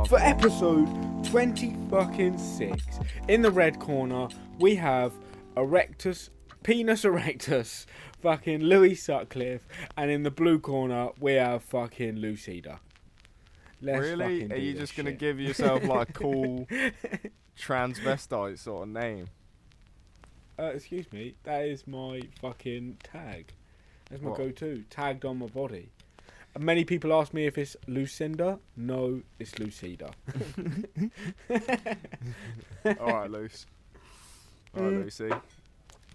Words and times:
for 0.07 0.17
episode 0.21 0.87
20 1.25 1.77
fucking 1.91 2.39
6. 2.39 3.01
In 3.27 3.43
the 3.43 3.51
red 3.51 3.81
corner, 3.81 4.29
we 4.61 4.77
have 4.77 5.12
Erectus, 5.57 6.31
Penis 6.62 7.03
Erectus, 7.03 7.86
fucking 8.23 8.61
Louis 8.61 8.95
Sutcliffe, 8.95 9.67
and 9.96 10.09
in 10.09 10.23
the 10.23 10.31
blue 10.31 10.61
corner, 10.61 11.09
we 11.19 11.32
have 11.32 11.64
fucking 11.64 12.14
Lucida. 12.14 12.79
Let's 13.82 13.98
really? 13.98 14.48
Are 14.53 14.57
you 14.57 14.75
just 14.75 14.96
gonna 14.96 15.11
give 15.11 15.41
yourself 15.41 15.82
like 15.82 16.11
a 16.11 16.12
cool 16.21 16.69
transvestite 17.59 18.61
sort 18.61 18.85
of 18.85 18.95
name? 18.95 19.27
Uh, 20.57 20.66
excuse 20.66 21.12
me, 21.12 21.35
that 21.43 21.62
is 21.64 21.89
my 21.89 22.21
fucking 22.41 22.99
tag. 23.03 23.53
That's 24.11 24.22
my 24.22 24.30
What? 24.30 24.39
go-to, 24.39 24.85
tagged 24.90 25.25
on 25.25 25.39
my 25.39 25.46
body. 25.46 25.90
And 26.54 26.64
Many 26.64 26.85
people 26.85 27.12
ask 27.12 27.35
me 27.35 27.46
if 27.46 27.58
it's 27.58 27.76
Lucinda. 27.86 28.58
No, 28.76 29.22
it's 29.39 29.58
Lucida. 29.58 30.11
All 33.00 33.12
right, 33.12 33.30
Luce. 33.30 33.66
All 34.77 34.83
right, 34.84 34.92
Mm. 34.92 35.05
Lucy. 35.05 35.30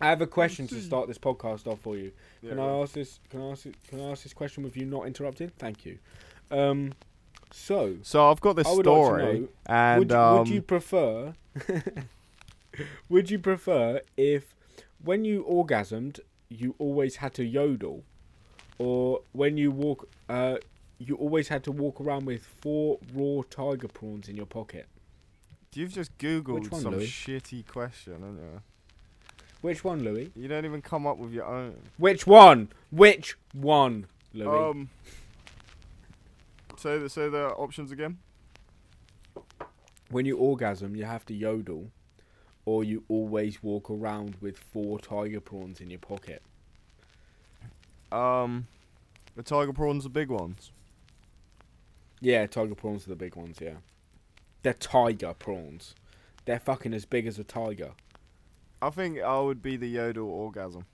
I 0.01 0.07
have 0.09 0.21
a 0.21 0.27
question 0.27 0.67
to 0.67 0.81
start 0.81 1.07
this 1.07 1.17
podcast 1.17 1.67
off 1.67 1.79
for 1.81 1.95
you. 1.95 2.11
Yeah, 2.41 2.49
Can 2.49 2.57
go 2.57 2.63
on. 2.63 2.79
I 2.79 2.81
ask 2.83 2.93
this? 2.93 3.19
Can 3.29 3.41
I 3.41 3.51
ask? 3.51 3.65
it- 3.67 3.75
Can 3.87 4.01
I 4.01 4.11
ask 4.11 4.23
this 4.23 4.33
question 4.33 4.63
with 4.63 4.75
you 4.75 4.85
not 4.85 5.05
interrupting? 5.07 5.49
Thank 5.59 5.85
you. 5.85 5.99
Um, 6.51 6.93
so 7.51 7.97
So 8.01 8.29
I've 8.29 8.41
got 8.41 8.55
this 8.55 8.67
I 8.67 8.71
would 8.73 8.85
story, 8.85 9.21
like 9.23 9.31
to 9.33 9.39
know, 9.41 9.47
and 9.67 9.99
would, 9.99 10.11
um, 10.11 10.37
would 10.39 10.49
you 10.49 10.61
prefer? 10.61 11.33
would 13.09 13.29
you 13.29 13.39
prefer 13.39 14.01
if, 14.17 14.55
when 15.03 15.23
you 15.25 15.43
orgasmed, 15.43 16.19
you 16.49 16.75
always 16.79 17.17
had 17.17 17.33
to 17.35 17.43
yodel, 17.43 18.03
or 18.77 19.21
when 19.31 19.57
you 19.57 19.71
walk, 19.71 20.07
uh, 20.29 20.57
you 20.99 21.15
always 21.15 21.47
had 21.47 21.63
to 21.65 21.71
walk 21.71 21.99
around 21.99 22.25
with 22.25 22.45
four 22.45 22.99
raw 23.13 23.41
tiger 23.49 23.87
prawns 23.87 24.27
in 24.29 24.35
your 24.35 24.45
pocket? 24.45 24.87
you've 25.75 25.91
just 25.91 26.15
googled 26.19 26.71
one, 26.71 26.81
some 26.81 26.93
Louis? 26.93 27.07
shitty 27.07 27.65
question, 27.67 28.13
haven't 28.13 28.37
you? 28.37 28.61
Which 29.61 29.83
one, 29.83 30.03
Louis? 30.03 30.31
You 30.35 30.47
don't 30.47 30.65
even 30.65 30.81
come 30.81 31.07
up 31.07 31.17
with 31.17 31.31
your 31.33 31.45
own. 31.45 31.77
Which 31.97 32.27
one? 32.27 32.69
Which 32.91 33.37
one, 33.53 34.07
Louis? 34.33 34.47
Um. 34.69 34.89
Say 36.77 36.97
the 36.97 37.09
say 37.09 37.29
the 37.29 37.47
options 37.51 37.91
again. 37.91 38.17
when 40.09 40.25
you 40.25 40.37
orgasm, 40.37 40.95
you 40.95 41.05
have 41.05 41.25
to 41.25 41.33
yodel, 41.33 41.89
or 42.65 42.83
you 42.83 43.03
always 43.07 43.61
walk 43.61 43.89
around 43.89 44.35
with 44.41 44.57
four 44.57 44.99
tiger 44.99 45.41
prawns 45.41 45.81
in 45.81 45.89
your 45.89 45.99
pocket. 45.99 46.41
Um, 48.11 48.67
the 49.35 49.43
tiger 49.43 49.73
prawns 49.73 50.05
are 50.05 50.09
big 50.09 50.29
ones. 50.29 50.71
Yeah, 52.21 52.45
tiger 52.47 52.75
prawns 52.75 53.05
are 53.05 53.09
the 53.09 53.15
big 53.15 53.35
ones. 53.35 53.57
Yeah, 53.59 53.77
they're 54.61 54.73
tiger 54.73 55.33
prawns. 55.33 55.95
They're 56.45 56.59
fucking 56.59 56.93
as 56.93 57.05
big 57.05 57.27
as 57.27 57.39
a 57.39 57.43
tiger. 57.43 57.91
I 58.81 58.89
think 58.89 59.19
I 59.19 59.39
would 59.39 59.61
be 59.61 59.77
the 59.77 59.87
yodel 59.87 60.29
orgasm. 60.29 60.85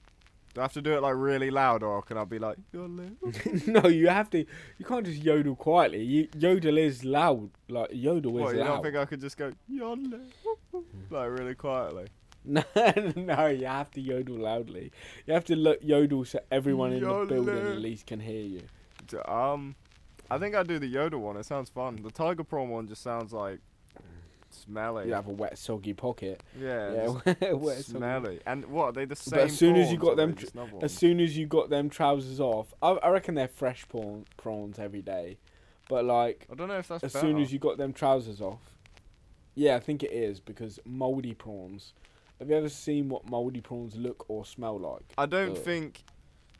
Do 0.54 0.62
I 0.62 0.64
have 0.64 0.74
to 0.74 0.82
do 0.82 0.94
it 0.98 1.02
like 1.02 1.14
really 1.16 1.52
loud, 1.52 1.84
or 1.84 2.02
can 2.02 2.18
I 2.18 2.24
be 2.26 2.40
like 2.40 2.58
yodel? 2.74 3.12
no, 3.68 3.88
you 3.88 4.08
have 4.08 4.30
to. 4.32 4.40
You 4.80 4.86
can't 4.86 5.06
just 5.06 5.22
yodel 5.24 5.56
quietly. 5.56 6.02
You, 6.04 6.28
yodel 6.38 6.78
is 6.78 7.06
loud. 7.06 7.52
Like 7.68 7.90
yodel 7.94 8.36
is 8.38 8.44
What, 8.44 8.56
you 8.56 8.62
loud. 8.62 8.68
don't 8.68 8.84
think 8.84 8.96
I 8.96 9.06
could 9.06 9.22
just 9.22 9.38
go 9.38 9.52
yodel 9.68 10.20
like 11.12 11.30
really 11.30 11.54
quietly? 11.56 12.08
no, 12.46 12.64
no, 13.16 13.48
you 13.48 13.66
have 13.68 13.92
to 13.92 14.02
yodel 14.02 14.38
loudly. 14.38 14.92
You 15.28 15.34
have 15.36 15.46
to 15.46 15.56
look 15.56 15.80
yodel 15.84 16.26
so 16.26 16.40
everyone 16.52 16.94
in 16.94 17.04
the 17.04 17.26
building 17.26 17.50
at 17.58 17.78
least 17.80 18.08
can 18.08 18.20
hear 18.20 18.42
you. 18.42 18.62
D- 19.08 19.18
Um, 19.28 19.76
I 20.32 20.38
think 20.40 20.56
I'd 20.56 20.68
do 20.68 20.80
the 20.80 20.88
yodel 20.88 21.20
one. 21.20 21.38
It 21.38 21.46
sounds 21.46 21.70
fun. 21.70 22.00
The 22.02 22.12
tiger 22.12 22.44
prawn 22.44 22.70
one 22.70 22.88
just 22.88 23.04
sounds 23.04 23.34
like 23.34 23.60
smelly. 24.54 25.08
You 25.08 25.14
have 25.14 25.28
a 25.28 25.32
wet, 25.32 25.58
soggy 25.58 25.94
pocket. 25.94 26.42
yeah, 26.60 26.94
Yeah, 26.94 27.52
wet, 27.54 27.78
soggy 27.78 27.98
smelly. 28.00 28.40
And 28.46 28.66
what 28.66 28.86
are 28.86 28.92
they 28.94 29.06
the 29.06 29.16
same? 29.16 29.40
But 29.40 29.46
as 29.46 29.58
soon 29.58 29.76
as 29.76 29.92
you 29.92 29.98
got 29.98 30.18
them 30.18 30.36
As 30.82 30.94
soon 30.94 31.20
as 31.20 31.38
you 31.38 31.46
got 31.48 31.70
them 31.70 31.90
trousers 31.90 32.40
off, 32.40 32.74
I, 32.82 32.92
I 32.92 33.10
reckon 33.10 33.36
they're 33.36 33.48
fresh 33.48 33.88
prawn, 33.88 34.26
prawns 34.38 34.80
every 34.80 35.02
day. 35.02 35.38
But 35.90 36.06
like, 36.06 36.48
I 36.52 36.56
don't 36.56 36.68
know 36.68 36.78
if 36.78 36.88
that's 36.88 37.04
as 37.04 37.14
better. 37.14 37.28
soon 37.28 37.42
as 37.42 37.52
you 37.52 37.60
got 37.60 37.78
them 37.78 37.94
trousers 37.94 38.42
off, 38.42 38.62
yeah, 39.56 39.76
I 39.76 39.80
think 39.80 40.04
it 40.04 40.12
is 40.12 40.40
because 40.40 40.80
mouldy 40.86 41.34
prawns. 41.34 41.94
Have 42.40 42.50
you 42.50 42.56
ever 42.56 42.70
seen 42.70 43.10
what 43.10 43.30
mouldy 43.30 43.60
prawns 43.60 43.96
look 43.96 44.26
or 44.30 44.46
smell 44.46 44.80
like? 44.80 45.04
I 45.18 45.26
don't 45.26 45.58
Ugh. 45.58 45.58
think 45.58 46.04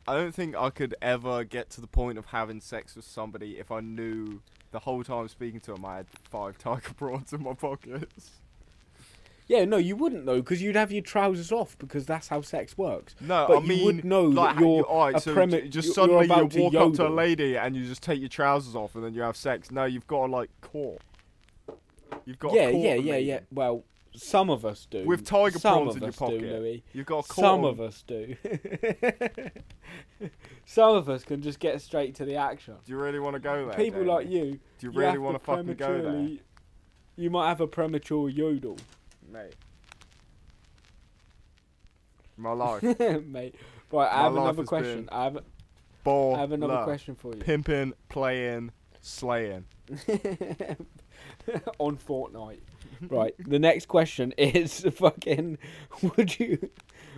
I 0.06 0.14
don't 0.14 0.34
think 0.34 0.56
I 0.56 0.70
could 0.70 0.94
ever 1.00 1.44
get 1.44 1.70
to 1.70 1.80
the 1.80 1.86
point 1.86 2.18
of 2.18 2.26
having 2.26 2.60
sex 2.60 2.96
with 2.96 3.04
somebody 3.04 3.58
if 3.58 3.70
I 3.70 3.80
knew 3.80 4.42
the 4.72 4.80
whole 4.80 5.02
time 5.02 5.28
speaking 5.28 5.60
to 5.60 5.74
him, 5.74 5.84
I 5.84 5.96
had 5.98 6.06
five 6.24 6.58
tiger 6.58 6.94
prawns 6.96 7.32
in 7.32 7.42
my 7.42 7.54
pockets. 7.54 8.30
Yeah, 9.48 9.64
no, 9.64 9.78
you 9.78 9.96
wouldn't 9.96 10.26
though, 10.26 10.36
because 10.40 10.62
you'd 10.62 10.76
have 10.76 10.92
your 10.92 11.02
trousers 11.02 11.50
off 11.50 11.76
because 11.78 12.06
that's 12.06 12.28
how 12.28 12.40
sex 12.40 12.78
works. 12.78 13.16
No, 13.20 13.46
But 13.48 13.56
I 13.58 13.60
you 13.62 13.66
mean 13.66 13.84
would 13.84 14.04
know 14.04 14.22
like, 14.22 14.54
that 14.54 14.60
you're 14.60 14.84
alright, 14.84 15.16
a 15.16 15.20
so 15.20 15.34
premi- 15.34 15.68
just 15.68 15.86
you're 15.86 15.94
suddenly 15.94 16.26
you 16.26 16.32
about 16.32 16.50
to 16.52 16.60
walk 16.60 16.74
up 16.76 16.94
to 16.94 17.08
a 17.08 17.10
lady 17.10 17.56
and 17.56 17.74
you 17.74 17.84
just 17.84 18.00
take 18.00 18.20
your 18.20 18.28
trousers 18.28 18.76
off 18.76 18.94
and 18.94 19.02
then 19.02 19.12
you 19.12 19.22
have 19.22 19.36
sex. 19.36 19.72
No, 19.72 19.86
you've 19.86 20.06
got 20.06 20.26
to 20.26 20.32
like 20.32 20.50
court. 20.60 21.02
You've 22.26 22.38
got 22.38 22.52
yeah, 22.52 22.70
court 22.70 22.84
yeah, 22.84 22.94
yeah, 22.94 23.16
yeah. 23.16 23.40
Well, 23.50 23.82
some 24.14 24.50
of 24.50 24.64
us 24.64 24.86
do. 24.90 25.04
With 25.04 25.24
tiger 25.24 25.58
some 25.58 25.84
prawns 25.84 25.96
in 25.96 26.02
your 26.02 26.12
pocket. 26.12 26.40
Do, 26.40 26.46
Louis. 26.46 26.82
You've 26.92 27.06
got 27.06 27.26
Some 27.26 27.64
of 27.64 27.80
us 27.80 28.02
do. 28.06 28.36
Some 30.66 30.94
of 30.94 31.08
us 31.08 31.24
can 31.24 31.42
just 31.42 31.58
get 31.58 31.80
straight 31.80 32.14
to 32.16 32.24
the 32.24 32.36
action. 32.36 32.74
Do 32.84 32.92
you 32.92 32.98
really 32.98 33.18
want 33.18 33.34
to 33.34 33.40
go 33.40 33.66
there? 33.66 33.74
People 33.74 34.04
like 34.04 34.28
you, 34.28 34.60
Do 34.78 34.86
you 34.86 34.92
you 34.92 34.98
really 34.98 35.18
want 35.18 35.36
to 35.36 35.44
fucking 35.44 35.74
go 35.74 36.00
there, 36.00 36.28
You 37.16 37.30
might 37.30 37.48
have 37.48 37.60
a 37.60 37.66
premature 37.66 38.28
yodel, 38.28 38.76
mate? 39.32 39.54
My 42.36 42.52
life, 42.52 42.82
mate. 43.26 43.54
Right, 43.90 44.08
I 44.10 44.22
have 44.22 44.36
another 44.36 44.64
question. 44.64 45.08
I 45.10 45.24
have, 45.24 45.38
ball, 46.04 46.36
I 46.36 46.40
have 46.40 46.52
another 46.52 46.74
love, 46.74 46.84
question 46.84 47.14
for 47.16 47.34
you. 47.34 47.40
pimping, 47.40 47.92
playing, 48.08 48.70
slaying. 49.00 49.64
On 51.78 51.96
Fortnite. 51.96 52.60
Right. 53.08 53.34
The 53.38 53.58
next 53.58 53.86
question 53.88 54.32
is 54.38 54.80
fucking 54.92 55.58
would 56.02 56.38
you 56.38 56.70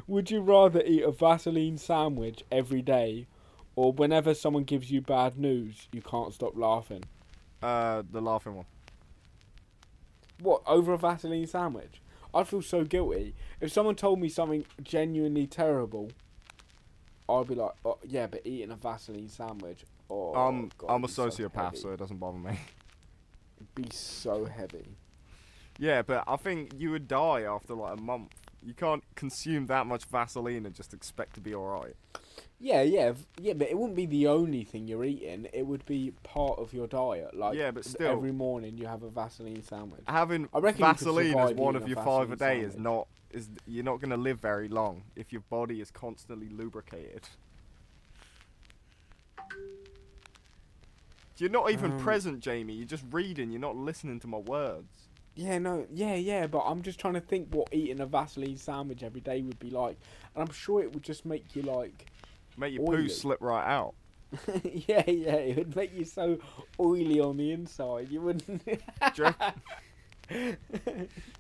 would 0.07 0.31
you 0.31 0.41
rather 0.41 0.83
eat 0.85 1.03
a 1.03 1.11
Vaseline 1.11 1.79
sandwich 1.79 2.45
every 2.51 2.83
day 2.83 3.27
or 3.75 3.93
whenever 3.93 4.35
someone 4.35 4.65
gives 4.65 4.91
you 4.91 5.01
bad 5.01 5.39
news 5.39 5.89
you 5.93 6.03
can't 6.03 6.33
stop 6.35 6.57
laughing? 6.57 7.05
Uh, 7.63 8.03
the 8.11 8.21
laughing 8.21 8.57
one. 8.57 8.67
What, 10.41 10.63
over 10.67 10.93
a 10.93 10.99
Vaseline 10.99 11.47
sandwich? 11.47 12.01
I'd 12.35 12.49
feel 12.49 12.63
so 12.63 12.85
guilty. 12.85 13.35
If 13.61 13.71
someone 13.71 13.95
told 13.95 14.19
me 14.19 14.29
something 14.29 14.65
genuinely 14.83 15.47
terrible, 15.47 16.11
I'd 17.29 17.47
be 17.47 17.55
like, 17.55 17.73
oh, 17.85 17.99
yeah, 18.05 18.27
but 18.27 18.41
eating 18.45 18.73
a 18.73 18.77
Vaseline 18.77 19.29
sandwich. 19.29 19.85
Oh, 20.11 20.35
um, 20.35 20.71
God, 20.77 20.89
I'm 20.89 21.03
a 21.03 21.05
it'd 21.05 21.15
so 21.15 21.29
sociopath, 21.29 21.79
so 21.79 21.91
it 21.91 21.99
doesn't 21.99 22.19
bother 22.19 22.39
me. 22.39 22.59
It'd 23.57 23.75
be 23.75 23.89
so 23.93 24.45
heavy. 24.47 24.97
Yeah, 25.83 26.01
but 26.03 26.23
I 26.29 26.37
think 26.37 26.75
you 26.79 26.93
would 26.93 27.09
die 27.09 27.43
after 27.43 27.75
like 27.75 27.99
a 27.99 28.01
month. 28.01 28.31
You 28.63 28.73
can't 28.73 29.03
consume 29.17 29.67
that 29.67 29.85
much 29.85 30.05
Vaseline 30.05 30.65
and 30.65 30.73
just 30.73 30.95
expect 30.95 31.35
to 31.35 31.41
be 31.41 31.53
alright. 31.53 31.97
Yeah, 32.61 32.83
yeah, 32.83 33.15
yeah, 33.41 33.55
but 33.55 33.69
it 33.69 33.77
wouldn't 33.77 33.97
be 33.97 34.07
the 34.07 34.29
only 34.29 34.63
thing 34.63 34.87
you're 34.87 35.05
eating. 35.05 35.49
It 35.53 35.67
would 35.67 35.85
be 35.85 36.13
part 36.23 36.61
of 36.61 36.73
your 36.73 36.87
diet. 36.87 37.35
Like, 37.37 37.57
Yeah, 37.57 37.73
but 37.73 37.85
still- 37.85 38.13
every 38.13 38.31
morning 38.31 38.79
you 38.79 38.87
have 38.87 39.03
a 39.03 39.11
Vaseline 39.11 39.65
sandwich. 39.65 40.05
Having 40.07 40.49
I 40.55 40.61
reckon 40.61 40.83
Vaseline 40.83 41.37
as 41.37 41.55
one 41.55 41.75
of 41.75 41.89
your 41.89 42.01
five 42.05 42.31
a 42.31 42.37
day 42.37 42.61
is 42.61 42.79
not 42.79 43.09
is 43.33 43.49
you're 43.67 43.83
not 43.83 44.01
gonna 44.01 44.17
live 44.17 44.39
very 44.39 44.69
long 44.69 45.03
if 45.17 45.33
your 45.33 45.43
body 45.51 45.81
is 45.81 45.91
constantly 45.91 46.49
lubricated. 46.49 47.29
You're 51.39 51.51
not 51.51 51.73
even 51.73 51.93
Um, 51.95 51.99
present, 51.99 52.39
Jamie. 52.39 52.75
You're 52.75 52.87
just 52.87 53.05
reading. 53.11 53.51
You're 53.51 53.61
not 53.61 53.75
listening 53.75 54.21
to 54.21 54.29
my 54.29 54.39
words. 54.39 55.02
Yeah, 55.35 55.59
no, 55.59 55.87
yeah, 55.91 56.15
yeah, 56.15 56.47
but 56.47 56.61
I'm 56.61 56.83
just 56.83 56.99
trying 57.01 57.15
to 57.15 57.21
think 57.21 57.49
what 57.55 57.69
eating 57.73 58.01
a 58.01 58.07
Vaseline 58.07 58.57
sandwich 58.59 59.03
every 59.03 59.21
day 59.23 59.41
would 59.43 59.59
be 59.59 59.71
like, 59.71 59.97
and 60.35 60.47
I'm 60.47 60.53
sure 60.55 60.83
it 60.83 60.93
would 60.93 61.03
just 61.03 61.25
make 61.25 61.57
you 61.57 61.63
like, 61.63 62.07
Make 62.59 62.75
your 62.75 62.83
Oily. 62.89 63.05
poo 63.05 63.09
slip 63.09 63.41
right 63.41 63.67
out. 63.67 63.95
yeah, 64.63 65.03
yeah, 65.09 65.35
it 65.37 65.57
would 65.57 65.75
make 65.77 65.95
you 65.95 66.05
so 66.05 66.39
oily 66.79 67.19
on 67.21 67.37
the 67.39 67.51
inside. 67.53 68.11
You 68.11 68.21
wouldn't. 68.23 68.65
Do 68.65 68.79
you 69.17 69.25
reckon- 69.25 70.57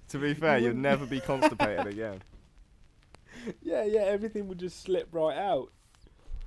to 0.08 0.18
be 0.18 0.34
fair, 0.34 0.60
wouldn't- 0.60 0.76
never 0.76 1.04
be 1.06 1.20
constipated 1.26 1.86
again. 1.86 2.22
yeah, 3.62 3.84
yeah, 3.84 4.00
everything 4.02 4.48
would 4.48 4.58
just 4.58 4.82
slip 4.82 5.08
right 5.12 5.36
out, 5.36 5.70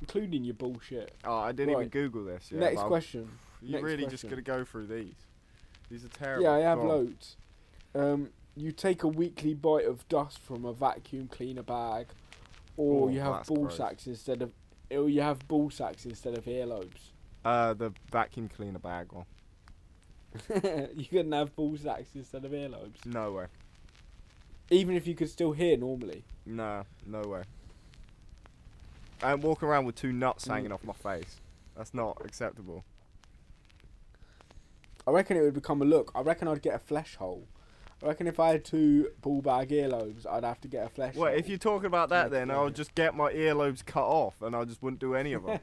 including 0.01 0.43
your 0.43 0.53
bullshit. 0.55 1.13
Oh, 1.23 1.37
I 1.37 1.51
didn't 1.51 1.75
even 1.75 1.89
Google 1.89 2.25
this. 2.25 2.49
Yeah, 2.51 2.59
Next 2.59 2.81
question. 2.83 3.29
You 3.61 3.73
next 3.73 3.83
really 3.83 4.05
just 4.05 4.23
question. 4.23 4.29
gotta 4.29 4.41
go 4.41 4.63
through 4.65 4.87
these. 4.87 5.13
These 5.89 6.05
are 6.05 6.09
terrible. 6.09 6.43
Yeah, 6.43 6.51
I 6.53 6.59
have 6.59 6.79
Go 6.79 6.87
loads. 6.87 7.37
Um, 7.93 8.29
you 8.55 8.71
take 8.71 9.03
a 9.03 9.07
weekly 9.07 9.53
bite 9.53 9.85
of 9.85 10.07
dust 10.09 10.39
from 10.39 10.65
a 10.65 10.73
vacuum 10.73 11.27
cleaner 11.27 11.63
bag, 11.63 12.07
or 12.77 13.07
Oh, 13.07 13.09
you 13.11 13.19
have 13.19 13.45
ball 13.47 13.63
gross. 13.63 13.77
sacks 13.77 14.07
instead 14.07 14.41
of 14.41 14.51
Or 14.91 15.09
you 15.09 15.21
have 15.21 15.47
ball 15.47 15.69
sacks 15.69 16.05
instead 16.05 16.37
of 16.37 16.45
earlobes. 16.45 17.09
Uh, 17.43 17.73
the 17.73 17.91
vacuum 18.11 18.49
cleaner 18.49 18.79
bag 18.79 19.11
one. 19.11 19.25
you 20.95 21.05
couldn't 21.05 21.31
have 21.31 21.55
ball 21.55 21.75
sacks 21.77 22.09
instead 22.15 22.43
of 22.45 22.51
earlobes. 22.51 23.05
No 23.05 23.31
way. 23.33 23.45
Even 24.69 24.95
if 24.95 25.05
you 25.07 25.15
could 25.15 25.29
still 25.29 25.51
hear 25.53 25.77
normally. 25.77 26.23
No, 26.45 26.83
no 27.05 27.21
way. 27.21 27.43
And 29.21 29.41
walk 29.41 29.63
around 29.63 29.85
with 29.85 29.95
two 29.95 30.11
nuts 30.11 30.45
Mm. 30.45 30.51
hanging 30.53 30.71
off 30.71 30.83
my 30.83 30.93
face. 30.93 31.37
That's 31.77 31.93
not 31.93 32.21
acceptable. 32.25 32.83
I 35.07 35.11
reckon 35.11 35.37
it 35.37 35.41
would 35.41 35.53
become 35.53 35.81
a 35.81 35.85
look. 35.85 36.11
I 36.15 36.21
reckon 36.21 36.47
I'd 36.47 36.61
get 36.61 36.75
a 36.75 36.79
flesh 36.79 37.15
hole. 37.15 37.47
I 38.03 38.07
reckon 38.07 38.27
if 38.27 38.39
I 38.39 38.49
had 38.49 38.65
two 38.65 39.09
ball 39.21 39.41
bag 39.41 39.69
earlobes, 39.69 40.25
I'd 40.29 40.43
have 40.43 40.59
to 40.61 40.67
get 40.67 40.85
a 40.85 40.89
flesh 40.89 41.13
hole. 41.13 41.23
Well, 41.23 41.31
hole. 41.31 41.39
if 41.39 41.47
you're 41.47 41.57
talking 41.57 41.85
about 41.85 42.09
that, 42.09 42.31
then 42.31 42.49
I 42.49 42.53
level. 42.53 42.65
would 42.65 42.75
just 42.75 42.93
get 42.95 43.15
my 43.15 43.31
earlobes 43.31 43.85
cut 43.85 44.03
off, 44.03 44.41
and 44.41 44.55
I 44.55 44.65
just 44.65 44.83
wouldn't 44.83 44.99
do 44.99 45.15
any 45.15 45.33
of 45.33 45.45
them. 45.45 45.59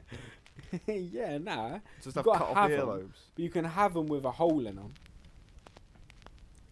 yeah, 0.87 1.37
nah. 1.37 1.79
just 2.01 2.15
have 2.15 2.25
cut 2.25 2.41
off 2.41 2.69
earlobes. 2.69 3.11
But 3.35 3.43
you 3.43 3.49
can 3.49 3.65
have 3.65 3.93
them 3.93 4.07
with 4.07 4.25
a 4.25 4.31
hole 4.31 4.65
in 4.65 4.75
them. 4.75 4.93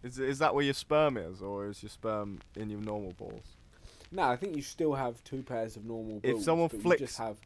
Is 0.04 0.18
is 0.18 0.40
that 0.40 0.56
where 0.56 0.64
your 0.64 0.74
sperm 0.74 1.16
is, 1.16 1.42
or 1.42 1.68
is 1.68 1.84
your 1.84 1.92
sperm 1.92 2.40
in 2.56 2.70
your 2.70 2.82
normal 2.82 3.14
balls? 3.14 3.56
No, 4.12 4.24
I 4.24 4.36
think 4.36 4.56
you 4.56 4.62
still 4.62 4.94
have 4.94 5.24
two 5.24 5.44
pairs 5.44 5.76
of 5.78 5.86
normal 5.86 6.20
balls. 6.20 6.40
If 6.40 6.44
someone 6.44 6.70
flicks- 6.70 7.18
have. 7.18 7.38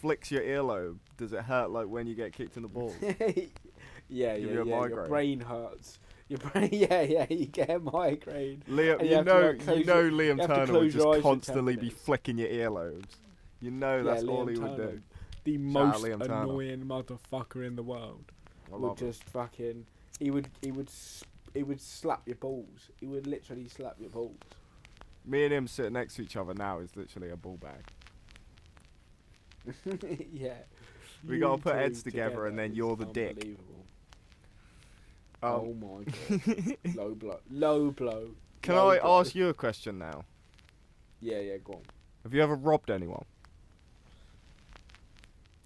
Flicks 0.00 0.32
your 0.32 0.42
earlobe. 0.42 0.98
Does 1.16 1.32
it 1.32 1.42
hurt 1.42 1.70
like 1.70 1.86
when 1.86 2.08
you 2.08 2.16
get 2.16 2.32
kicked 2.32 2.56
in 2.56 2.62
the 2.62 2.68
balls? 2.68 2.94
yeah, 4.12 4.34
yeah, 4.34 4.38
Give 4.38 4.48
yeah. 4.48 4.52
you 4.52 4.62
a 4.62 4.66
Your 4.66 4.80
migraine. 4.80 5.08
brain 5.08 5.40
hurts. 5.40 5.98
Your 6.28 6.38
brain, 6.38 6.68
yeah, 6.72 7.02
yeah. 7.02 7.26
You 7.28 7.46
get 7.46 7.70
a 7.70 7.78
migraine. 7.78 8.62
Liam, 8.68 9.02
you 9.02 9.08
you, 9.08 9.16
to, 9.16 9.24
know, 9.24 9.40
like, 9.40 9.78
you 9.78 9.84
know, 9.84 10.02
Liam 10.04 10.40
you 10.40 10.46
Turner 10.46 10.72
would 10.72 10.92
just 10.92 10.96
eyes 10.98 11.02
for 11.02 11.14
10 11.14 11.22
constantly 11.22 11.76
be 11.76 11.90
flicking 11.90 12.38
your 12.38 12.48
earlobes. 12.48 13.16
You 13.60 13.70
know 13.70 14.02
that's 14.02 14.24
yeah, 14.24 14.30
all 14.30 14.46
he 14.46 14.58
would 14.58 14.76
do. 14.76 15.00
The 15.44 15.58
most 15.58 16.04
annoying 16.04 16.84
motherfucker 16.84 17.66
in 17.66 17.76
the 17.76 17.82
world. 17.82 18.24
Would 18.70 18.96
just 18.96 19.24
fucking. 19.24 19.86
He 20.18 20.30
would. 20.30 20.48
He 20.62 20.72
would. 20.72 20.90
He 21.54 21.62
would 21.62 21.80
slap 21.80 22.22
your 22.26 22.36
balls. 22.36 22.90
He 22.98 23.06
would 23.06 23.26
literally 23.26 23.68
slap 23.68 23.96
your 24.00 24.08
balls. 24.08 24.38
Me 25.24 25.44
and 25.44 25.52
him 25.52 25.66
sitting 25.68 25.92
next 25.92 26.14
to 26.14 26.22
each 26.22 26.36
other 26.36 26.54
now 26.54 26.80
is 26.80 26.96
literally 26.96 27.30
a 27.30 27.36
ball 27.36 27.58
bag. 27.58 27.84
yeah. 30.32 30.54
We 31.26 31.38
gotta 31.38 31.62
put 31.62 31.74
heads 31.74 32.02
together 32.02 32.46
and 32.46 32.58
then 32.58 32.74
you're 32.74 32.96
the 32.96 33.06
dick. 33.06 33.56
Unbelievable. 35.42 36.04
Um, 36.04 36.06
oh 36.30 36.34
my 36.34 36.76
god. 36.84 36.96
low 36.96 37.14
blow. 37.14 37.40
Low 37.50 37.90
blow. 37.90 38.30
Can 38.62 38.74
Low 38.76 38.90
I 38.90 38.98
blow. 39.00 39.20
ask 39.20 39.34
you 39.34 39.48
a 39.48 39.54
question 39.54 39.98
now? 39.98 40.24
Yeah, 41.20 41.38
yeah, 41.40 41.56
go 41.62 41.74
on. 41.74 41.82
Have 42.22 42.32
you 42.34 42.42
ever 42.42 42.54
robbed 42.54 42.90
anyone? 42.90 43.24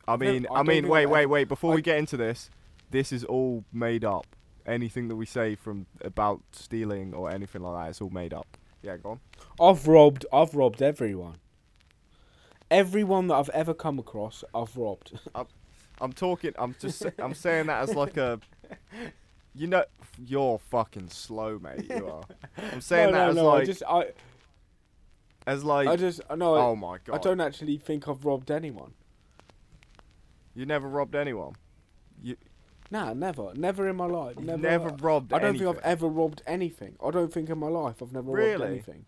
I 0.08 0.16
mean, 0.16 0.46
I 0.50 0.60
I 0.60 0.62
mean, 0.62 0.88
wait, 0.88 1.06
wait, 1.06 1.26
wait. 1.26 1.48
Before 1.48 1.72
I- 1.72 1.76
we 1.76 1.82
get 1.82 1.98
into 1.98 2.16
this, 2.16 2.50
this 2.90 3.12
is 3.12 3.24
all 3.24 3.64
made 3.72 4.04
up. 4.04 4.26
Anything 4.64 5.08
that 5.08 5.16
we 5.16 5.26
say 5.26 5.54
from 5.54 5.86
about 6.00 6.42
stealing 6.52 7.14
or 7.14 7.30
anything 7.30 7.62
like 7.62 7.84
that, 7.84 7.90
it's 7.90 8.00
all 8.00 8.10
made 8.10 8.32
up. 8.34 8.56
Yeah, 8.82 8.96
go 8.96 9.10
on. 9.10 9.20
I've 9.60 9.86
robbed. 9.86 10.26
I've 10.32 10.54
robbed 10.54 10.82
everyone. 10.82 11.36
Everyone 12.70 13.28
that 13.28 13.34
I've 13.34 13.48
ever 13.50 13.74
come 13.74 13.98
across, 14.00 14.42
I've 14.54 14.76
robbed. 14.76 15.18
I'm 16.00 16.12
talking. 16.12 16.52
I'm 16.58 16.74
just. 16.80 17.04
I'm 17.18 17.34
saying 17.34 17.66
that 17.66 17.82
as 17.88 17.94
like 17.94 18.16
a. 18.16 18.40
You 19.56 19.66
know, 19.68 19.84
you're 20.24 20.58
fucking 20.58 21.08
slow, 21.08 21.58
mate. 21.58 21.86
You 21.88 22.06
are. 22.08 22.24
I'm 22.72 22.80
saying 22.80 23.12
no, 23.12 23.18
that 23.18 23.24
no, 23.24 23.30
as 23.30 23.36
no. 23.36 23.44
like, 23.46 23.62
I 23.62 23.64
just, 23.64 23.82
I, 23.88 24.04
as 25.46 25.64
like. 25.64 25.88
I 25.88 25.96
just, 25.96 26.20
no. 26.36 26.54
I- 26.54 26.60
oh 26.60 26.76
my 26.76 26.98
god. 27.04 27.14
I 27.14 27.18
don't 27.18 27.40
actually 27.40 27.78
think 27.78 28.06
I've 28.08 28.24
robbed 28.24 28.50
anyone. 28.50 28.92
You 30.54 30.66
never 30.66 30.88
robbed 30.88 31.14
anyone. 31.14 31.54
You. 32.22 32.36
Nah, 32.90 33.14
never, 33.14 33.52
never 33.54 33.88
in 33.88 33.96
my 33.96 34.06
life. 34.06 34.38
Never. 34.38 34.58
never, 34.62 34.88
robbed. 35.00 35.32
I 35.32 35.38
don't 35.38 35.50
anything. 35.50 35.66
think 35.66 35.78
I've 35.78 35.84
ever 35.84 36.06
robbed 36.06 36.42
anything. 36.46 36.96
I 37.04 37.10
don't 37.10 37.32
think 37.32 37.50
in 37.50 37.58
my 37.58 37.66
life 37.68 38.00
I've 38.00 38.12
never 38.12 38.28
robbed 38.28 38.38
Really? 38.38 38.66
anything. 38.68 39.06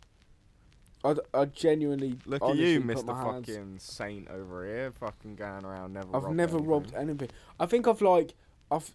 I 1.05 1.45
genuinely 1.45 2.19
Look 2.27 2.43
at 2.43 2.57
you, 2.57 2.81
Mr. 2.81 3.05
my 3.07 3.23
hands- 3.23 3.47
Fucking 3.47 3.79
Saint 3.79 4.29
over 4.29 4.67
here, 4.67 4.91
fucking 4.93 5.37
going 5.37 5.65
around 5.65 5.93
never. 5.93 6.09
I've 6.09 6.25
robbed 6.25 6.37
never 6.37 6.57
anything. 6.57 6.69
robbed 6.71 6.95
anything. 6.95 7.29
I 7.61 7.67
think 7.67 7.87
I've 7.87 8.03
like 8.03 8.35
I've 8.71 8.93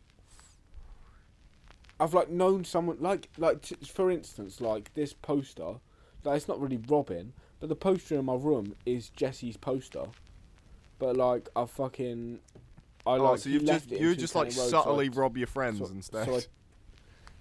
I've 1.99 2.13
like 2.13 2.29
known 2.29 2.65
someone 2.65 2.97
like 2.99 3.29
like 3.37 3.61
t- 3.61 3.75
for 3.87 4.09
instance 4.11 4.59
like 4.61 4.93
this 4.93 5.13
poster. 5.13 5.75
Like 6.23 6.37
it's 6.37 6.47
not 6.47 6.59
really 6.61 6.79
Robin, 6.87 7.33
but 7.59 7.69
the 7.69 7.75
poster 7.75 8.15
in 8.17 8.25
my 8.25 8.35
room 8.35 8.75
is 8.85 9.09
Jesse's 9.09 9.57
poster. 9.57 10.05
But 10.99 11.15
like 11.17 11.49
I 11.55 11.65
fucking 11.65 12.39
I 13.05 13.15
Oh, 13.17 13.23
like 13.31 13.39
so 13.39 13.49
you've 13.49 13.63
left 13.63 13.89
just 13.89 13.99
it 13.99 14.01
you 14.01 14.15
just 14.15 14.35
like 14.35 14.45
Road, 14.47 14.53
so 14.53 14.67
subtly 14.69 15.09
rob 15.09 15.37
your 15.37 15.47
friends 15.47 15.79
so- 15.79 15.85
instead. 15.87 16.25
so 16.25 16.35
I- 16.37 16.41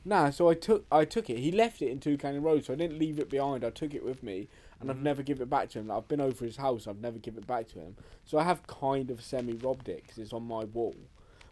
Nah, 0.05 0.31
so 0.31 0.49
I 0.49 0.55
took 0.55 0.85
I 0.91 1.05
took 1.05 1.31
it. 1.31 1.39
He 1.39 1.53
left 1.53 1.81
it 1.81 1.89
in 1.89 2.01
Two 2.01 2.19
Canning 2.19 2.43
Road, 2.43 2.65
so 2.65 2.73
I 2.73 2.77
didn't 2.77 2.99
leave 2.99 3.21
it 3.21 3.31
behind. 3.31 3.63
I 3.65 3.71
took 3.71 3.95
it 3.95 4.05
with 4.05 4.21
me, 4.25 4.49
and 4.81 4.91
I've 4.91 4.97
Mhm. 4.97 5.03
never 5.03 5.23
given 5.23 5.45
it 5.45 5.51
back 5.51 5.71
to 5.71 5.79
him. 5.79 5.87
Like, 5.87 5.99
I've 5.99 6.09
been 6.09 6.21
over 6.21 6.45
his 6.45 6.57
house, 6.57 6.89
I've 6.89 7.01
never 7.01 7.21
given 7.21 7.45
it 7.45 7.47
back 7.47 7.69
to 7.69 7.79
him. 7.79 7.95
So 8.25 8.37
I 8.37 8.43
have 8.43 8.67
kind 8.67 9.13
of 9.13 9.23
semi 9.23 9.53
robbed 9.53 9.89
it 9.89 10.03
because 10.03 10.19
it's 10.19 10.33
on 10.33 10.43
my 10.43 10.65
wall, 10.65 10.97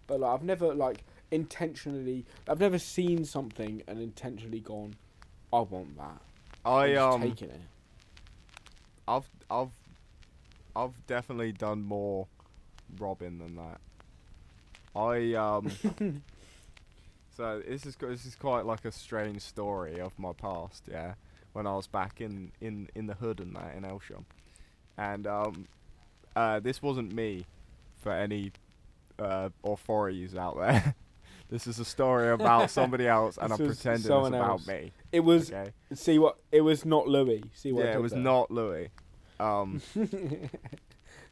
but 0.08 0.18
like 0.18 0.34
I've 0.34 0.42
never 0.42 0.74
like 0.74 1.04
intentionally. 1.30 2.24
I've 2.48 2.60
never 2.60 2.78
seen 2.78 3.24
something 3.24 3.82
and 3.86 4.00
intentionally 4.00 4.60
gone. 4.60 4.94
I 5.52 5.60
want 5.60 5.96
that. 5.96 6.20
I 6.64 6.94
um, 6.94 7.22
taken 7.22 7.50
it. 7.50 7.60
I've 9.08 9.28
I've 9.50 9.70
I've 10.76 11.06
definitely 11.06 11.52
done 11.52 11.82
more 11.82 12.26
robbing 12.98 13.38
than 13.38 13.56
that. 13.56 13.80
I 14.94 15.34
um. 15.34 15.70
so 17.36 17.62
this 17.66 17.86
is 17.86 17.96
this 17.96 18.26
is 18.26 18.34
quite 18.34 18.66
like 18.66 18.84
a 18.84 18.92
strange 18.92 19.42
story 19.42 20.00
of 20.00 20.16
my 20.18 20.32
past. 20.32 20.84
Yeah, 20.90 21.14
when 21.52 21.66
I 21.66 21.74
was 21.74 21.86
back 21.86 22.20
in 22.20 22.52
in 22.60 22.88
in 22.94 23.06
the 23.06 23.14
hood 23.14 23.40
and 23.40 23.56
that 23.56 23.74
in 23.76 23.84
Elsham, 23.84 24.24
and 24.96 25.26
um, 25.26 25.66
uh, 26.36 26.60
this 26.60 26.82
wasn't 26.82 27.12
me, 27.12 27.46
for 28.02 28.12
any 28.12 28.52
uh 29.18 29.50
authorities 29.64 30.34
out 30.34 30.58
there. 30.58 30.94
this 31.50 31.66
is 31.66 31.78
a 31.78 31.84
story 31.84 32.30
about 32.30 32.70
somebody 32.78 33.06
else, 33.06 33.36
and 33.36 33.52
I'm 33.52 33.58
pretending 33.58 33.94
it's 33.94 34.06
about 34.06 34.32
else. 34.32 34.66
me. 34.66 34.92
It 35.12 35.20
was 35.20 35.52
Okay. 35.52 35.72
see 35.92 36.18
what 36.18 36.38
it 36.52 36.60
was 36.62 36.84
not 36.84 37.06
Louis. 37.08 37.42
See 37.54 37.72
what 37.72 37.84
I 37.84 37.90
Yeah, 37.90 37.96
it 37.96 38.02
was 38.02 38.14
not 38.14 38.50
Louis. 38.50 38.88
Um. 39.38 39.80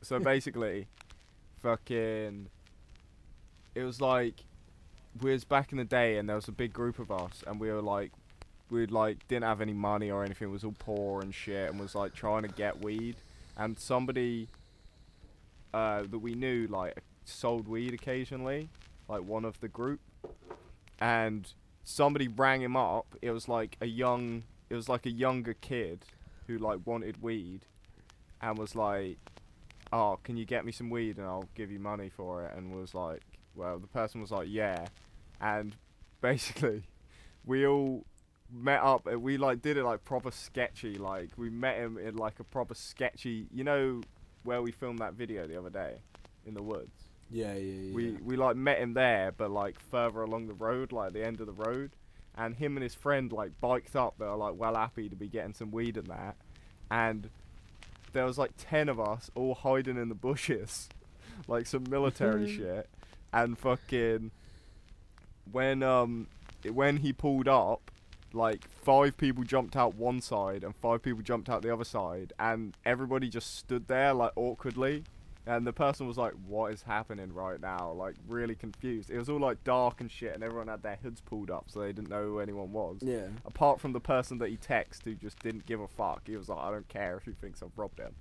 So 0.00 0.20
basically, 0.20 0.86
fucking, 1.60 2.46
it 3.74 3.82
was 3.82 4.00
like 4.00 4.34
we 5.20 5.32
was 5.32 5.44
back 5.44 5.72
in 5.72 5.78
the 5.78 5.84
day, 5.84 6.18
and 6.18 6.28
there 6.28 6.36
was 6.36 6.46
a 6.48 6.52
big 6.52 6.72
group 6.72 6.98
of 6.98 7.10
us, 7.10 7.42
and 7.46 7.58
we 7.58 7.70
were 7.70 7.82
like, 7.82 8.12
we 8.70 8.86
like 8.86 9.26
didn't 9.28 9.44
have 9.44 9.60
any 9.60 9.72
money 9.72 10.10
or 10.10 10.24
anything. 10.24 10.50
Was 10.50 10.62
all 10.64 10.74
poor 10.78 11.20
and 11.20 11.34
shit, 11.34 11.70
and 11.70 11.80
was 11.80 11.94
like 11.94 12.14
trying 12.14 12.42
to 12.42 12.48
get 12.48 12.80
weed. 12.82 13.16
And 13.56 13.76
somebody 13.76 14.48
uh, 15.74 16.02
that 16.02 16.18
we 16.20 16.34
knew 16.34 16.68
like 16.68 16.96
sold 17.24 17.66
weed 17.66 17.92
occasionally, 17.92 18.68
like 19.08 19.22
one 19.22 19.44
of 19.44 19.58
the 19.60 19.68
group, 19.68 20.00
and 21.00 21.52
somebody 21.84 22.28
rang 22.28 22.62
him 22.62 22.76
up. 22.76 23.14
It 23.22 23.30
was 23.30 23.48
like 23.48 23.76
a 23.80 23.86
young, 23.86 24.44
it 24.70 24.74
was 24.74 24.88
like 24.88 25.06
a 25.06 25.10
younger 25.10 25.54
kid 25.54 26.04
who 26.46 26.58
like 26.58 26.80
wanted 26.84 27.22
weed, 27.22 27.60
and 28.40 28.56
was 28.58 28.74
like 28.74 29.18
oh, 29.92 30.18
can 30.22 30.36
you 30.36 30.44
get 30.44 30.64
me 30.64 30.72
some 30.72 30.90
weed 30.90 31.18
and 31.18 31.26
I'll 31.26 31.48
give 31.54 31.70
you 31.70 31.78
money 31.78 32.10
for 32.14 32.44
it? 32.44 32.52
And 32.56 32.74
was 32.74 32.94
like, 32.94 33.22
well, 33.54 33.78
the 33.78 33.86
person 33.86 34.20
was 34.20 34.30
like, 34.30 34.48
yeah. 34.50 34.86
And 35.40 35.76
basically, 36.20 36.82
we 37.44 37.66
all 37.66 38.04
met 38.52 38.80
up. 38.80 39.06
and 39.06 39.22
We 39.22 39.36
like 39.36 39.62
did 39.62 39.76
it 39.76 39.84
like 39.84 40.04
proper 40.04 40.30
sketchy. 40.30 40.96
Like 40.96 41.30
we 41.36 41.50
met 41.50 41.76
him 41.76 41.98
in 41.98 42.16
like 42.16 42.40
a 42.40 42.44
proper 42.44 42.74
sketchy. 42.74 43.46
You 43.52 43.64
know 43.64 44.00
where 44.44 44.62
we 44.62 44.72
filmed 44.72 45.00
that 45.00 45.14
video 45.14 45.46
the 45.46 45.58
other 45.58 45.70
day 45.70 45.96
in 46.46 46.54
the 46.54 46.62
woods. 46.62 47.07
Yeah, 47.30 47.54
yeah, 47.54 47.58
yeah. 47.58 47.94
We 47.94 48.12
we 48.12 48.36
like 48.36 48.56
met 48.56 48.78
him 48.78 48.94
there, 48.94 49.32
but 49.36 49.50
like 49.50 49.78
further 49.80 50.22
along 50.22 50.46
the 50.46 50.54
road, 50.54 50.92
like 50.92 51.12
the 51.12 51.24
end 51.24 51.40
of 51.40 51.46
the 51.46 51.52
road. 51.52 51.90
And 52.36 52.54
him 52.54 52.76
and 52.76 52.82
his 52.84 52.94
friend 52.94 53.32
like 53.32 53.60
biked 53.60 53.96
up. 53.96 54.14
They 54.18 54.24
were 54.26 54.36
like 54.36 54.54
well 54.56 54.76
happy 54.76 55.08
to 55.08 55.16
be 55.16 55.28
getting 55.28 55.54
some 55.54 55.70
weed 55.70 55.96
and 55.96 56.06
that. 56.06 56.36
And 56.90 57.28
there 58.12 58.24
was 58.24 58.38
like 58.38 58.52
ten 58.56 58.88
of 58.88 58.98
us 59.00 59.30
all 59.34 59.54
hiding 59.54 59.96
in 59.96 60.08
the 60.08 60.14
bushes, 60.14 60.88
like 61.48 61.66
some 61.66 61.84
military 61.90 62.50
shit. 62.56 62.88
And 63.32 63.58
fucking 63.58 64.30
when 65.50 65.82
um 65.82 66.28
when 66.72 66.98
he 66.98 67.12
pulled 67.12 67.48
up, 67.48 67.90
like 68.32 68.66
five 68.82 69.16
people 69.16 69.44
jumped 69.44 69.76
out 69.76 69.94
one 69.94 70.20
side 70.20 70.64
and 70.64 70.74
five 70.76 71.02
people 71.02 71.22
jumped 71.22 71.48
out 71.48 71.62
the 71.62 71.72
other 71.72 71.84
side, 71.84 72.32
and 72.38 72.76
everybody 72.86 73.28
just 73.28 73.56
stood 73.56 73.88
there 73.88 74.14
like 74.14 74.32
awkwardly. 74.36 75.04
And 75.48 75.66
the 75.66 75.72
person 75.72 76.06
was 76.06 76.18
like, 76.18 76.34
"What 76.46 76.72
is 76.74 76.82
happening 76.82 77.32
right 77.32 77.58
now?" 77.58 77.92
Like 77.92 78.16
really 78.28 78.54
confused. 78.54 79.08
It 79.10 79.16
was 79.18 79.30
all 79.30 79.40
like 79.40 79.64
dark 79.64 80.00
and 80.02 80.10
shit, 80.10 80.34
and 80.34 80.44
everyone 80.44 80.68
had 80.68 80.82
their 80.82 80.98
hoods 81.02 81.22
pulled 81.22 81.50
up, 81.50 81.64
so 81.68 81.80
they 81.80 81.92
didn't 81.92 82.10
know 82.10 82.22
who 82.24 82.38
anyone 82.40 82.70
was. 82.72 82.98
yeah. 83.02 83.28
Apart 83.46 83.80
from 83.80 83.92
the 83.94 84.00
person 84.00 84.36
that 84.38 84.50
he 84.50 84.58
texted, 84.58 85.04
who 85.04 85.14
just 85.14 85.38
didn't 85.38 85.64
give 85.64 85.80
a 85.80 85.88
fuck. 85.88 86.26
He 86.26 86.36
was 86.36 86.48
like, 86.50 86.58
"I 86.58 86.70
don't 86.70 86.86
care 86.88 87.16
if 87.16 87.24
he 87.24 87.32
thinks 87.32 87.62
I've 87.62 87.76
robbed 87.76 87.98
him." 87.98 88.14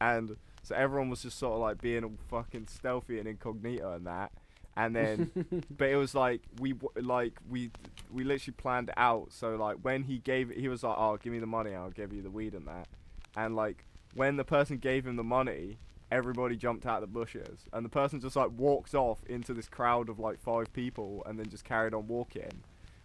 And 0.00 0.36
So 0.62 0.74
everyone 0.74 1.10
was 1.10 1.22
just 1.22 1.38
sort 1.38 1.54
of 1.54 1.60
like 1.60 1.80
being 1.80 2.04
all 2.04 2.18
fucking 2.28 2.68
stealthy 2.68 3.18
and 3.18 3.28
incognito 3.28 3.92
and 3.94 4.06
that. 4.06 4.32
And 4.76 4.94
then, 4.96 5.30
but 5.70 5.88
it 5.88 5.96
was 5.96 6.14
like 6.14 6.42
we 6.58 6.74
like 6.96 7.38
we 7.48 7.70
we 8.10 8.24
literally 8.24 8.54
planned 8.56 8.88
it 8.90 8.94
out. 8.98 9.32
So 9.32 9.56
like 9.56 9.76
when 9.82 10.02
he 10.04 10.18
gave 10.18 10.50
it, 10.50 10.58
he 10.58 10.68
was 10.68 10.82
like, 10.82 10.96
"Oh, 10.98 11.16
give 11.16 11.32
me 11.32 11.38
the 11.38 11.46
money, 11.46 11.74
I'll 11.74 11.90
give 11.90 12.12
you 12.12 12.22
the 12.22 12.30
weed 12.30 12.54
and 12.54 12.66
that." 12.66 12.88
And 13.36 13.56
like 13.56 13.86
when 14.14 14.36
the 14.36 14.44
person 14.44 14.78
gave 14.78 15.06
him 15.06 15.16
the 15.16 15.24
money, 15.24 15.78
everybody 16.14 16.56
jumped 16.56 16.86
out 16.86 17.02
of 17.02 17.08
the 17.08 17.12
bushes, 17.20 17.58
and 17.72 17.84
the 17.84 17.88
person 17.90 18.20
just 18.20 18.36
like 18.36 18.50
walked 18.56 18.94
off 18.94 19.18
into 19.26 19.52
this 19.52 19.68
crowd 19.68 20.08
of 20.08 20.18
like 20.18 20.38
five 20.40 20.72
people, 20.72 21.22
and 21.26 21.38
then 21.38 21.48
just 21.48 21.64
carried 21.64 21.92
on 21.94 22.06
walking. 22.06 22.62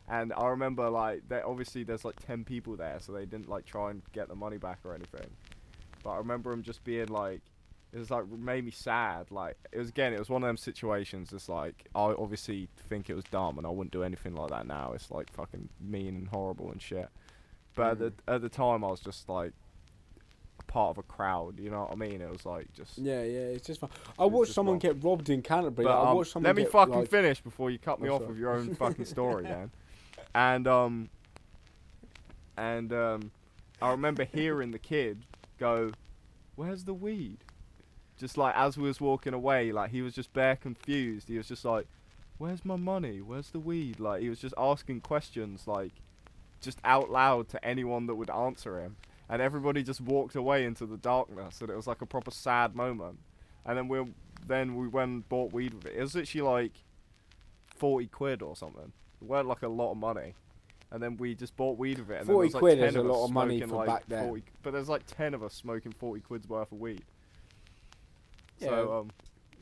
And 0.08 0.32
I 0.34 0.48
remember 0.48 0.90
like 0.90 1.28
that 1.30 1.44
obviously 1.44 1.84
there's 1.84 2.06
like 2.06 2.16
ten 2.26 2.44
people 2.44 2.76
there, 2.76 2.98
so 3.00 3.12
they 3.12 3.26
didn't 3.26 3.50
like 3.50 3.66
try 3.66 3.92
and 3.92 4.02
get 4.14 4.28
the 4.28 4.36
money 4.36 4.58
back 4.58 4.80
or 4.84 4.94
anything. 4.94 5.30
But 6.04 6.12
I 6.12 6.18
remember 6.18 6.52
him 6.52 6.64
just 6.64 6.84
being 6.84 7.08
like, 7.08 7.42
it 7.92 7.98
was 8.00 8.10
like 8.12 8.28
made 8.30 8.64
me 8.66 8.72
sad. 8.72 9.32
Like 9.32 9.58
it 9.72 9.78
was 9.80 9.90
again, 9.90 10.14
it 10.14 10.20
was 10.20 10.30
one 10.30 10.44
of 10.44 10.48
them 10.48 10.58
situations. 10.58 11.34
It's 11.34 11.50
like 11.50 11.86
I 11.96 12.14
obviously 12.18 12.70
think 12.90 13.10
it 13.10 13.16
was 13.16 13.26
dumb, 13.26 13.58
and 13.58 13.68
I 13.68 13.70
wouldn't 13.70 13.92
do 13.92 14.04
anything 14.04 14.36
like 14.36 14.50
that 14.52 14.66
now. 14.68 14.94
It's 14.94 15.12
like 15.12 15.32
fucking 15.34 15.70
mean 15.82 16.16
and 16.16 16.28
horrible 16.28 16.72
and 16.72 16.82
shit. 16.82 17.10
But 17.76 17.84
Mm. 17.84 17.92
at, 17.92 18.00
the, 18.00 18.34
at 18.34 18.42
the 18.42 18.50
time, 18.50 18.84
I 18.84 18.88
was 18.88 19.00
just 19.00 19.30
like 19.30 19.54
part 20.70 20.92
of 20.92 20.98
a 21.00 21.04
crowd. 21.04 21.60
You 21.60 21.70
know 21.70 21.82
what 21.82 21.92
I 21.92 21.96
mean? 21.96 22.22
It 22.22 22.32
was 22.32 22.46
like 22.46 22.72
just. 22.74 22.98
Yeah, 22.98 23.24
yeah, 23.24 23.40
it's 23.40 23.68
just 23.68 23.82
fun. 23.82 23.90
I 24.18 24.24
watched 24.26 24.54
someone 24.54 24.80
get 24.80 25.04
robbed 25.04 25.30
in 25.30 25.42
Canterbury. 25.42 25.86
But, 25.86 25.96
like, 25.96 26.08
I 26.08 26.10
um, 26.12 26.16
watched 26.16 26.32
someone 26.32 26.48
let 26.48 26.56
me 26.56 26.64
get, 26.64 26.72
fucking 26.72 26.94
like, 26.94 27.10
finish 27.10 27.42
before 27.42 27.70
you 27.70 27.78
cut 27.78 28.00
me 28.00 28.08
off 28.08 28.22
sorry. 28.22 28.30
with 28.30 28.38
your 28.38 28.54
own 28.54 28.74
fucking 28.84 29.06
story, 29.06 29.44
man. 29.44 29.72
And 30.34 30.68
um, 30.68 31.10
and 32.56 32.94
um, 32.94 33.32
I 33.82 33.92
remember 33.92 34.24
hearing 34.24 34.72
the 34.72 34.80
kid 34.80 35.26
go, 35.60 35.92
"Where's 36.56 36.86
the 36.86 36.94
weed?" 36.94 37.40
Just 38.18 38.38
like 38.38 38.56
as 38.56 38.78
we 38.78 38.88
was 38.88 39.02
walking 39.02 39.34
away, 39.34 39.74
like 39.74 39.92
he 39.92 40.02
was 40.02 40.14
just 40.14 40.32
bare 40.32 40.56
confused. 40.56 41.28
He 41.28 41.38
was 41.38 41.48
just 41.50 41.66
like, 41.66 41.88
"Where's 42.38 42.64
my 42.64 42.78
money? 42.78 43.20
Where's 43.20 43.50
the 43.50 43.60
weed?" 43.60 44.00
Like 44.00 44.22
he 44.22 44.30
was 44.30 44.40
just 44.40 44.54
asking 44.58 45.02
questions, 45.02 45.68
like 45.68 45.94
just 46.62 46.78
out 46.84 47.10
loud 47.10 47.50
to 47.50 47.66
anyone 47.66 48.06
that 48.06 48.16
would 48.16 48.30
answer 48.30 48.80
him. 48.80 48.98
And 49.30 49.42
everybody 49.42 49.84
just 49.84 50.02
walked 50.02 50.36
away 50.36 50.66
into 50.66 50.86
the 50.88 50.98
darkness, 50.98 51.62
and 51.62 51.70
it 51.70 51.76
was 51.76 51.86
like 51.88 52.02
a 52.02 52.06
proper 52.06 52.32
sad 52.32 52.76
moment. 52.76 53.20
And 53.66 53.78
then 53.78 53.88
we 53.88 54.04
then 54.48 54.76
we 54.76 54.88
went 54.88 55.10
and 55.12 55.30
bought 55.30 55.54
weed 55.54 55.74
with 55.76 55.86
it. 55.86 55.96
It 55.98 56.02
was 56.02 56.16
literally 56.16 56.50
like 56.64 56.72
forty 57.76 58.08
quid 58.08 58.42
or 58.42 58.56
something. 58.56 58.92
It 59.22 59.28
weren't 59.28 59.48
like 59.48 59.62
a 59.62 59.68
lot 59.68 59.92
of 59.92 59.98
money. 59.98 60.34
And 60.92 61.04
then 61.04 61.18
we 61.18 61.36
just 61.36 61.56
bought 61.56 61.78
weed 61.78 62.00
with 62.00 62.10
it. 62.10 62.22
And 62.22 62.28
then 62.28 62.34
40 62.36 62.36
there 62.36 62.46
was, 62.48 62.54
like, 62.56 62.62
quid 62.62 62.80
10 62.80 62.88
is 62.88 62.96
a 62.96 63.00
of 63.02 63.06
us 63.06 63.12
lot 63.12 63.26
of 63.26 63.32
money 63.32 63.58
smoking, 63.60 63.70
for 63.70 63.76
like, 63.76 63.88
back 63.88 64.04
then. 64.08 64.28
40 64.28 64.44
but 64.64 64.74
there's 64.74 64.90
like 64.90 65.04
ten 65.06 65.34
of 65.36 65.44
us 65.44 65.54
smoking 65.54 65.92
forty 65.92 66.22
quid's 66.22 66.50
worth 66.50 66.72
of 66.72 66.80
weed. 66.80 67.04
Yeah. 68.60 68.70
So 68.70 69.00
um, 69.00 69.10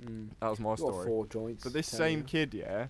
Mm. 0.05 0.29
that 0.39 0.50
was 0.51 0.59
my 0.59 0.69
Got 0.69 0.77
story. 0.77 1.05
four 1.07 1.25
joints. 1.25 1.63
But 1.63 1.74
this 1.74 1.88
same 1.88 2.19
you. 2.19 2.24
kid, 2.25 2.53
yeah, 2.53 2.86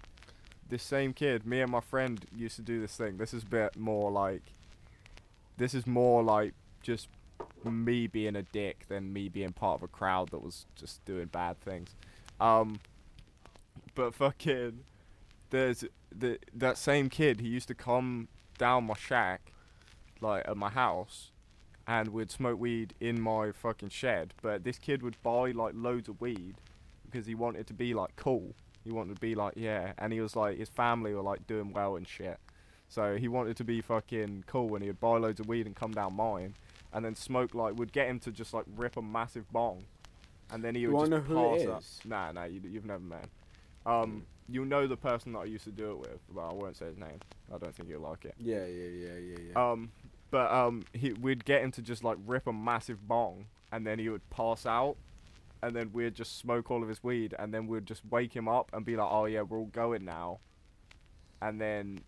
this 0.67 0.83
same 0.83 1.13
kid, 1.13 1.45
me 1.45 1.61
and 1.61 1.71
my 1.71 1.79
friend 1.79 2.25
used 2.35 2.57
to 2.57 2.61
do 2.61 2.81
this 2.81 2.97
thing. 2.97 3.15
This 3.17 3.33
is 3.33 3.43
a 3.43 3.45
bit 3.45 3.77
more 3.77 4.11
like, 4.11 4.41
this 5.55 5.73
is 5.73 5.87
more 5.87 6.21
like 6.21 6.53
just 6.87 7.09
me 7.65 8.07
being 8.07 8.37
a 8.37 8.43
dick 8.43 8.85
than 8.87 9.11
me 9.11 9.27
being 9.27 9.51
part 9.51 9.75
of 9.79 9.83
a 9.83 9.87
crowd 9.89 10.29
that 10.31 10.41
was 10.41 10.65
just 10.77 11.03
doing 11.03 11.25
bad 11.25 11.59
things. 11.59 11.93
Um, 12.39 12.79
but 13.93 14.15
fucking, 14.15 14.79
there's 15.49 15.83
the 16.17 16.39
that 16.53 16.77
same 16.77 17.09
kid. 17.09 17.41
He 17.41 17.49
used 17.49 17.67
to 17.67 17.75
come 17.75 18.29
down 18.57 18.85
my 18.85 18.93
shack, 18.95 19.51
like 20.21 20.47
at 20.47 20.55
my 20.55 20.69
house, 20.69 21.31
and 21.85 22.07
would 22.09 22.31
smoke 22.31 22.57
weed 22.57 22.93
in 23.01 23.19
my 23.19 23.51
fucking 23.51 23.89
shed. 23.89 24.33
But 24.41 24.63
this 24.63 24.79
kid 24.79 25.03
would 25.03 25.21
buy 25.21 25.51
like 25.51 25.73
loads 25.75 26.07
of 26.07 26.21
weed 26.21 26.55
because 27.05 27.27
he 27.27 27.35
wanted 27.35 27.67
to 27.67 27.73
be 27.73 27.93
like 27.93 28.15
cool. 28.15 28.55
He 28.85 28.91
wanted 28.93 29.15
to 29.15 29.19
be 29.19 29.35
like 29.35 29.55
yeah, 29.57 29.91
and 29.97 30.13
he 30.13 30.21
was 30.21 30.37
like 30.37 30.57
his 30.57 30.69
family 30.69 31.13
were 31.13 31.21
like 31.21 31.45
doing 31.47 31.73
well 31.73 31.97
and 31.97 32.07
shit. 32.07 32.39
So 32.87 33.17
he 33.17 33.27
wanted 33.27 33.57
to 33.57 33.65
be 33.65 33.81
fucking 33.81 34.45
cool, 34.47 34.75
and 34.75 34.81
he 34.81 34.89
would 34.89 35.01
buy 35.01 35.17
loads 35.17 35.41
of 35.41 35.47
weed 35.47 35.65
and 35.65 35.75
come 35.75 35.91
down 35.91 36.15
mine, 36.15 36.53
and 36.93 37.03
then 37.05 37.15
smoke 37.15 37.53
like 37.53 37.75
would 37.77 37.91
get 37.91 38.07
him 38.07 38.19
to 38.21 38.31
just 38.31 38.53
like 38.53 38.65
rip 38.75 38.97
a 38.97 39.01
massive 39.01 39.51
bong, 39.51 39.85
and 40.51 40.63
then 40.63 40.75
he 40.75 40.87
would 40.87 40.93
just 41.01 41.11
pass 41.35 41.61
it 41.61 41.69
up. 41.69 41.81
is? 41.81 41.99
Nah, 42.05 42.31
nah, 42.31 42.43
you, 42.45 42.61
you've 42.63 42.85
never 42.85 43.03
met. 43.03 43.23
him. 43.23 43.29
Um, 43.91 44.25
you 44.49 44.65
know 44.65 44.87
the 44.87 44.97
person 44.97 45.33
that 45.33 45.39
I 45.39 45.45
used 45.45 45.65
to 45.65 45.71
do 45.71 45.91
it 45.91 45.99
with, 45.99 46.19
but 46.33 46.41
I 46.49 46.53
won't 46.53 46.77
say 46.77 46.85
his 46.85 46.97
name. 46.97 47.19
I 47.53 47.57
don't 47.57 47.75
think 47.75 47.89
you'll 47.89 48.01
like 48.01 48.25
it. 48.25 48.35
Yeah, 48.39 48.65
yeah, 48.65 48.85
yeah, 48.85 49.17
yeah, 49.17 49.37
yeah. 49.51 49.71
Um, 49.71 49.91
but 50.31 50.51
um, 50.51 50.83
he 50.93 51.13
we'd 51.13 51.45
get 51.45 51.61
him 51.61 51.71
to 51.73 51.81
just 51.81 52.03
like 52.03 52.17
rip 52.25 52.47
a 52.47 52.53
massive 52.53 53.07
bong, 53.07 53.45
and 53.71 53.85
then 53.85 53.99
he 53.99 54.09
would 54.09 54.27
pass 54.29 54.65
out, 54.65 54.95
and 55.61 55.75
then 55.75 55.91
we'd 55.93 56.15
just 56.15 56.37
smoke 56.37 56.69
all 56.71 56.81
of 56.81 56.89
his 56.89 57.03
weed, 57.03 57.33
and 57.37 57.53
then 57.53 57.67
we'd 57.67 57.85
just 57.85 58.03
wake 58.09 58.35
him 58.35 58.47
up 58.47 58.69
and 58.73 58.85
be 58.85 58.95
like, 58.95 59.07
"Oh 59.09 59.25
yeah, 59.25 59.41
we're 59.41 59.57
all 59.57 59.65
going 59.65 60.05
now," 60.05 60.39
and 61.41 61.59
then 61.59 61.99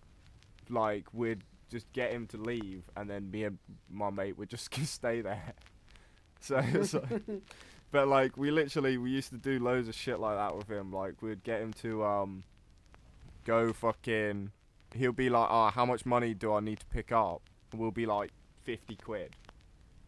like 0.69 1.05
we'd 1.13 1.43
just 1.69 1.91
get 1.93 2.11
him 2.11 2.27
to 2.27 2.37
leave, 2.37 2.83
and 2.95 3.09
then 3.09 3.29
me 3.31 3.43
and 3.45 3.57
my 3.89 4.09
mate 4.09 4.37
would 4.37 4.49
just 4.49 4.73
stay 4.85 5.21
there. 5.21 5.53
So 6.41 6.55
like, 6.55 7.21
but 7.91 8.07
like 8.07 8.37
we 8.37 8.49
literally 8.49 8.97
we 8.97 9.11
used 9.11 9.29
to 9.31 9.37
do 9.37 9.59
loads 9.59 9.89
of 9.89 9.95
shit 9.95 10.21
like 10.21 10.37
that 10.37 10.55
with 10.55 10.69
him. 10.69 10.89
Like 10.93 11.21
we'd 11.21 11.43
get 11.43 11.59
him 11.59 11.73
to 11.81 12.05
um 12.05 12.43
go 13.43 13.73
fucking. 13.73 14.51
He'll 14.95 15.11
be 15.11 15.29
like, 15.29 15.49
"Oh, 15.51 15.67
how 15.69 15.85
much 15.85 16.05
money 16.05 16.33
do 16.33 16.53
I 16.53 16.61
need 16.61 16.79
to 16.79 16.85
pick 16.85 17.11
up?" 17.11 17.41
And 17.73 17.81
we'll 17.81 17.91
be 17.91 18.05
like, 18.05 18.31
50 18.63 18.95
quid," 18.95 19.35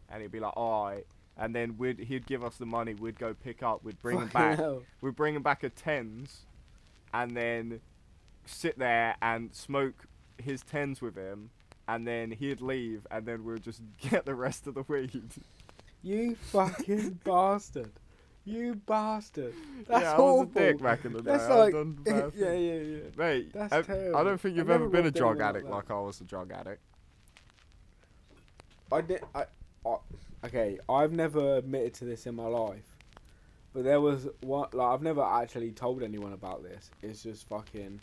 and 0.10 0.22
he'd 0.22 0.32
be 0.32 0.40
like, 0.40 0.56
"Alright." 0.56 1.06
And 1.36 1.54
then 1.54 1.78
we'd 1.78 2.00
he'd 2.00 2.26
give 2.26 2.46
us 2.46 2.56
the 2.56 2.66
money. 2.66 2.94
We'd 2.94 3.20
go 3.20 3.34
pick 3.34 3.62
up. 3.62 3.84
We'd 3.84 4.00
bring 4.00 4.20
him 4.20 4.28
back. 4.30 4.58
hell. 4.58 4.84
We'd 5.02 5.18
bring 5.18 5.36
him 5.36 5.44
back 5.44 5.64
a 5.64 5.70
tens, 5.70 6.46
and 7.14 7.36
then 7.36 7.82
sit 8.46 8.80
there 8.80 9.16
and 9.22 9.54
smoke 9.54 10.06
his 10.42 10.62
tens 10.64 11.02
with 11.02 11.16
him. 11.16 11.50
And 11.88 12.08
then 12.08 12.32
he'd 12.32 12.62
leave, 12.62 13.06
and 13.12 13.26
then 13.26 13.44
we'd 13.44 13.64
just 13.64 13.82
get 14.10 14.26
the 14.26 14.36
rest 14.36 14.68
of 14.68 14.76
the 14.76 14.84
weed. 14.88 15.24
You 16.04 16.36
fucking 16.36 17.20
bastard. 17.24 17.92
You 18.44 18.76
bastard. 18.76 19.54
That's 19.88 20.04
yeah, 20.04 20.14
I 20.14 20.18
was 20.18 20.20
awful. 20.20 20.42
a 20.42 20.66
dick 20.66 20.82
back 20.82 21.06
in 21.06 21.14
the 21.14 21.22
day. 21.22 21.32
That's 21.32 21.50
like, 21.50 21.74
yeah, 22.36 22.54
yeah, 22.54 22.74
yeah. 22.74 23.00
Mate, 23.16 23.54
That's 23.54 23.72
I, 23.72 23.78
I 23.78 24.24
don't 24.24 24.42
think 24.42 24.54
I've 24.54 24.58
you've 24.58 24.70
ever 24.72 24.90
been 24.90 25.06
a 25.06 25.12
drug 25.12 25.38
anyone 25.38 25.40
like 25.40 25.50
addict 25.50 25.70
like 25.70 25.92
I 25.92 26.00
was 26.00 26.22
a 26.22 26.24
drug 26.24 26.52
addict. 26.52 26.82
I 28.92 29.02
did. 29.02 29.24
I, 29.36 29.46
I. 29.86 29.96
Okay, 30.44 30.80
I've 30.90 31.12
never 31.12 31.58
admitted 31.58 31.94
to 31.96 32.06
this 32.06 32.26
in 32.26 32.34
my 32.36 32.48
life, 32.48 32.96
but 33.74 33.84
there 33.84 34.02
was 34.02 34.28
one. 34.42 34.70
Like 34.74 34.88
I've 34.88 35.04
never 35.04 35.22
actually 35.22 35.72
told 35.72 36.02
anyone 36.02 36.34
about 36.34 36.64
this. 36.64 36.90
It's 37.04 37.22
just 37.22 37.48
fucking. 37.48 38.02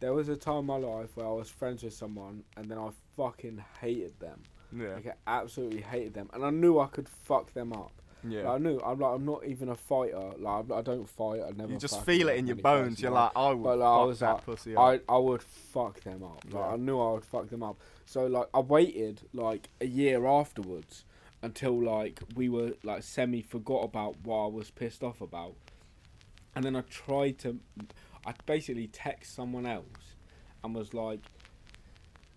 There 0.00 0.12
was 0.14 0.28
a 0.28 0.36
time 0.36 0.58
in 0.60 0.66
my 0.66 0.76
life 0.76 1.10
where 1.16 1.26
I 1.26 1.30
was 1.32 1.48
friends 1.50 1.82
with 1.82 1.92
someone, 1.94 2.44
and 2.56 2.70
then 2.70 2.78
I 2.78 2.90
fucking 3.16 3.62
hated 3.80 4.18
them. 4.20 4.42
Yeah, 4.76 4.94
Like 4.94 5.06
I 5.26 5.40
absolutely 5.40 5.80
hated 5.80 6.14
them, 6.14 6.28
and 6.32 6.44
I 6.44 6.50
knew 6.50 6.78
I 6.78 6.86
could 6.86 7.08
fuck 7.08 7.52
them 7.54 7.72
up. 7.72 7.92
yeah. 8.22 8.42
Like, 8.42 8.54
I 8.54 8.58
knew. 8.58 8.80
I'm 8.84 8.98
like. 8.98 9.14
I'm 9.14 9.24
not 9.24 9.44
even 9.46 9.70
a 9.70 9.74
fighter. 9.74 10.32
Like 10.38 10.66
I'm- 10.70 10.84
don't 10.84 11.08
fight. 11.08 11.40
I 11.40 11.50
never. 11.52 11.72
you 11.72 11.78
just 11.78 12.04
feel 12.04 12.28
it 12.28 12.36
in 12.36 12.46
your 12.46 12.56
bones. 12.56 12.90
person, 12.96 13.02
You're 13.04 13.12
like, 13.12 13.32
I 13.34 13.50
would 13.52 13.62
But, 13.64 13.78
like, 13.78 13.88
I 13.88 13.98
fuck 14.00 14.06
was 14.06 14.18
that 14.20 14.32
like, 14.34 14.44
pussy 14.44 14.76
up. 14.76 14.82
I, 14.82 15.00
I 15.14 15.18
would 15.18 15.42
fuck 15.42 16.00
them 16.00 16.22
up. 16.22 16.44
Like 16.44 16.54
Yeah. 16.54 16.68
I 16.72 16.76
knew 16.76 17.00
I 17.00 17.12
would 17.12 17.24
fuck 17.24 17.48
them 17.48 17.62
up. 17.62 17.78
So 18.04 18.26
like 18.26 18.46
I 18.52 18.60
waited 18.60 19.22
like 19.32 19.68
a 19.80 19.86
year 19.86 20.26
afterwards 20.26 21.04
until 21.42 21.80
like 21.82 22.20
we 22.34 22.48
were 22.48 22.72
like 22.82 23.02
semi 23.04 23.40
forgot 23.42 23.84
about 23.84 24.16
what 24.24 24.44
I 24.44 24.48
was 24.48 24.70
pissed 24.70 25.02
off 25.02 25.20
about, 25.20 25.54
and 26.54 26.64
then 26.64 26.74
I 26.76 26.80
tried 26.82 27.38
to, 27.40 27.58
I 28.28 28.34
basically 28.44 28.88
text 28.88 29.34
someone 29.34 29.64
else, 29.64 29.86
and 30.62 30.74
was 30.74 30.92
like, 30.92 31.20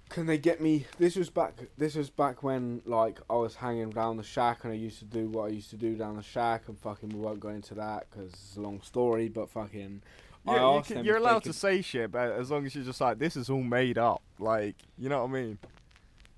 "Can 0.08 0.26
they 0.26 0.38
get 0.38 0.62
me?" 0.62 0.86
This 0.98 1.18
was 1.18 1.30
back. 1.30 1.56
This 1.78 1.96
was 1.96 2.10
back 2.10 2.44
when 2.44 2.82
like 2.86 3.20
I 3.30 3.36
was 3.36 3.56
hanging 3.56 3.90
down 3.90 4.16
the 4.16 4.24
shack, 4.24 4.64
and 4.64 4.72
I 4.72 4.78
used 4.78 5.00
to 5.00 5.06
do 5.06 5.28
what 5.28 5.50
I 5.50 5.54
used 5.54 5.70
to 5.72 5.76
do 5.76 5.98
down 5.98 6.16
the 6.16 6.24
shack, 6.24 6.70
and 6.70 6.80
fucking 6.80 7.10
we 7.10 7.20
won't 7.20 7.42
go 7.42 7.50
into 7.50 7.74
that 7.74 8.08
because 8.10 8.32
it's 8.32 8.56
a 8.56 8.62
long 8.62 8.82
story. 8.82 9.28
But 9.28 9.50
fucking. 9.50 10.02
I 10.48 10.54
Yeah, 10.54 10.60
you 10.62 10.78
asked 10.78 10.88
can, 10.88 10.96
them 10.98 11.06
you're 11.06 11.18
allowed 11.18 11.44
could- 11.44 11.52
to 11.52 11.60
say 11.60 11.82
shit, 11.82 12.10
but 12.10 12.32
as 12.32 12.50
long 12.50 12.66
as 12.66 12.74
you're 12.74 12.86
just 12.86 13.02
like, 13.02 13.20
this 13.20 13.36
is 13.36 13.50
all 13.50 13.62
made 13.62 13.98
up. 13.98 14.24
Like, 14.40 14.76
you 14.98 15.10
know 15.10 15.24
what 15.26 15.30
I 15.30 15.34
mean? 15.42 15.60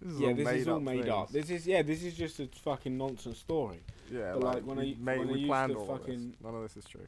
This 0.01 0.13
is 0.13 0.19
yeah, 0.19 0.27
all 0.29 0.35
this 0.35 0.45
made 0.45 0.59
is 0.59 0.67
all 0.67 0.75
up 0.77 0.81
made 0.81 1.09
up. 1.09 1.29
This 1.29 1.49
is 1.51 1.67
yeah, 1.67 1.83
this 1.83 2.03
is 2.03 2.15
just 2.15 2.39
a 2.39 2.47
fucking 2.63 2.97
nonsense 2.97 3.37
story. 3.37 3.79
Yeah, 4.11 4.33
but, 4.33 4.41
like, 4.43 4.55
like, 4.55 4.65
when 4.65 4.77
we, 4.77 4.97
I- 4.99 5.03
mate, 5.03 5.19
when 5.19 5.29
I 5.29 5.31
used 5.33 5.47
planned 5.47 5.71
to 5.73 5.77
all 5.77 5.95
of 5.95 6.05
this. 6.07 6.21
None 6.43 6.55
of 6.55 6.61
this 6.63 6.75
is 6.75 6.85
true. 6.85 7.07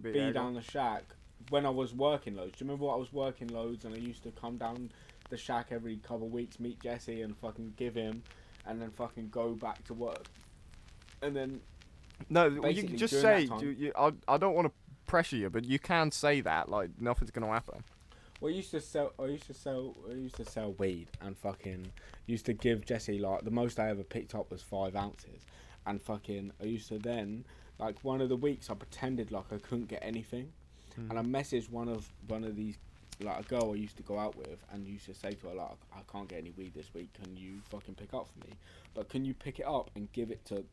But 0.00 0.12
Be 0.12 0.18
yeah, 0.18 0.30
down 0.30 0.54
the 0.54 0.62
shack 0.62 1.04
when 1.50 1.64
I 1.66 1.70
was 1.70 1.94
working 1.94 2.36
loads. 2.36 2.58
Do 2.58 2.64
you 2.64 2.68
remember 2.70 2.86
what 2.86 2.94
I 2.94 2.98
was 2.98 3.12
working 3.12 3.48
loads 3.48 3.84
and 3.84 3.94
I 3.94 3.98
used 3.98 4.22
to 4.24 4.30
come 4.32 4.56
down 4.56 4.90
the 5.30 5.36
shack 5.36 5.68
every 5.70 5.96
couple 5.96 6.26
of 6.26 6.32
weeks, 6.32 6.58
meet 6.60 6.80
Jesse 6.80 7.22
and 7.22 7.36
fucking 7.36 7.74
give 7.76 7.94
him, 7.94 8.22
and 8.66 8.80
then 8.80 8.90
fucking 8.90 9.28
go 9.30 9.54
back 9.54 9.84
to 9.84 9.94
work. 9.94 10.26
And 11.22 11.34
then 11.34 11.60
No, 12.30 12.48
well, 12.62 12.70
you 12.70 12.82
can 12.84 12.96
just 12.96 13.20
say. 13.20 13.46
time- 13.46 13.60
You, 13.60 13.68
you, 13.70 13.92
I, 13.96 14.12
I 14.26 14.36
don't 14.38 14.54
want 14.54 14.68
to 14.68 14.72
pressure 15.06 15.36
you, 15.36 15.50
but 15.50 15.64
you 15.64 15.78
can 15.78 16.10
say 16.10 16.40
that. 16.42 16.68
Like, 16.68 16.90
nothing's 17.00 17.30
gonna 17.30 17.46
happen. 17.48 17.82
well, 18.40 18.52
I 18.52 18.56
used 18.56 18.70
to 18.72 18.80
sell. 18.80 19.12
I 19.18 19.24
used 19.24 19.46
to 19.46 19.54
sell. 19.54 19.94
I 20.10 20.14
used 20.14 20.36
to 20.36 20.44
sell 20.44 20.72
weed 20.78 21.08
and 21.20 21.36
fucking 21.36 21.92
used 22.26 22.46
to 22.46 22.52
give 22.52 22.84
Jesse 22.86 23.18
like 23.18 23.42
the 23.44 23.50
most 23.50 23.78
I 23.80 23.88
ever 23.90 24.02
picked 24.04 24.34
up 24.34 24.50
was 24.50 24.62
five 24.62 24.94
ounces. 24.96 25.44
and 25.86 26.00
fucking 26.02 26.52
I 26.60 26.64
used 26.66 26.88
to 26.88 26.98
then 26.98 27.44
like 27.78 27.96
one 28.02 28.20
of 28.20 28.28
the 28.28 28.36
weeks 28.36 28.68
I 28.70 28.74
pretended 28.74 29.30
like 29.30 29.52
I 29.52 29.58
couldn't 29.58 29.86
get 29.88 30.00
anything, 30.02 30.52
Hmm. 30.98 31.10
and 31.10 31.18
I 31.18 31.22
messaged 31.22 31.70
one 31.70 31.88
of 31.88 32.08
one 32.28 32.44
of 32.44 32.56
these 32.56 32.76
like 33.20 33.40
a 33.40 33.42
girl 33.42 33.72
I 33.72 33.76
used 33.76 33.96
to 33.96 34.02
go 34.04 34.18
out 34.18 34.36
with 34.36 34.58
and 34.72 34.86
used 34.86 35.06
to 35.06 35.14
say 35.14 35.32
to 35.32 35.48
her 35.48 35.54
like 35.54 35.70
I 35.92 36.00
can't 36.12 36.28
get 36.28 36.38
any 36.38 36.50
weed 36.56 36.72
this 36.74 36.92
week. 36.94 37.08
Can 37.22 37.36
you 37.36 37.60
fucking 37.70 37.94
pick 37.96 38.14
up 38.14 38.28
for 38.28 38.46
me? 38.46 38.54
But 38.94 39.08
can 39.08 39.24
you 39.24 39.34
pick 39.34 39.58
it 39.58 39.66
up 39.66 39.90
and 39.96 40.10
give 40.12 40.30
it 40.30 40.44
to 40.46 40.64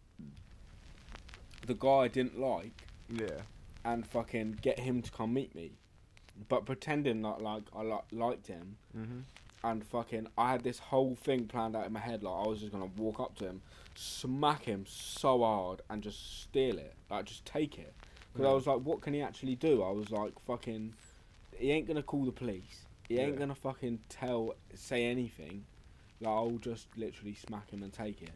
the 1.65 1.74
guy 1.74 1.89
I 1.89 2.08
didn't 2.08 2.39
like 2.39 2.88
yeah. 3.10 3.41
and 3.84 4.05
fucking 4.05 4.60
get 4.62 4.79
him 4.79 5.01
to 5.01 5.12
come 5.12 5.34
meet 5.34 5.55
me? 5.55 5.72
But 6.50 6.65
pretending 6.65 7.22
that 7.24 7.41
like 7.41 7.63
I 7.75 7.82
li- 7.84 8.00
liked 8.12 8.48
him 8.48 8.77
Mm-hmm. 8.98 9.20
and 9.63 9.86
fucking 9.86 10.27
I 10.38 10.51
had 10.51 10.63
this 10.63 10.79
whole 10.79 11.15
thing 11.15 11.48
planned 11.48 11.75
out 11.75 11.86
in 11.88 11.94
my 11.94 12.00
head 12.00 12.24
like 12.24 12.46
I 12.46 12.48
was 12.48 12.60
just 12.60 12.72
gonna 12.72 12.91
walk 12.98 13.20
up 13.20 13.36
to 13.38 13.46
him, 13.46 13.62
smack 13.96 14.63
him 14.65 14.86
so 14.88 15.39
hard 15.44 15.82
and 15.89 16.03
just 16.03 16.44
steal 16.44 16.77
it, 16.77 16.94
like 17.10 17.25
just 17.25 17.46
take 17.46 17.77
it. 17.79 17.94
Because 18.36 18.50
I 18.50 18.54
was 18.54 18.68
like, 18.68 18.80
what 18.86 19.00
can 19.01 19.13
he 19.13 19.22
actually 19.22 19.56
do? 19.56 19.82
I 19.82 19.92
was 19.92 20.12
like, 20.12 20.34
fucking, 20.46 20.94
he 21.58 21.72
ain't 21.72 21.88
gonna 21.88 22.04
call 22.04 22.25
the 22.25 22.34
police. 22.34 22.86
He 23.08 23.18
ain't 23.18 23.34
Yeah. 23.34 23.39
gonna 23.39 23.56
fucking 23.56 24.00
tell, 24.10 24.56
say 24.74 25.06
anything. 25.06 25.63
Like 26.20 26.32
I'll 26.34 26.58
just 26.58 26.88
literally 26.98 27.34
smack 27.34 27.70
him 27.70 27.82
and 27.82 27.94
take 27.94 28.22
it. 28.22 28.32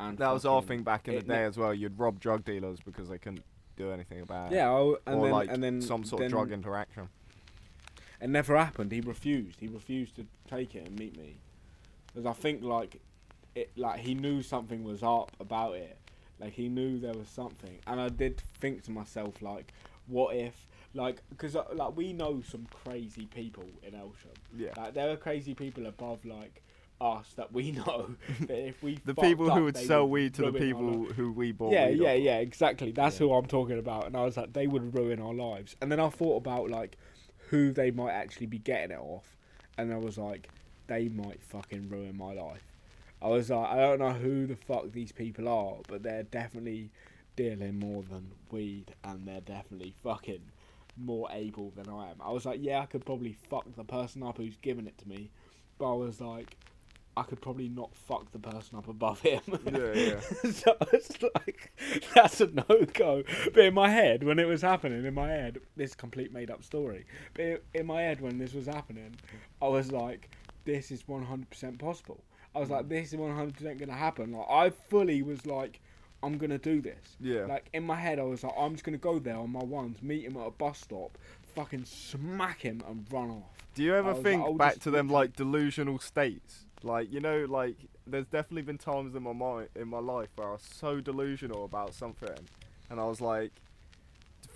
And 0.00 0.16
That 0.16 0.30
was 0.30 0.46
our 0.46 0.62
thing 0.62 0.82
back 0.82 1.08
in 1.08 1.16
the 1.16 1.22
day 1.22 1.44
as 1.44 1.58
well. 1.58 1.74
You'd 1.74 1.98
rob 1.98 2.20
drug 2.20 2.44
dealers 2.44 2.78
because 2.80 3.08
they 3.10 3.18
couldn't 3.18 3.44
do 3.76 3.90
anything 3.90 4.20
about 4.22 4.50
it. 4.50 4.56
Yeah, 4.56 4.70
oh, 4.70 4.96
and 5.06 5.16
or 5.16 5.24
then 5.24 5.32
like 5.32 5.50
and 5.50 5.62
then 5.62 5.82
some 5.82 6.04
sort 6.04 6.20
then 6.20 6.26
of 6.26 6.32
drug 6.32 6.52
interaction. 6.52 7.08
It 8.20 8.30
never 8.30 8.56
happened. 8.56 8.92
He 8.92 9.00
refused. 9.00 9.60
He 9.60 9.68
refused 9.68 10.16
to 10.16 10.26
take 10.48 10.74
it 10.74 10.86
and 10.86 10.98
meet 10.98 11.18
me, 11.18 11.36
because 12.06 12.24
I 12.26 12.32
think 12.32 12.62
like, 12.62 13.00
it 13.54 13.70
like 13.76 14.00
he 14.00 14.14
knew 14.14 14.42
something 14.42 14.84
was 14.84 15.02
up 15.02 15.32
about 15.38 15.74
it. 15.76 15.98
Like 16.40 16.52
he 16.52 16.68
knew 16.68 16.98
there 16.98 17.14
was 17.14 17.28
something, 17.28 17.78
and 17.86 18.00
I 18.00 18.08
did 18.08 18.42
think 18.60 18.84
to 18.84 18.90
myself 18.90 19.42
like, 19.42 19.72
what 20.06 20.36
if 20.36 20.66
like 20.94 21.22
because 21.30 21.54
uh, 21.56 21.64
like 21.74 21.96
we 21.96 22.12
know 22.12 22.42
some 22.48 22.66
crazy 22.84 23.26
people 23.26 23.64
in 23.82 23.92
Elsham. 23.92 24.34
Yeah. 24.56 24.70
Like 24.76 24.94
there 24.94 25.10
are 25.10 25.16
crazy 25.16 25.54
people 25.54 25.86
above 25.86 26.24
like 26.24 26.62
us 27.00 27.32
that 27.36 27.52
we 27.52 27.72
know 27.86 28.14
that 28.40 28.68
if 28.68 28.82
we 28.82 28.98
The 29.04 29.14
people 29.14 29.50
up, 29.50 29.58
who 29.58 29.64
would 29.64 29.76
sell 29.76 30.08
weed 30.08 30.34
to 30.34 30.50
the 30.50 30.58
people 30.58 31.04
who 31.04 31.32
we 31.32 31.52
bought 31.52 31.72
Yeah, 31.72 31.88
yeah, 31.88 32.10
off. 32.12 32.20
yeah, 32.20 32.38
exactly. 32.38 32.90
That's 32.92 33.16
Yeah. 33.20 33.26
who 33.26 33.34
I'm 33.34 33.46
talking 33.46 33.78
about. 33.78 34.06
And 34.06 34.16
I 34.16 34.24
was 34.24 34.36
like, 34.36 34.52
they 34.52 34.66
would 34.66 34.94
ruin 34.94 35.20
our 35.20 35.34
lives. 35.34 35.76
And 35.82 35.90
then 35.92 36.00
I 36.00 36.08
thought 36.08 36.36
about 36.38 36.70
like 36.70 36.96
who 37.50 37.72
they 37.72 37.90
might 37.90 38.12
actually 38.12 38.46
be 38.46 38.58
getting 38.58 38.92
it 38.96 39.00
off, 39.00 39.36
and 39.76 39.92
I 39.92 39.96
was 39.96 40.18
like, 40.18 40.48
they 40.86 41.08
might 41.08 41.42
fucking 41.42 41.88
ruin 41.88 42.16
my 42.16 42.32
life. 42.32 42.64
I 43.20 43.28
was 43.28 43.50
like, 43.50 43.68
I 43.68 43.76
don't 43.76 43.98
know 43.98 44.12
who 44.12 44.46
the 44.46 44.56
fuck 44.56 44.92
these 44.92 45.12
people 45.12 45.48
are, 45.48 45.76
but 45.88 46.02
they're 46.02 46.22
definitely 46.22 46.90
dealing 47.36 47.78
more 47.78 48.02
than 48.02 48.32
weed, 48.50 48.94
and 49.04 49.26
they're 49.26 49.40
definitely 49.40 49.94
fucking 50.02 50.40
more 50.96 51.28
able 51.32 51.70
than 51.76 51.88
I 51.88 52.10
am. 52.10 52.16
I 52.20 52.30
was 52.30 52.44
like, 52.44 52.58
yeah, 52.62 52.80
I 52.80 52.86
could 52.86 53.04
probably 53.04 53.32
fuck 53.48 53.64
the 53.76 53.84
person 53.84 54.22
up 54.22 54.36
who's 54.38 54.56
giving 54.62 54.86
it 54.86 54.98
to 54.98 55.08
me, 55.08 55.30
but 55.78 55.92
I 55.92 55.94
was 55.94 56.20
like, 56.20 56.56
I 57.16 57.22
could 57.24 57.40
probably 57.40 57.68
not 57.68 57.92
fuck 57.96 58.30
the 58.30 58.38
person 58.38 58.78
up 58.78 58.86
above 58.88 59.20
him. 59.20 59.40
Yeah, 59.66 59.92
yeah. 59.92 60.20
so 60.52 60.76
it's 60.92 61.20
like 61.20 61.72
that's 62.14 62.40
a 62.40 62.46
no 62.46 62.64
go. 62.94 63.24
But 63.52 63.64
in 63.64 63.74
my 63.74 63.90
head, 63.90 64.22
when 64.22 64.38
it 64.38 64.46
was 64.46 64.62
happening, 64.62 65.04
in 65.04 65.14
my 65.14 65.28
head, 65.28 65.58
this 65.76 65.96
complete 65.96 66.32
made 66.32 66.48
up 66.50 66.62
story. 66.62 67.06
But 67.34 67.42
in- 67.44 67.58
in 67.74 67.86
my 67.86 68.02
head, 68.02 68.20
when 68.20 68.38
this 68.38 68.54
was 68.54 68.66
happening, 68.66 69.16
I 69.60 69.66
was 69.66 69.90
like, 69.90 70.30
this 70.64 70.92
is 70.92 71.08
one 71.08 71.24
hundred 71.24 71.50
percent 71.50 71.78
possible. 71.80 72.22
I 72.54 72.60
was 72.60 72.70
like, 72.70 72.88
this 72.88 73.08
is 73.08 73.16
one 73.16 73.34
hundred 73.34 73.54
percent 73.54 73.78
gonna 73.78 73.92
happen. 73.92 74.32
Like 74.32 74.46
I 74.48 74.70
fully 74.70 75.22
was 75.22 75.46
like, 75.46 75.80
I'm 76.22 76.38
gonna 76.38 76.58
do 76.58 76.80
this. 76.80 77.16
Yeah. 77.20 77.46
Like 77.46 77.68
in 77.72 77.84
my 77.84 77.96
head, 77.96 78.18
I 78.18 78.22
was 78.22 78.42
like, 78.42 78.54
I'm 78.58 78.72
just 78.72 78.84
gonna 78.84 78.98
go 78.98 79.18
there 79.18 79.36
on 79.36 79.50
my 79.50 79.62
ones, 79.62 80.02
meet 80.02 80.24
him 80.24 80.36
at 80.36 80.46
a 80.46 80.50
bus 80.50 80.78
stop, 80.78 81.16
fucking 81.54 81.84
smack 81.84 82.62
him 82.62 82.82
and 82.88 83.06
run 83.12 83.30
off. 83.30 83.66
Do 83.74 83.82
you 83.84 83.94
ever 83.94 84.08
was 84.14 84.16
like, 84.16 84.24
think 84.24 84.58
back 84.58 84.80
to 84.80 84.90
them 84.90 85.08
like 85.08 85.36
delusional 85.36 85.98
states? 85.98 86.66
Like 86.82 87.12
you 87.12 87.20
know, 87.20 87.46
like 87.48 87.76
there's 88.06 88.26
definitely 88.26 88.62
been 88.62 88.78
times 88.78 89.14
in 89.14 89.22
my 89.22 89.32
mind 89.32 89.68
in 89.76 89.88
my 89.88 90.00
life 90.00 90.28
where 90.36 90.48
I 90.48 90.52
was 90.52 90.62
so 90.62 91.00
delusional 91.00 91.64
about 91.64 91.94
something, 91.94 92.38
and 92.90 92.98
I 92.98 93.04
was 93.04 93.20
like 93.20 93.52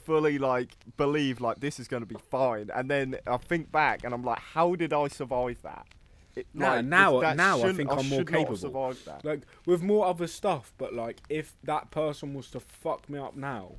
fully 0.04 0.36
like 0.36 0.70
believe 0.96 1.40
like 1.40 1.60
this 1.60 1.78
is 1.78 1.86
gonna 1.86 2.06
be 2.06 2.16
fine, 2.30 2.70
and 2.74 2.90
then 2.90 3.16
I 3.26 3.36
think 3.36 3.70
back 3.70 4.02
and 4.02 4.12
I'm 4.12 4.24
like, 4.24 4.40
how 4.40 4.74
did 4.74 4.92
I 4.92 5.06
survive 5.08 5.62
that? 5.62 5.86
It, 6.34 6.46
Nah, 6.54 6.76
like, 6.76 6.84
now- 6.86 7.20
now 7.36 7.62
I 7.62 7.72
think 7.74 7.90
I'm 7.90 7.96
more 7.96 8.04
should 8.20 8.30
not 8.30 8.38
have 8.38 8.48
capable. 8.48 8.94
Like 9.22 9.40
with 9.66 9.82
more 9.82 10.06
other 10.06 10.26
stuff, 10.26 10.72
but 10.78 10.94
like 10.94 11.20
if 11.28 11.54
that 11.64 11.90
person 11.90 12.32
was 12.34 12.50
to 12.52 12.60
fuck 12.60 13.08
me 13.10 13.18
up 13.18 13.36
now, 13.36 13.72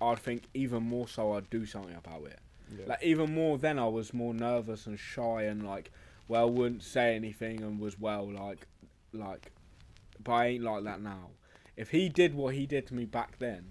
I'd 0.00 0.18
think 0.20 0.44
even 0.54 0.84
more 0.84 1.08
so 1.08 1.32
I'd 1.32 1.50
do 1.50 1.66
something 1.66 1.94
about 1.94 2.24
it. 2.26 2.38
Yeah. 2.78 2.84
Like 2.86 3.02
even 3.02 3.34
more 3.34 3.58
then 3.58 3.78
I 3.78 3.88
was 3.88 4.14
more 4.14 4.32
nervous 4.32 4.86
and 4.86 4.98
shy 4.98 5.42
and 5.42 5.66
like 5.66 5.90
well 6.28 6.48
wouldn't 6.48 6.84
say 6.84 7.16
anything 7.16 7.62
and 7.62 7.80
was 7.80 7.98
well 7.98 8.30
like 8.30 8.68
like 9.12 9.50
but 10.22 10.32
I 10.32 10.46
ain't 10.46 10.62
like 10.64 10.84
that 10.84 11.00
now. 11.00 11.30
If 11.76 11.90
he 11.90 12.08
did 12.08 12.34
what 12.34 12.54
he 12.54 12.66
did 12.66 12.86
to 12.88 12.94
me 12.94 13.04
back 13.04 13.38
then, 13.38 13.66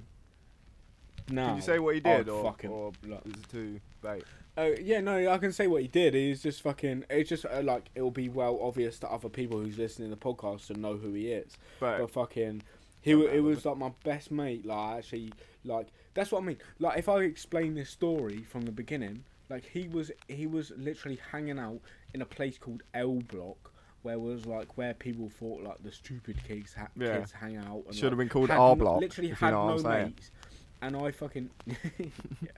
now 1.29 1.47
Can 1.47 1.55
you 1.57 1.61
say 1.61 1.79
what 1.79 1.95
he 1.95 2.01
I'd 2.03 2.17
did, 2.25 2.29
or, 2.29 2.43
fucking 2.43 2.69
or 2.69 2.91
is 3.03 3.33
it 3.33 3.49
too 3.49 3.79
late? 4.03 4.23
Uh, 4.59 4.71
yeah, 4.81 4.99
no, 4.99 5.31
I 5.31 5.37
can 5.37 5.53
say 5.53 5.67
what 5.67 5.81
he 5.81 5.87
did. 5.87 6.13
He's 6.13 6.43
just 6.43 6.61
fucking. 6.61 7.05
It's 7.09 7.29
just 7.29 7.45
uh, 7.45 7.61
like 7.63 7.89
it'll 7.95 8.11
be 8.11 8.27
well 8.27 8.59
obvious 8.61 8.99
to 8.99 9.07
other 9.07 9.29
people 9.29 9.59
who's 9.59 9.77
listening 9.77 10.09
to 10.09 10.15
the 10.15 10.21
podcast 10.21 10.67
to 10.67 10.73
know 10.73 10.97
who 10.97 11.13
he 11.13 11.31
is. 11.31 11.57
But 11.79 11.99
But 11.99 12.11
fucking, 12.11 12.63
he 13.01 13.11
Don't 13.13 13.29
it 13.33 13.39
was 13.39 13.65
like 13.65 13.77
my 13.77 13.91
best 14.03 14.31
mate. 14.31 14.65
Like 14.65 14.97
actually, 14.97 15.31
like 15.63 15.87
that's 16.13 16.31
what 16.31 16.43
I 16.43 16.45
mean. 16.45 16.57
Like 16.79 16.99
if 16.99 17.07
I 17.07 17.21
explain 17.21 17.75
this 17.75 17.89
story 17.89 18.43
from 18.43 18.63
the 18.63 18.71
beginning, 18.71 19.23
like 19.49 19.63
he 19.65 19.87
was 19.87 20.11
he 20.27 20.45
was 20.45 20.71
literally 20.75 21.19
hanging 21.31 21.57
out 21.59 21.79
in 22.13 22.21
a 22.21 22.25
place 22.25 22.57
called 22.57 22.83
L 22.93 23.21
Block. 23.27 23.71
Where 24.01 24.17
was 24.17 24.45
like 24.45 24.77
where 24.77 24.93
people 24.93 25.29
thought 25.29 25.61
like 25.61 25.83
the 25.83 25.91
stupid 25.91 26.41
kids 26.47 26.73
ha- 26.73 26.87
Yeah. 26.97 27.17
kids 27.17 27.33
hang 27.33 27.57
out. 27.57 27.83
And, 27.85 27.93
should 27.93 28.03
like, 28.05 28.11
have 28.11 28.17
been 28.17 28.29
called 28.29 28.49
had 28.49 28.57
R 28.57 28.75
Block. 28.75 29.01
Literally 29.01 29.31
if 29.31 29.41
you 29.41 29.45
had 29.47 29.51
know 29.51 29.65
what 29.65 29.81
no 29.83 29.89
I'm 29.89 29.93
saying. 29.95 30.05
mates, 30.05 30.31
and 30.81 30.95
I 30.95 31.11
fucking 31.11 31.49
yeah, 31.67 32.49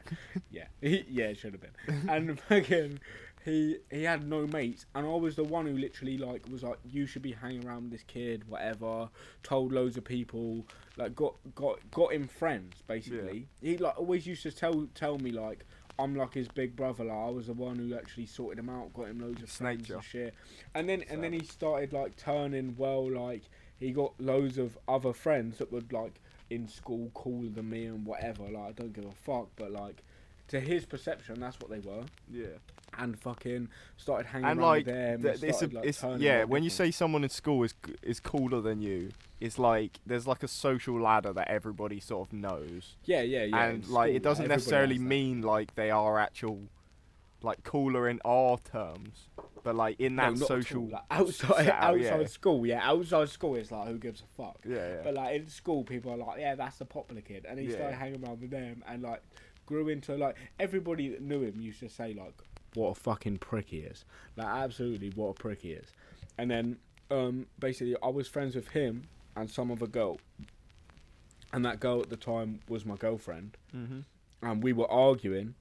yeah, 0.52 0.66
yeah, 0.82 1.26
it 1.26 1.38
should 1.38 1.54
have 1.54 1.62
been. 1.62 2.10
And 2.10 2.40
fucking, 2.40 3.00
he 3.46 3.78
he 3.90 4.04
had 4.04 4.28
no 4.28 4.48
mates, 4.48 4.86
and 4.96 5.06
I 5.06 5.10
was 5.10 5.36
the 5.36 5.44
one 5.44 5.66
who 5.66 5.78
literally 5.78 6.18
like 6.18 6.46
was 6.50 6.64
like, 6.64 6.80
you 6.86 7.06
should 7.06 7.22
be 7.22 7.34
hanging 7.34 7.66
around 7.66 7.84
with 7.84 7.92
this 7.92 8.04
kid, 8.04 8.48
whatever. 8.48 9.10
Told 9.44 9.72
loads 9.72 9.98
of 9.98 10.04
people, 10.04 10.66
like 10.98 11.16
got 11.16 11.36
got 11.56 11.80
got 11.92 12.14
him 12.14 12.28
friends 12.28 12.84
basically. 12.88 13.48
He 13.62 13.78
like 13.78 13.98
always 13.98 14.28
used 14.28 14.44
to 14.44 14.52
tell 14.52 14.88
tell 14.96 15.18
me 15.18 15.32
like. 15.32 15.66
I'm 16.00 16.16
like 16.16 16.34
his 16.34 16.48
big 16.48 16.76
brother. 16.76 17.04
Like 17.04 17.18
I 17.18 17.30
was 17.30 17.46
the 17.46 17.54
one 17.54 17.76
who 17.76 17.94
actually 17.94 18.26
sorted 18.26 18.58
him 18.58 18.70
out, 18.70 18.92
got 18.94 19.10
him 19.10 19.20
loads 19.20 19.44
of 19.44 19.50
friends 19.50 19.92
and 19.92 20.04
shit. 20.04 20.34
And 20.74 20.90
then 20.90 21.04
and 21.10 21.24
then 21.24 21.32
he 21.32 21.44
started 21.44 21.94
like 21.94 22.16
turning 22.16 22.74
well. 22.76 23.12
Like 23.12 23.44
he 23.78 23.92
got 23.92 24.14
loads 24.20 24.58
of 24.58 24.80
other 24.88 25.14
friends 25.14 25.60
that 25.60 25.72
would 25.72 25.94
like 25.94 26.20
in 26.52 26.68
school 26.68 27.10
cooler 27.14 27.50
than 27.50 27.70
me 27.70 27.86
and 27.86 28.06
whatever. 28.06 28.44
Like 28.44 28.70
I 28.70 28.72
don't 28.74 28.94
give 28.94 29.06
a 29.06 29.12
fuck, 29.12 29.48
but 29.56 29.72
like 29.72 30.04
to 30.50 30.60
his 30.60 30.86
perception, 30.86 31.40
that's 31.40 31.58
what 31.60 31.72
they 31.72 31.80
were. 31.80 32.04
Yeah. 32.30 32.58
And 32.98 33.18
fucking 33.18 33.70
started 33.96 34.28
hanging 34.28 34.50
and 34.50 34.60
around 34.60 34.68
like, 34.68 34.86
with 34.86 34.96
them. 34.96 35.22
th- 35.22 35.36
and 35.36 35.44
it's, 35.46 35.62
a, 35.62 35.68
like, 35.68 35.86
it's 35.86 36.04
yeah. 36.18 36.44
When 36.44 36.62
you 36.62 36.70
say 36.70 36.92
someone 36.92 37.24
in 37.24 37.30
school 37.30 37.64
is 37.64 37.74
is 38.02 38.20
cooler 38.20 38.60
than 38.60 38.82
you, 38.82 39.12
it's 39.40 39.58
like 39.58 40.02
there's 40.06 40.28
like 40.28 40.44
a 40.44 40.50
social 40.50 41.00
ladder 41.02 41.32
that 41.32 41.48
everybody 41.48 42.02
sort 42.02 42.28
of 42.28 42.34
knows, 42.34 42.98
yeah, 43.06 43.22
yeah, 43.22 43.46
yeah, 43.46 43.64
and 43.64 43.88
like 43.88 44.10
school, 44.10 44.16
it 44.18 44.24
doesn't 44.24 44.50
necessarily 44.50 45.00
mean 45.00 45.42
like 45.42 45.74
they 45.76 45.90
are 45.90 46.20
actual, 46.20 46.64
like 47.42 47.64
cooler 47.64 48.10
in 48.10 48.20
our 48.26 48.58
terms, 48.58 49.30
but 49.64 49.76
like 49.76 50.00
in 50.00 50.16
that 50.18 50.30
all, 50.30 50.36
social 50.36 50.88
like, 50.88 51.04
outside 51.10 51.70
outside 51.70 52.22
yeah. 52.22 52.26
school. 52.28 52.66
Yeah, 52.66 52.82
outside 52.84 53.30
school, 53.30 53.56
it's 53.56 53.72
like 53.72 53.88
who 53.88 53.98
gives 53.98 54.22
a 54.22 54.42
fuck. 54.42 54.60
Yeah, 54.68 54.76
yeah. 54.76 55.02
But 55.04 55.14
like 55.14 55.36
in 55.36 55.48
school, 55.48 55.84
people 55.84 56.12
are 56.14 56.18
like, 56.18 56.40
yeah, 56.40 56.56
that's 56.56 56.78
the 56.78 56.86
popular 56.86 57.22
kid, 57.22 57.46
and 57.48 57.60
he 57.60 57.68
Yeah. 57.68 57.76
started 57.76 57.96
hanging 57.96 58.26
around 58.26 58.42
with 58.42 58.52
them, 58.52 58.84
and 58.88 59.04
like 59.04 59.22
grew 59.66 59.90
into 59.90 60.16
like 60.16 60.36
everybody 60.60 61.10
that 61.10 61.22
knew 61.22 61.42
him 61.42 61.62
used 61.62 61.80
to 61.80 61.90
say 61.90 62.14
like, 62.14 62.34
what 62.74 62.90
a 62.90 62.96
fucking 62.96 63.38
prick 63.38 63.70
he 63.70 63.78
is, 63.78 64.06
like 64.36 64.48
absolutely 64.48 65.10
what 65.16 65.30
a 65.30 65.34
prick 65.34 65.62
he 65.62 65.72
is, 65.72 65.88
and 66.38 66.50
then 66.50 66.78
um 67.10 67.46
basically 67.60 67.96
I 68.02 68.08
was 68.08 68.28
friends 68.28 68.56
with 68.56 68.70
him 68.70 69.04
and 69.36 69.50
some 69.50 69.72
other 69.72 69.88
girl, 69.88 70.20
and 71.54 71.64
that 71.66 71.80
girl 71.80 72.02
at 72.02 72.10
the 72.10 72.18
time 72.18 72.60
was 72.68 72.86
my 72.86 72.96
girlfriend, 72.96 73.58
mm-hmm. 73.76 74.00
and 74.42 74.64
we 74.64 74.74
were 74.74 74.90
arguing, 74.90 75.56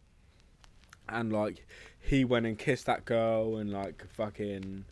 and 1.10 1.32
like 1.32 1.66
he 2.00 2.24
went 2.24 2.46
and 2.46 2.58
kissed 2.58 2.86
that 2.86 3.04
girl, 3.04 3.56
and 3.56 3.70
like 3.72 4.04
fucking, 4.14 4.84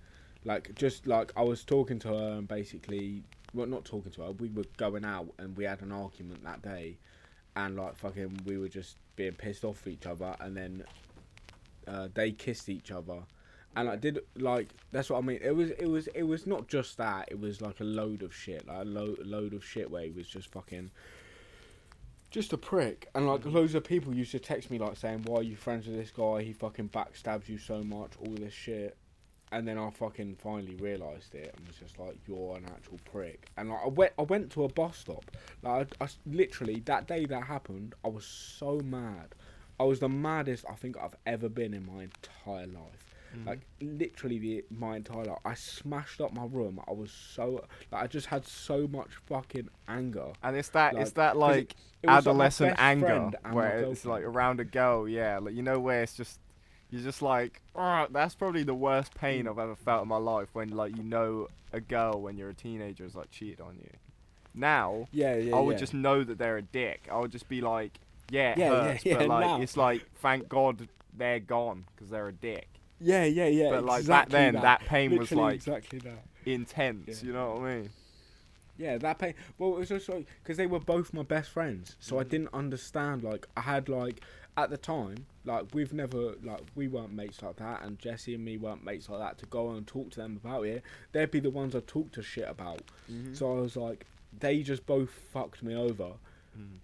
like 0.44 0.74
just 0.74 1.06
like 1.06 1.32
I 1.36 1.42
was 1.42 1.64
talking 1.64 1.98
to 2.00 2.08
her, 2.08 2.32
and 2.38 2.48
basically, 2.48 3.22
well, 3.54 3.66
not 3.66 3.84
talking 3.84 4.12
to 4.12 4.22
her, 4.22 4.32
we 4.32 4.48
were 4.50 4.64
going 4.76 5.04
out, 5.04 5.28
and 5.38 5.56
we 5.56 5.64
had 5.64 5.82
an 5.82 5.92
argument 5.92 6.44
that 6.44 6.62
day, 6.62 6.98
and 7.56 7.76
like 7.76 7.96
fucking, 7.96 8.40
we 8.44 8.58
were 8.58 8.68
just 8.68 8.96
being 9.16 9.32
pissed 9.32 9.64
off 9.64 9.86
each 9.86 10.06
other, 10.06 10.34
and 10.40 10.56
then 10.56 10.84
uh, 11.86 12.08
they 12.14 12.32
kissed 12.32 12.68
each 12.68 12.90
other. 12.90 13.22
And 13.76 13.88
I 13.88 13.96
did 13.96 14.20
like 14.36 14.68
that's 14.90 15.10
what 15.10 15.18
I 15.18 15.20
mean. 15.20 15.38
It 15.42 15.54
was 15.54 15.70
it 15.70 15.86
was 15.86 16.08
it 16.08 16.22
was 16.22 16.46
not 16.46 16.68
just 16.68 16.96
that. 16.96 17.28
It 17.30 17.38
was 17.38 17.60
like 17.60 17.80
a 17.80 17.84
load 17.84 18.22
of 18.22 18.34
shit, 18.34 18.66
like 18.66 18.78
a 18.78 18.84
lo- 18.84 19.16
load 19.24 19.52
of 19.54 19.64
shit 19.64 19.90
where 19.90 20.02
he 20.02 20.10
was 20.10 20.26
just 20.26 20.50
fucking, 20.50 20.90
just 22.30 22.52
a 22.52 22.58
prick. 22.58 23.08
And 23.14 23.26
like 23.26 23.40
mm-hmm. 23.40 23.50
loads 23.50 23.74
of 23.74 23.84
people 23.84 24.14
used 24.14 24.32
to 24.32 24.38
text 24.38 24.70
me 24.70 24.78
like 24.78 24.96
saying, 24.96 25.22
"Why 25.24 25.40
are 25.40 25.42
you 25.42 25.56
friends 25.56 25.86
with 25.86 25.96
this 25.96 26.10
guy? 26.10 26.42
He 26.42 26.52
fucking 26.52 26.90
backstabs 26.90 27.48
you 27.48 27.58
so 27.58 27.82
much, 27.82 28.12
all 28.20 28.34
this 28.34 28.52
shit." 28.52 28.96
And 29.50 29.66
then 29.66 29.78
I 29.78 29.88
fucking 29.88 30.36
finally 30.36 30.74
realised 30.76 31.34
it 31.34 31.54
and 31.56 31.66
was 31.66 31.76
just 31.76 31.98
like, 31.98 32.16
"You're 32.26 32.56
an 32.56 32.66
actual 32.66 32.98
prick." 33.10 33.48
And 33.56 33.70
like 33.70 33.80
I 33.84 33.88
went, 33.88 34.12
I 34.18 34.22
went 34.22 34.50
to 34.52 34.64
a 34.64 34.68
bus 34.68 34.98
stop. 34.98 35.24
Like 35.62 35.94
I, 36.00 36.04
I 36.04 36.08
literally 36.26 36.80
that 36.80 37.06
day 37.08 37.24
that 37.26 37.44
happened, 37.44 37.94
I 38.04 38.08
was 38.08 38.24
so 38.24 38.80
mad. 38.84 39.34
I 39.80 39.84
was 39.84 40.00
the 40.00 40.08
maddest 40.08 40.64
I 40.68 40.74
think 40.74 40.96
I've 40.98 41.14
ever 41.24 41.48
been 41.48 41.72
in 41.72 41.86
my 41.86 42.04
entire 42.04 42.66
life. 42.66 43.04
Mm-hmm. 43.34 43.48
Like 43.48 43.60
literally 43.80 44.38
the, 44.38 44.64
my 44.70 44.96
entire 44.96 45.24
life. 45.24 45.38
I 45.44 45.54
smashed 45.54 46.20
up 46.20 46.32
my 46.32 46.46
room. 46.46 46.80
I 46.88 46.92
was 46.92 47.10
so 47.12 47.64
like 47.92 48.02
I 48.04 48.06
just 48.06 48.26
had 48.26 48.46
so 48.46 48.86
much 48.88 49.10
fucking 49.26 49.68
anger. 49.88 50.32
And 50.42 50.56
it's 50.56 50.70
that 50.70 50.94
Like, 50.94 51.02
it's 51.02 51.12
that 51.12 51.36
like 51.36 51.74
It 52.02 52.08
like, 52.08 52.12
my 52.12 52.18
adolescent 52.18 52.70
best 52.72 52.80
anger 52.80 53.06
friend 53.06 53.36
and 53.44 53.54
my 53.54 53.54
where 53.54 53.78
it's 53.80 54.04
like 54.04 54.22
around 54.24 54.60
a 54.60 54.64
girl, 54.64 55.08
yeah, 55.08 55.38
like 55.38 55.54
you 55.54 55.62
know 55.62 55.78
where 55.78 56.02
it's 56.02 56.14
just 56.14 56.40
you're 56.90 57.02
just 57.02 57.20
like, 57.20 57.60
oh, 57.74 58.06
that's 58.10 58.34
probably 58.34 58.62
the 58.62 58.74
worst 58.74 59.14
pain 59.14 59.44
Mm. 59.44 59.50
I've 59.50 59.58
ever 59.58 59.76
felt 59.76 60.02
in 60.02 60.08
my 60.08 60.16
life 60.16 60.48
when 60.54 60.70
like 60.70 60.96
you 60.96 61.02
know 61.02 61.48
a 61.72 61.80
girl 61.80 62.20
when 62.22 62.38
you're 62.38 62.48
a 62.50 62.54
teenager 62.54 63.04
has 63.04 63.14
like 63.14 63.30
cheated 63.30 63.60
on 63.60 63.76
you. 63.76 63.90
Now 64.54 65.08
yeah, 65.12 65.36
yeah. 65.36 65.54
I 65.56 65.60
would 65.60 65.72
yeah. 65.74 65.78
just 65.78 65.94
know 65.94 66.24
that 66.24 66.38
they're 66.38 66.56
a 66.56 66.62
dick. 66.62 67.08
I 67.12 67.18
would 67.18 67.30
just 67.30 67.48
be 67.48 67.60
like, 67.60 68.00
yeah, 68.30 68.52
it 68.52 68.58
Yeah, 68.58 68.72
yeah, 68.72 68.82
hurts, 68.84 69.04
yeah, 69.04 69.18
but 69.18 69.28
like 69.28 69.46
now. 69.46 69.60
it's 69.60 69.76
like 69.76 70.06
thank 70.16 70.48
God 70.48 70.88
they're 71.16 71.40
gone 71.40 71.84
because 71.94 72.10
they're 72.10 72.28
a 72.28 72.32
dick. 72.32 72.68
Yeah, 73.00 73.24
yeah, 73.24 73.46
yeah. 73.46 73.70
but 73.70 73.84
like 73.84 74.06
back 74.06 74.28
then, 74.28 74.54
that, 74.54 74.62
that, 74.62 74.80
pain 74.80 75.16
was 75.16 75.32
like 75.32 75.54
exactly 75.56 75.98
that. 76.00 76.24
intense. 76.46 77.22
Yeah. 77.22 77.26
You 77.26 77.32
know 77.32 77.50
what 77.54 77.62
I 77.62 77.74
mean? 77.76 77.90
Yeah, 78.76 78.96
that 78.98 79.18
pain. 79.18 79.34
Well, 79.58 79.74
it 79.74 79.78
was 79.80 79.88
just 79.88 80.08
like 80.08 80.26
because 80.42 80.56
they 80.56 80.66
were 80.66 80.80
both 80.80 81.12
my 81.12 81.22
best 81.22 81.50
friends, 81.50 81.96
so 82.00 82.18
I 82.18 82.24
Mhm. 82.24 82.28
didn't 82.28 82.54
understand. 82.54 83.22
Like 83.24 83.46
I 83.56 83.62
had 83.62 83.88
like 83.88 84.20
at 84.56 84.70
the 84.70 84.76
time, 84.76 85.26
like 85.44 85.66
we've 85.72 85.92
never 85.92 86.34
like 86.42 86.60
we 86.76 86.86
weren't 86.88 87.12
mates 87.12 87.42
like 87.42 87.56
that, 87.56 87.82
and 87.82 87.98
Jesse 87.98 88.34
and 88.34 88.44
me 88.44 88.56
weren't 88.56 88.84
mates 88.84 89.08
like 89.08 89.20
that. 89.20 89.38
To 89.38 89.46
go 89.46 89.70
and 89.70 89.86
talk 89.86 90.10
to 90.10 90.20
them 90.20 90.40
about 90.42 90.62
it, 90.66 90.82
they'd 91.12 91.30
be 91.30 91.40
the 91.40 91.50
ones 91.50 91.74
I 91.74 91.80
talk 91.80 92.12
to 92.12 92.22
shit 92.22 92.48
about. 92.48 92.82
Mm-hmm. 93.10 93.34
So 93.34 93.56
I 93.56 93.60
was 93.60 93.76
like, 93.76 94.06
they 94.38 94.62
just 94.62 94.86
both 94.86 95.10
fucked 95.10 95.62
me 95.62 95.74
over. 95.74 96.12
Mm. 96.58 96.78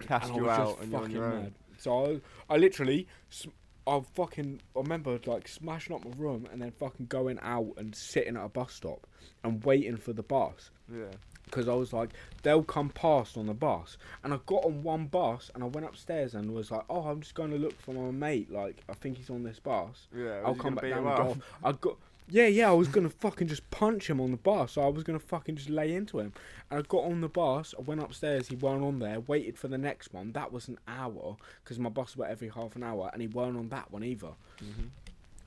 Cast 0.00 0.32
I 0.32 0.36
you 0.36 0.50
out 0.50 0.80
and 0.82 0.92
fucking 0.92 1.18
mad. 1.20 1.52
So 1.78 2.20
I, 2.48 2.54
I 2.54 2.56
literally, 2.56 3.06
sm- 3.30 3.50
I 3.86 4.00
fucking 4.14 4.60
I 4.74 4.80
remember 4.80 5.18
like 5.26 5.46
smashing 5.48 5.94
up 5.94 6.04
my 6.04 6.12
room 6.16 6.46
and 6.52 6.62
then 6.62 6.70
fucking 6.72 7.06
going 7.06 7.38
out 7.42 7.72
and 7.76 7.94
sitting 7.94 8.36
at 8.36 8.44
a 8.44 8.48
bus 8.48 8.72
stop 8.72 9.06
and 9.42 9.62
waiting 9.64 9.96
for 9.96 10.12
the 10.12 10.22
bus 10.22 10.70
Yeah. 10.90 11.04
because 11.44 11.68
I 11.68 11.74
was 11.74 11.92
like, 11.92 12.10
they'll 12.42 12.62
come 12.62 12.88
past 12.88 13.36
on 13.36 13.46
the 13.46 13.54
bus. 13.54 13.98
And 14.22 14.32
I 14.32 14.38
got 14.46 14.64
on 14.64 14.82
one 14.82 15.06
bus 15.06 15.50
and 15.54 15.62
I 15.62 15.66
went 15.66 15.86
upstairs 15.86 16.34
and 16.34 16.52
was 16.54 16.70
like, 16.70 16.84
oh, 16.88 17.02
I'm 17.02 17.20
just 17.20 17.34
going 17.34 17.50
to 17.50 17.58
look 17.58 17.78
for 17.80 17.92
my 17.92 18.10
mate. 18.10 18.50
Like, 18.50 18.82
I 18.88 18.94
think 18.94 19.18
he's 19.18 19.28
on 19.28 19.42
this 19.42 19.58
bus. 19.60 20.06
Yeah. 20.16 20.40
I'll 20.44 20.54
come 20.54 20.76
back 20.76 20.84
down 20.90 21.06
and 21.06 21.16
go. 21.16 21.22
off. 21.30 21.38
I 21.62 21.72
got. 21.72 21.96
Yeah, 22.28 22.46
yeah, 22.46 22.70
I 22.70 22.72
was 22.72 22.88
gonna 22.88 23.10
fucking 23.10 23.48
just 23.48 23.70
punch 23.70 24.08
him 24.08 24.20
on 24.20 24.30
the 24.30 24.36
bus. 24.38 24.72
So 24.72 24.82
I 24.82 24.88
was 24.88 25.04
gonna 25.04 25.18
fucking 25.18 25.56
just 25.56 25.68
lay 25.68 25.94
into 25.94 26.18
him. 26.18 26.32
And 26.70 26.80
I 26.80 26.82
got 26.82 27.04
on 27.04 27.20
the 27.20 27.28
bus. 27.28 27.74
I 27.78 27.82
went 27.82 28.00
upstairs. 28.02 28.48
He 28.48 28.56
weren't 28.56 28.82
on 28.82 28.98
there. 28.98 29.20
Waited 29.20 29.58
for 29.58 29.68
the 29.68 29.78
next 29.78 30.12
one. 30.14 30.32
That 30.32 30.50
was 30.52 30.68
an 30.68 30.78
hour 30.88 31.36
because 31.62 31.78
my 31.78 31.90
bus 31.90 32.16
went 32.16 32.32
every 32.32 32.48
half 32.48 32.76
an 32.76 32.82
hour, 32.82 33.10
and 33.12 33.20
he 33.20 33.28
weren't 33.28 33.56
on 33.58 33.68
that 33.68 33.92
one 33.92 34.02
either. 34.04 34.32
Mhm. 34.58 34.88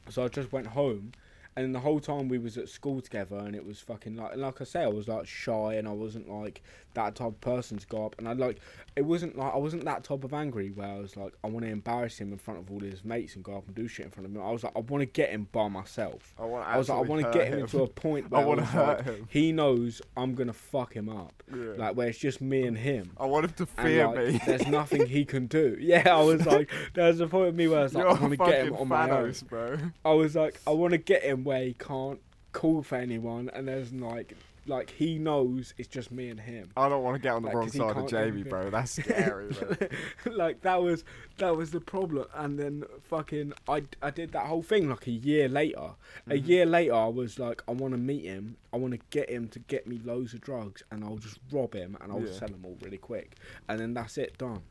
So 0.09 0.23
I 0.23 0.27
just 0.27 0.51
went 0.51 0.67
home, 0.67 1.13
and 1.57 1.75
the 1.75 1.79
whole 1.79 1.99
time 1.99 2.29
we 2.29 2.37
was 2.37 2.57
at 2.57 2.69
school 2.69 3.01
together, 3.01 3.37
and 3.37 3.55
it 3.55 3.65
was 3.65 3.79
fucking 3.79 4.15
like, 4.15 4.37
like 4.37 4.61
I 4.61 4.63
say, 4.63 4.83
I 4.83 4.87
was 4.87 5.07
like 5.07 5.27
shy, 5.27 5.73
and 5.73 5.87
I 5.87 5.91
wasn't 5.91 6.29
like 6.29 6.61
that 6.93 7.15
type 7.15 7.27
of 7.27 7.41
person 7.41 7.77
to 7.77 7.87
go 7.87 8.05
up, 8.05 8.15
and 8.17 8.27
I 8.27 8.33
like, 8.33 8.59
it 8.95 9.01
wasn't 9.05 9.37
like 9.37 9.53
I 9.53 9.57
wasn't 9.57 9.85
that 9.85 10.03
type 10.03 10.23
of 10.23 10.33
angry 10.33 10.69
where 10.69 10.87
I 10.87 10.99
was 10.99 11.15
like, 11.17 11.33
I 11.43 11.47
want 11.47 11.65
to 11.65 11.71
embarrass 11.71 12.17
him 12.19 12.31
in 12.31 12.37
front 12.37 12.59
of 12.59 12.71
all 12.71 12.79
his 12.79 13.03
mates 13.03 13.35
and 13.35 13.43
go 13.43 13.57
up 13.57 13.65
and 13.67 13.75
do 13.75 13.87
shit 13.87 14.05
in 14.05 14.11
front 14.11 14.27
of 14.27 14.35
him. 14.35 14.41
I 14.41 14.51
was 14.51 14.63
like, 14.63 14.73
I 14.75 14.79
want 14.79 15.01
to 15.01 15.05
get 15.05 15.29
him 15.29 15.47
by 15.51 15.67
myself. 15.67 16.33
I 16.39 16.45
want. 16.45 16.67
I 16.67 16.77
was 16.77 16.89
like, 16.89 16.97
I 16.97 17.01
want 17.01 17.23
to 17.25 17.31
get 17.31 17.47
him 17.47 17.67
to 17.67 17.83
a 17.83 17.87
point 17.87 18.31
where 18.31 18.41
I 18.41 18.45
want 18.45 18.59
to 18.59 18.65
was 18.65 18.73
like, 18.75 19.03
him. 19.03 19.27
he 19.29 19.51
knows 19.51 20.01
I'm 20.15 20.33
gonna 20.35 20.53
fuck 20.53 20.93
him 20.93 21.09
up, 21.09 21.43
Yeah. 21.53 21.73
like 21.77 21.95
where 21.95 22.07
it's 22.07 22.17
just 22.17 22.41
me 22.41 22.63
and 22.63 22.77
him. 22.77 23.11
I 23.19 23.25
want 23.25 23.45
him 23.45 23.51
to 23.65 23.67
And 23.77 23.87
fear 23.87 24.07
like, 24.07 24.17
me. 24.33 24.39
there's 24.45 24.67
nothing 24.67 25.05
he 25.07 25.25
can 25.25 25.47
do. 25.47 25.75
Yeah, 25.87 26.15
I 26.17 26.21
was 26.23 26.45
like, 26.45 26.69
there's 26.93 27.19
a 27.19 27.27
point 27.27 27.47
of 27.49 27.55
me 27.55 27.67
where 27.67 27.79
I 27.79 27.83
was 27.83 27.93
like, 27.93 28.03
You're 28.03 28.17
I 28.17 28.19
want 28.19 28.31
to 28.31 28.37
get 28.37 28.67
him 28.67 28.75
on 28.75 28.87
my 28.89 29.09
own. 29.09 29.33
Bro. 29.47 29.77
I 30.03 30.11
was 30.13 30.35
like, 30.35 30.59
I 30.67 30.71
want 30.71 30.91
to 30.91 30.97
get 30.97 31.23
him 31.23 31.43
can't 31.79 32.19
call 32.51 32.81
for 32.83 32.95
anyone, 32.95 33.49
and 33.53 33.67
there's 33.67 33.93
like, 33.93 34.33
like 34.65 34.89
he 34.89 35.17
knows 35.17 35.73
it's 35.77 35.88
just 35.88 36.12
me 36.12 36.29
and 36.29 36.39
him. 36.39 36.69
I 36.75 36.89
don't 36.89 37.03
want 37.03 37.15
to 37.15 37.19
get 37.21 37.33
on 37.33 37.41
the 37.43 37.47
Like, 37.49 37.55
wrong 37.55 37.69
side 37.69 37.97
of 37.97 38.07
Jamie, 38.10 38.43
bro. 38.43 38.69
That's 38.69 38.91
scary, 39.03 39.49
bro. 39.53 39.75
like 40.33 40.62
that 40.62 40.81
was 40.81 41.03
that 41.38 41.55
was 41.55 41.71
the 41.71 41.79
problem, 41.79 42.25
and 42.33 42.57
then 42.60 42.83
fucking 43.03 43.53
I 43.67 43.83
I 44.01 44.10
did 44.10 44.31
that 44.33 44.47
whole 44.47 44.63
thing 44.63 44.89
like 44.89 45.07
a 45.07 45.12
year 45.12 45.47
later. 45.47 45.91
A 46.27 46.31
Mhm. 46.33 46.47
year 46.47 46.65
later, 46.65 46.93
I 46.95 47.07
was 47.07 47.39
like, 47.39 47.62
I 47.67 47.71
want 47.71 47.93
to 47.93 47.97
meet 47.97 48.25
him. 48.25 48.57
I 48.73 48.77
want 48.77 48.93
to 48.93 48.99
get 49.10 49.29
him 49.29 49.47
to 49.49 49.60
get 49.60 49.88
me 49.88 49.99
loads 50.03 50.33
of 50.33 50.41
drugs, 50.41 50.83
and 50.91 51.03
I'll 51.03 51.17
just 51.17 51.39
rob 51.51 51.73
him, 51.73 51.97
and 52.01 52.12
I'll 52.12 52.21
Yeah. 52.25 52.31
sell 52.33 52.49
them 52.49 52.65
all 52.65 52.77
really 52.81 52.97
quick, 52.97 53.36
and 53.69 53.79
then 53.79 53.93
that's 53.93 54.17
it 54.17 54.38
done. 54.38 54.62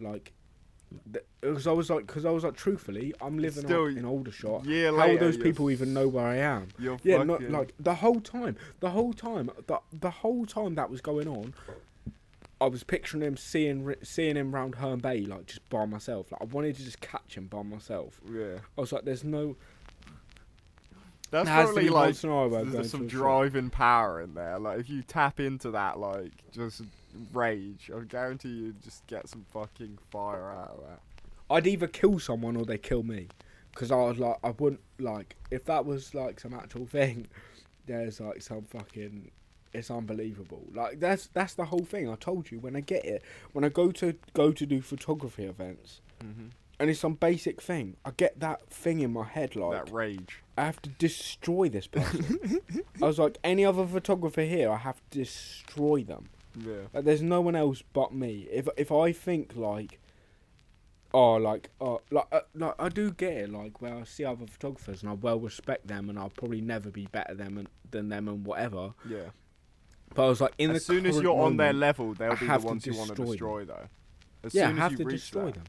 Like. 0.00 0.32
Because 1.40 1.66
I 1.66 1.72
was 1.72 1.90
like, 1.90 2.06
because 2.06 2.24
I 2.24 2.30
was 2.30 2.44
like, 2.44 2.56
truthfully, 2.56 3.12
I'm 3.20 3.38
living 3.38 3.64
Still, 3.64 3.86
in 3.86 4.04
Aldershot. 4.04 4.64
Year 4.64 4.90
How 4.92 5.06
later, 5.06 5.18
those 5.18 5.36
people 5.36 5.70
even 5.70 5.92
know 5.92 6.08
where 6.08 6.26
I 6.26 6.36
am? 6.36 6.68
Yeah, 6.78 7.22
not 7.22 7.42
like 7.50 7.74
the 7.78 7.96
whole 7.96 8.20
time. 8.20 8.56
The 8.80 8.90
whole 8.90 9.12
time. 9.12 9.50
The 9.66 9.80
the 9.92 10.10
whole 10.10 10.46
time 10.46 10.74
that 10.76 10.90
was 10.90 11.00
going 11.00 11.28
on, 11.28 11.54
I 12.60 12.66
was 12.66 12.84
picturing 12.84 13.22
him 13.22 13.36
seeing 13.36 13.94
seeing 14.02 14.36
him 14.36 14.54
round 14.54 14.76
Herne 14.76 14.98
Bay 14.98 15.20
like 15.20 15.46
just 15.46 15.68
by 15.68 15.84
myself. 15.84 16.32
Like 16.32 16.40
I 16.40 16.44
wanted 16.44 16.76
to 16.76 16.84
just 16.84 17.00
catch 17.00 17.36
him 17.36 17.46
by 17.48 17.62
myself. 17.62 18.20
Yeah. 18.32 18.58
I 18.76 18.80
was 18.80 18.92
like, 18.92 19.04
"There's 19.04 19.24
no." 19.24 19.56
That's 21.30 21.48
probably 21.48 21.88
like 21.88 22.14
scenario 22.14 22.48
where 22.48 22.60
I'm 22.60 22.70
there's 22.70 22.90
some 22.90 23.00
to 23.00 23.06
a 23.06 23.10
shop. 23.10 23.18
driving 23.18 23.70
power 23.70 24.20
in 24.20 24.34
there. 24.34 24.58
Like 24.58 24.78
if 24.78 24.88
you 24.88 25.02
tap 25.02 25.40
into 25.40 25.72
that, 25.72 25.98
like 25.98 26.30
just 26.52 26.82
rage, 27.32 27.90
I 27.94 28.00
guarantee 28.04 28.48
you 28.50 28.74
just 28.82 29.06
get 29.06 29.28
some 29.28 29.44
fucking 29.52 29.98
fire 30.10 30.50
out 30.50 30.70
of 30.78 30.80
that. 30.88 31.00
I'd 31.50 31.66
either 31.66 31.86
kill 31.86 32.18
someone 32.18 32.56
or 32.56 32.64
they 32.64 32.78
kill 32.78 33.02
me, 33.02 33.28
because 33.72 33.90
I 33.92 33.96
was 33.96 34.18
like, 34.18 34.36
I 34.42 34.50
wouldn't 34.50 34.80
like 34.98 35.36
if 35.50 35.64
that 35.66 35.84
was 35.86 36.14
like 36.14 36.40
some 36.40 36.54
actual 36.54 36.86
thing. 36.98 37.26
There's 37.86 38.20
like 38.20 38.42
some 38.42 38.62
fucking. 38.62 39.30
It's 39.72 39.90
unbelievable. 39.90 40.62
Like 40.74 41.00
that's 41.00 41.28
that's 41.34 41.54
the 41.54 41.66
whole 41.66 41.84
thing. 41.84 42.08
I 42.10 42.14
told 42.16 42.50
you 42.50 42.58
when 42.58 42.74
I 42.76 42.80
get 42.80 43.04
it, 43.04 43.22
when 43.52 43.62
I 43.64 43.68
go 43.68 43.90
to 43.92 44.14
go 44.32 44.50
to 44.52 44.66
do 44.66 44.80
photography 44.80 45.44
events, 45.44 46.00
Mm-hmm. 46.24 46.46
and 46.80 46.88
it's 46.90 46.98
some 47.00 47.12
basic 47.12 47.60
thing. 47.60 47.96
I 48.02 48.10
get 48.16 48.40
that 48.40 48.70
thing 48.70 49.00
in 49.00 49.12
my 49.12 49.24
head 49.24 49.54
like 49.54 49.84
that 49.86 49.92
rage. 49.92 50.42
I 50.56 50.64
have 50.64 50.80
to 50.82 50.88
destroy 50.88 51.68
this 51.68 51.86
person. 51.86 52.60
I 53.02 53.04
was 53.06 53.18
like, 53.18 53.36
any 53.44 53.66
other 53.66 53.86
photographer 53.86 54.40
here, 54.42 54.70
I 54.70 54.78
have 54.78 54.96
to 55.10 55.18
destroy 55.18 56.02
them. 56.04 56.30
Yeah. 56.58 56.74
Like, 56.92 57.04
there's 57.04 57.22
no 57.22 57.40
one 57.40 57.54
else 57.56 57.82
but 57.92 58.14
me. 58.14 58.48
If 58.50 58.68
if 58.76 58.90
I 58.90 59.12
think 59.12 59.56
like, 59.56 60.00
oh, 61.12 61.34
like, 61.34 61.70
oh, 61.80 62.00
like, 62.10 62.26
uh, 62.32 62.40
like 62.54 62.74
I 62.78 62.88
do 62.88 63.10
get 63.10 63.32
it. 63.34 63.50
Like, 63.52 63.80
where 63.82 63.94
I 63.94 64.04
see 64.04 64.24
other 64.24 64.46
photographers 64.46 65.02
and 65.02 65.10
I 65.10 65.14
well 65.14 65.38
respect 65.38 65.86
them, 65.88 66.08
and 66.08 66.18
I'll 66.18 66.30
probably 66.30 66.60
never 66.60 66.90
be 66.90 67.06
better 67.06 67.34
them 67.34 67.58
and, 67.58 67.68
than 67.90 68.08
them 68.08 68.28
and 68.28 68.44
whatever. 68.46 68.94
Yeah. 69.08 69.30
But 70.14 70.24
I 70.24 70.28
was 70.28 70.40
like, 70.40 70.54
in 70.58 70.70
as 70.70 70.86
the 70.86 70.94
soon 70.94 71.06
as 71.06 71.20
you're 71.20 71.38
on 71.38 71.56
their 71.56 71.72
level, 71.72 72.14
they'll 72.14 72.32
I 72.32 72.36
be 72.36 72.46
have 72.46 72.62
the 72.62 72.66
to 72.68 72.70
ones 72.72 72.86
you 72.86 72.94
want 72.96 73.14
to 73.16 73.24
destroy 73.24 73.26
them. 73.26 73.30
destroy, 73.32 73.64
though. 73.64 73.88
As 74.44 74.54
yeah, 74.54 74.62
I 74.64 74.68
soon 74.68 74.76
as 74.76 74.82
have 74.82 74.92
you 74.92 74.98
to 74.98 75.04
reach 75.04 75.20
destroy 75.20 75.44
that, 75.46 75.54
them. 75.54 75.64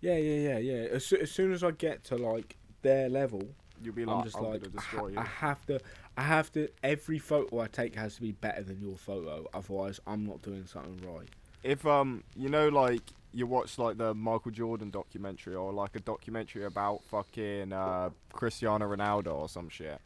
Yeah, 0.00 0.16
yeah, 0.16 0.50
yeah, 0.52 0.58
yeah. 0.58 0.88
As, 0.88 1.04
soo- 1.04 1.18
as 1.20 1.30
soon 1.30 1.52
as 1.52 1.62
I 1.62 1.72
get 1.72 2.04
to 2.04 2.16
like 2.16 2.56
their 2.82 3.08
level, 3.10 3.42
you'll 3.82 3.94
be 3.94 4.04
I'm 4.04 4.22
just 4.24 4.36
I'm 4.36 4.44
like, 4.44 4.62
gonna 4.62 4.72
I, 4.76 4.80
ha- 4.80 4.90
destroy 4.90 5.06
I 5.08 5.10
you. 5.10 5.28
have 5.28 5.66
to, 5.66 5.80
I 6.20 6.24
have 6.24 6.52
to. 6.52 6.68
Every 6.82 7.18
photo 7.18 7.60
I 7.60 7.66
take 7.66 7.94
has 7.96 8.16
to 8.16 8.20
be 8.20 8.32
better 8.32 8.62
than 8.62 8.78
your 8.80 8.96
photo. 8.96 9.48
Otherwise, 9.54 10.00
I'm 10.06 10.26
not 10.26 10.42
doing 10.42 10.66
something 10.66 11.00
right. 11.10 11.26
If 11.62 11.86
um, 11.86 12.24
you 12.36 12.50
know, 12.50 12.68
like 12.68 13.00
you 13.32 13.46
watch 13.46 13.78
like 13.78 13.96
the 13.96 14.12
Michael 14.12 14.50
Jordan 14.50 14.90
documentary 14.90 15.54
or 15.54 15.72
like 15.72 15.96
a 15.96 16.00
documentary 16.00 16.64
about 16.66 17.02
fucking 17.04 17.72
uh 17.72 18.10
Cristiano 18.34 18.86
Ronaldo 18.94 19.34
or 19.34 19.48
some 19.48 19.70
shit. 19.70 19.98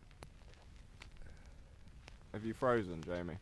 Have 2.32 2.44
you 2.44 2.54
frozen, 2.54 3.02
Jamie? 3.02 3.38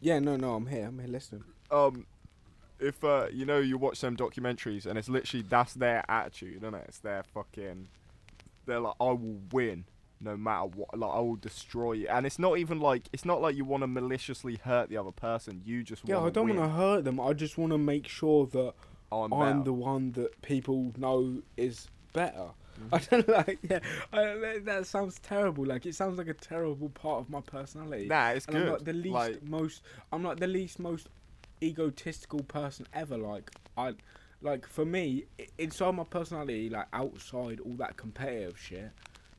Yeah, 0.00 0.18
no, 0.20 0.36
no, 0.36 0.54
I'm 0.54 0.66
here. 0.66 0.86
I'm 0.86 0.98
here 0.98 1.08
listening. 1.08 1.44
um 1.70 2.06
if 2.78 3.02
uh 3.04 3.26
you 3.32 3.46
know 3.46 3.58
you 3.58 3.78
watch 3.78 4.00
them 4.00 4.16
documentaries 4.16 4.84
and 4.86 4.98
it's 4.98 5.08
literally 5.08 5.44
that's 5.48 5.74
their 5.74 6.04
attitude 6.10 6.56
isn't 6.56 6.74
it 6.74 6.84
it's 6.88 6.98
their 6.98 7.22
fucking 7.22 7.86
they're 8.66 8.80
like 8.80 8.94
i 9.00 9.04
will 9.04 9.40
win 9.52 9.84
no 10.24 10.36
matter 10.36 10.66
what 10.66 10.98
like 10.98 11.10
i 11.10 11.18
will 11.20 11.36
destroy 11.36 11.92
you 11.92 12.08
and 12.08 12.24
it's 12.26 12.38
not 12.38 12.58
even 12.58 12.80
like 12.80 13.02
it's 13.12 13.24
not 13.24 13.40
like 13.40 13.54
you 13.54 13.64
want 13.64 13.82
to 13.82 13.86
maliciously 13.86 14.56
hurt 14.64 14.88
the 14.88 14.96
other 14.96 15.12
person 15.12 15.60
you 15.64 15.82
just 15.82 16.02
Yeah, 16.08 16.20
I 16.20 16.30
don't 16.30 16.48
want 16.48 16.60
to 16.60 16.68
hurt 16.68 17.04
them. 17.04 17.20
I 17.20 17.32
just 17.34 17.58
want 17.58 17.72
to 17.72 17.78
make 17.78 18.08
sure 18.08 18.46
that 18.46 18.74
I'm, 19.12 19.32
I'm 19.32 19.64
the 19.64 19.72
one 19.72 20.12
that 20.12 20.40
people 20.42 20.92
know 20.96 21.42
is 21.56 21.88
better. 22.12 22.48
Mm. 22.80 22.88
I 22.92 22.98
don't 22.98 23.28
like. 23.38 23.58
Yeah, 23.62 23.78
I, 24.12 24.58
that 24.64 24.86
sounds 24.86 25.18
terrible. 25.20 25.64
Like 25.64 25.86
it 25.86 25.94
sounds 25.94 26.18
like 26.18 26.26
a 26.28 26.34
terrible 26.34 26.88
part 26.88 27.20
of 27.20 27.30
my 27.30 27.40
personality. 27.40 28.06
Nah, 28.08 28.30
it's 28.30 28.46
and 28.46 28.56
good. 28.56 28.66
I'm 28.66 28.72
like 28.72 28.84
the 28.84 28.92
least 28.92 29.14
Like- 29.14 29.42
most. 29.44 29.82
I'm 30.12 30.24
like 30.24 30.40
the 30.40 30.46
least 30.48 30.78
most 30.78 31.08
egotistical 31.62 32.42
person 32.44 32.86
ever. 32.92 33.16
Like 33.16 33.50
I, 33.76 33.94
like 34.42 34.66
for 34.66 34.84
me, 34.84 35.24
inside 35.58 35.92
my 35.94 36.04
personality, 36.04 36.68
like 36.70 36.86
outside 36.92 37.60
all 37.60 37.74
that 37.76 37.96
competitive 37.96 38.58
shit, 38.58 38.90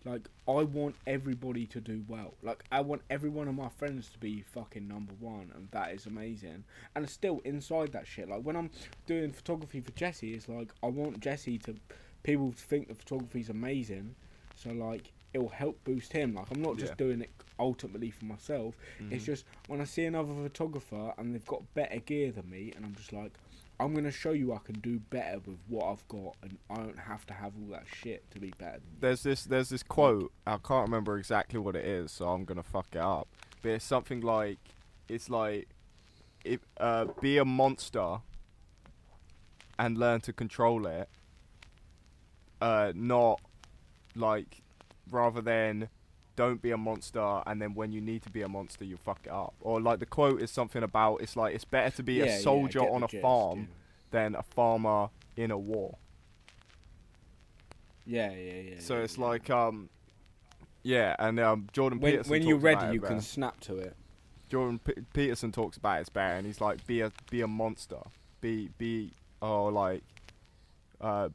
like 0.05 0.29
I 0.47 0.51
want 0.63 0.95
everybody 1.07 1.65
to 1.67 1.81
do 1.81 2.03
well. 2.07 2.35
Like 2.43 2.63
I 2.71 2.81
want 2.81 3.01
every 3.09 3.29
one 3.29 3.47
of 3.47 3.55
my 3.55 3.69
friends 3.69 4.09
to 4.11 4.19
be 4.19 4.41
fucking 4.41 4.87
number 4.87 5.13
one, 5.19 5.51
and 5.55 5.67
that 5.71 5.91
is 5.93 6.05
amazing. 6.05 6.63
And 6.95 7.09
still 7.09 7.41
inside 7.43 7.91
that 7.93 8.05
shit, 8.07 8.29
like 8.29 8.41
when 8.43 8.55
I'm 8.55 8.69
doing 9.07 9.31
photography 9.31 9.81
for 9.81 9.91
Jesse, 9.91 10.33
it's 10.35 10.47
like 10.47 10.71
I 10.83 10.87
want 10.87 11.19
Jesse 11.19 11.57
to 11.59 11.75
people 12.23 12.51
to 12.51 12.57
think 12.63 12.87
the 12.87 12.95
photography's 12.95 13.49
amazing. 13.49 14.15
So 14.55 14.69
like 14.71 15.11
it'll 15.33 15.49
help 15.49 15.83
boost 15.83 16.13
him. 16.13 16.35
Like 16.35 16.49
I'm 16.51 16.61
not 16.61 16.77
just 16.77 16.91
Yeah. 16.91 17.05
doing 17.05 17.21
it 17.21 17.31
ultimately 17.59 18.09
for 18.11 18.25
myself. 18.25 18.77
It's 19.11 19.23
Mhm. 19.23 19.25
just 19.25 19.45
when 19.67 19.81
I 19.81 19.85
see 19.85 20.05
another 20.05 20.33
photographer 20.33 21.13
and 21.17 21.33
they've 21.33 21.45
got 21.45 21.73
better 21.73 21.99
gear 21.99 22.31
than 22.31 22.49
me, 22.49 22.71
and 22.75 22.85
I'm 22.85 22.95
just 22.95 23.11
like, 23.11 23.33
I'm 23.79 23.93
gonna 23.93 24.11
show 24.11 24.31
you 24.31 24.53
I 24.53 24.59
can 24.59 24.79
do 24.79 24.99
better 24.99 25.39
with 25.45 25.57
what 25.67 25.85
I've 25.85 26.07
got, 26.07 26.35
and 26.41 26.57
I 26.69 26.75
don't 26.75 26.99
have 26.99 27.25
to 27.27 27.33
have 27.33 27.53
all 27.59 27.71
that 27.71 27.85
shit 27.87 28.29
to 28.31 28.39
be 28.39 28.53
better 28.57 28.79
there's 28.99 29.23
this 29.23 29.43
there's 29.43 29.69
this 29.69 29.83
quote 29.83 30.31
I 30.47 30.57
can't 30.57 30.87
remember 30.87 31.17
exactly 31.17 31.59
what 31.59 31.75
it 31.75 31.85
is, 31.85 32.11
so 32.11 32.27
I'm 32.29 32.45
gonna 32.45 32.63
fuck 32.63 32.87
it 32.93 33.01
up. 33.01 33.27
But 33.61 33.71
it's 33.71 33.85
something 33.85 34.21
like 34.21 34.59
it's 35.07 35.29
like 35.29 35.67
if 36.43 36.59
uh, 36.77 37.05
be 37.21 37.37
a 37.37 37.45
monster 37.45 38.17
and 39.77 39.97
learn 39.97 40.21
to 40.21 40.33
control 40.33 40.85
it. 40.87 41.09
Uh, 42.61 42.93
not 42.95 43.41
like 44.15 44.61
rather 45.11 45.41
than 45.41 45.89
don't 46.35 46.61
be 46.61 46.71
a 46.71 46.77
monster 46.77 47.41
and 47.45 47.61
then 47.61 47.73
when 47.73 47.91
you 47.91 48.01
need 48.01 48.21
to 48.23 48.29
be 48.29 48.41
a 48.41 48.47
monster 48.47 48.83
you 48.83 48.97
fuck 48.97 49.19
it 49.25 49.31
up. 49.31 49.53
Or 49.61 49.79
like 49.79 49.99
the 49.99 50.05
quote 50.05 50.41
is 50.41 50.51
something 50.51 50.83
about 50.83 51.21
it's 51.21 51.35
like 51.35 51.55
it's 51.55 51.65
better 51.65 51.95
to 51.97 52.03
be 52.03 52.15
Yeah, 52.15 52.25
yeah, 52.25 52.31
a 52.31 52.39
soldier 52.41 52.79
get 52.79 52.89
on 52.91 53.03
a 53.03 53.07
gist, 53.07 53.21
farm 53.21 53.67
than 54.11 54.35
a 54.35 54.43
farmer 54.43 55.09
in 55.35 55.51
a 55.51 55.57
war. 55.57 55.97
Yeah, 58.05 58.31
yeah, 58.31 58.37
yeah. 58.37 58.61
yeah 58.71 58.75
So 58.79 58.97
yeah, 58.97 59.03
it's 59.03 59.17
yeah. 59.17 59.25
like 59.25 59.49
um 59.49 59.89
yeah, 60.83 61.15
and 61.19 61.39
um 61.39 61.67
Jordan 61.73 61.99
when 61.99 62.13
Peterson 62.13 62.31
when 62.31 62.43
you're 62.43 62.57
ready, 62.57 62.93
you 62.93 63.01
can 63.01 63.21
snap 63.21 63.59
to 63.61 63.77
it. 63.77 63.95
Jordan 64.49 64.79
P- 64.79 64.93
Peterson 65.13 65.51
talks 65.51 65.77
about 65.77 66.01
it's 66.01 66.09
better, 66.09 66.35
and 66.35 66.45
he's 66.45 66.61
like, 66.61 66.85
be 66.85 67.01
a 67.01 67.11
be 67.31 67.41
a 67.41 67.47
monster, 67.47 67.97
be 68.41 68.69
be 68.77 69.11
oh 69.41 69.65
like, 69.65 70.03
uh, 71.01 71.29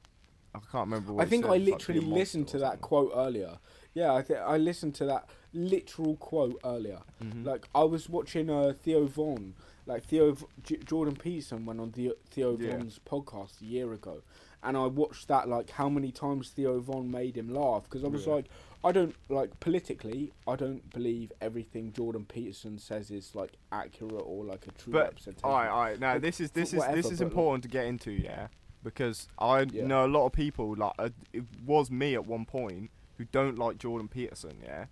I 0.54 0.58
can't 0.58 0.88
remember. 0.88 1.12
What 1.12 1.26
I 1.26 1.28
think 1.28 1.44
I 1.46 1.54
it's 1.54 1.64
like, 1.66 1.72
literally 1.74 2.00
listened 2.00 2.48
to 2.48 2.58
that 2.58 2.80
quote 2.80 3.12
earlier. 3.14 3.58
Yeah, 3.94 4.14
I 4.14 4.22
think 4.22 4.38
I 4.40 4.56
listened 4.56 4.94
to 4.96 5.04
that 5.06 5.28
literal 5.52 6.16
quote 6.16 6.60
earlier. 6.64 7.00
Mhm. 7.22 7.44
Like 7.44 7.68
I 7.74 7.84
was 7.84 8.08
watching 8.08 8.48
uh, 8.50 8.72
Theo 8.72 9.06
Von, 9.06 9.54
like 9.86 10.04
Theo 10.04 10.32
v- 10.32 10.46
J- 10.62 10.76
Jordan 10.84 11.16
Peterson 11.16 11.66
went 11.66 11.80
on 11.80 11.90
Theo, 11.92 12.12
Theo 12.30 12.56
Yeah. 12.58 12.76
Von's 12.76 12.98
podcast 13.04 13.60
a 13.60 13.64
year 13.64 13.92
ago, 13.92 14.22
and 14.62 14.76
I 14.76 14.86
watched 14.86 15.28
that 15.28 15.48
like 15.48 15.70
how 15.70 15.88
many 15.88 16.12
times 16.12 16.50
Theo 16.50 16.78
Von 16.80 17.10
made 17.10 17.36
him 17.36 17.52
laugh 17.52 17.84
because 17.84 18.04
I 18.04 18.08
was 18.08 18.26
Yeah. 18.26 18.34
like, 18.34 18.46
I 18.84 18.92
don't 18.92 19.14
like 19.28 19.58
politically, 19.60 20.32
I 20.46 20.54
don't 20.56 20.88
believe 20.90 21.32
everything 21.40 21.92
Jordan 21.92 22.24
Peterson 22.26 22.78
says 22.78 23.10
is 23.10 23.34
like 23.34 23.52
accurate 23.72 24.22
or 24.24 24.44
like 24.44 24.66
a 24.68 24.70
true 24.72 24.92
But 24.92 25.02
representation. 25.04 25.44
all 25.44 25.52
right, 25.58 25.68
all 25.68 25.80
right. 25.82 25.98
Now 26.00 26.12
Like, 26.14 26.22
this 26.22 26.40
is 26.40 26.52
this 26.52 26.72
is 26.72 26.82
this 26.92 27.06
is 27.06 27.18
but, 27.18 27.24
like- 27.24 27.30
important 27.32 27.62
to 27.64 27.68
get 27.68 27.86
into, 27.86 28.12
yeah, 28.12 28.48
because 28.82 29.28
I 29.38 29.62
Yeah. 29.62 29.86
know 29.86 30.04
a 30.04 30.08
lot 30.08 30.26
of 30.26 30.32
people 30.32 30.74
like 30.76 30.92
uh, 30.98 31.10
it 31.32 31.44
was 31.64 31.90
me 31.90 32.14
at 32.14 32.26
one 32.26 32.44
point 32.44 32.90
who 33.18 33.24
don't 33.26 33.58
like 33.58 33.78
Jordan 33.78 34.08
Peterson, 34.08 34.58
yeah, 34.62 34.86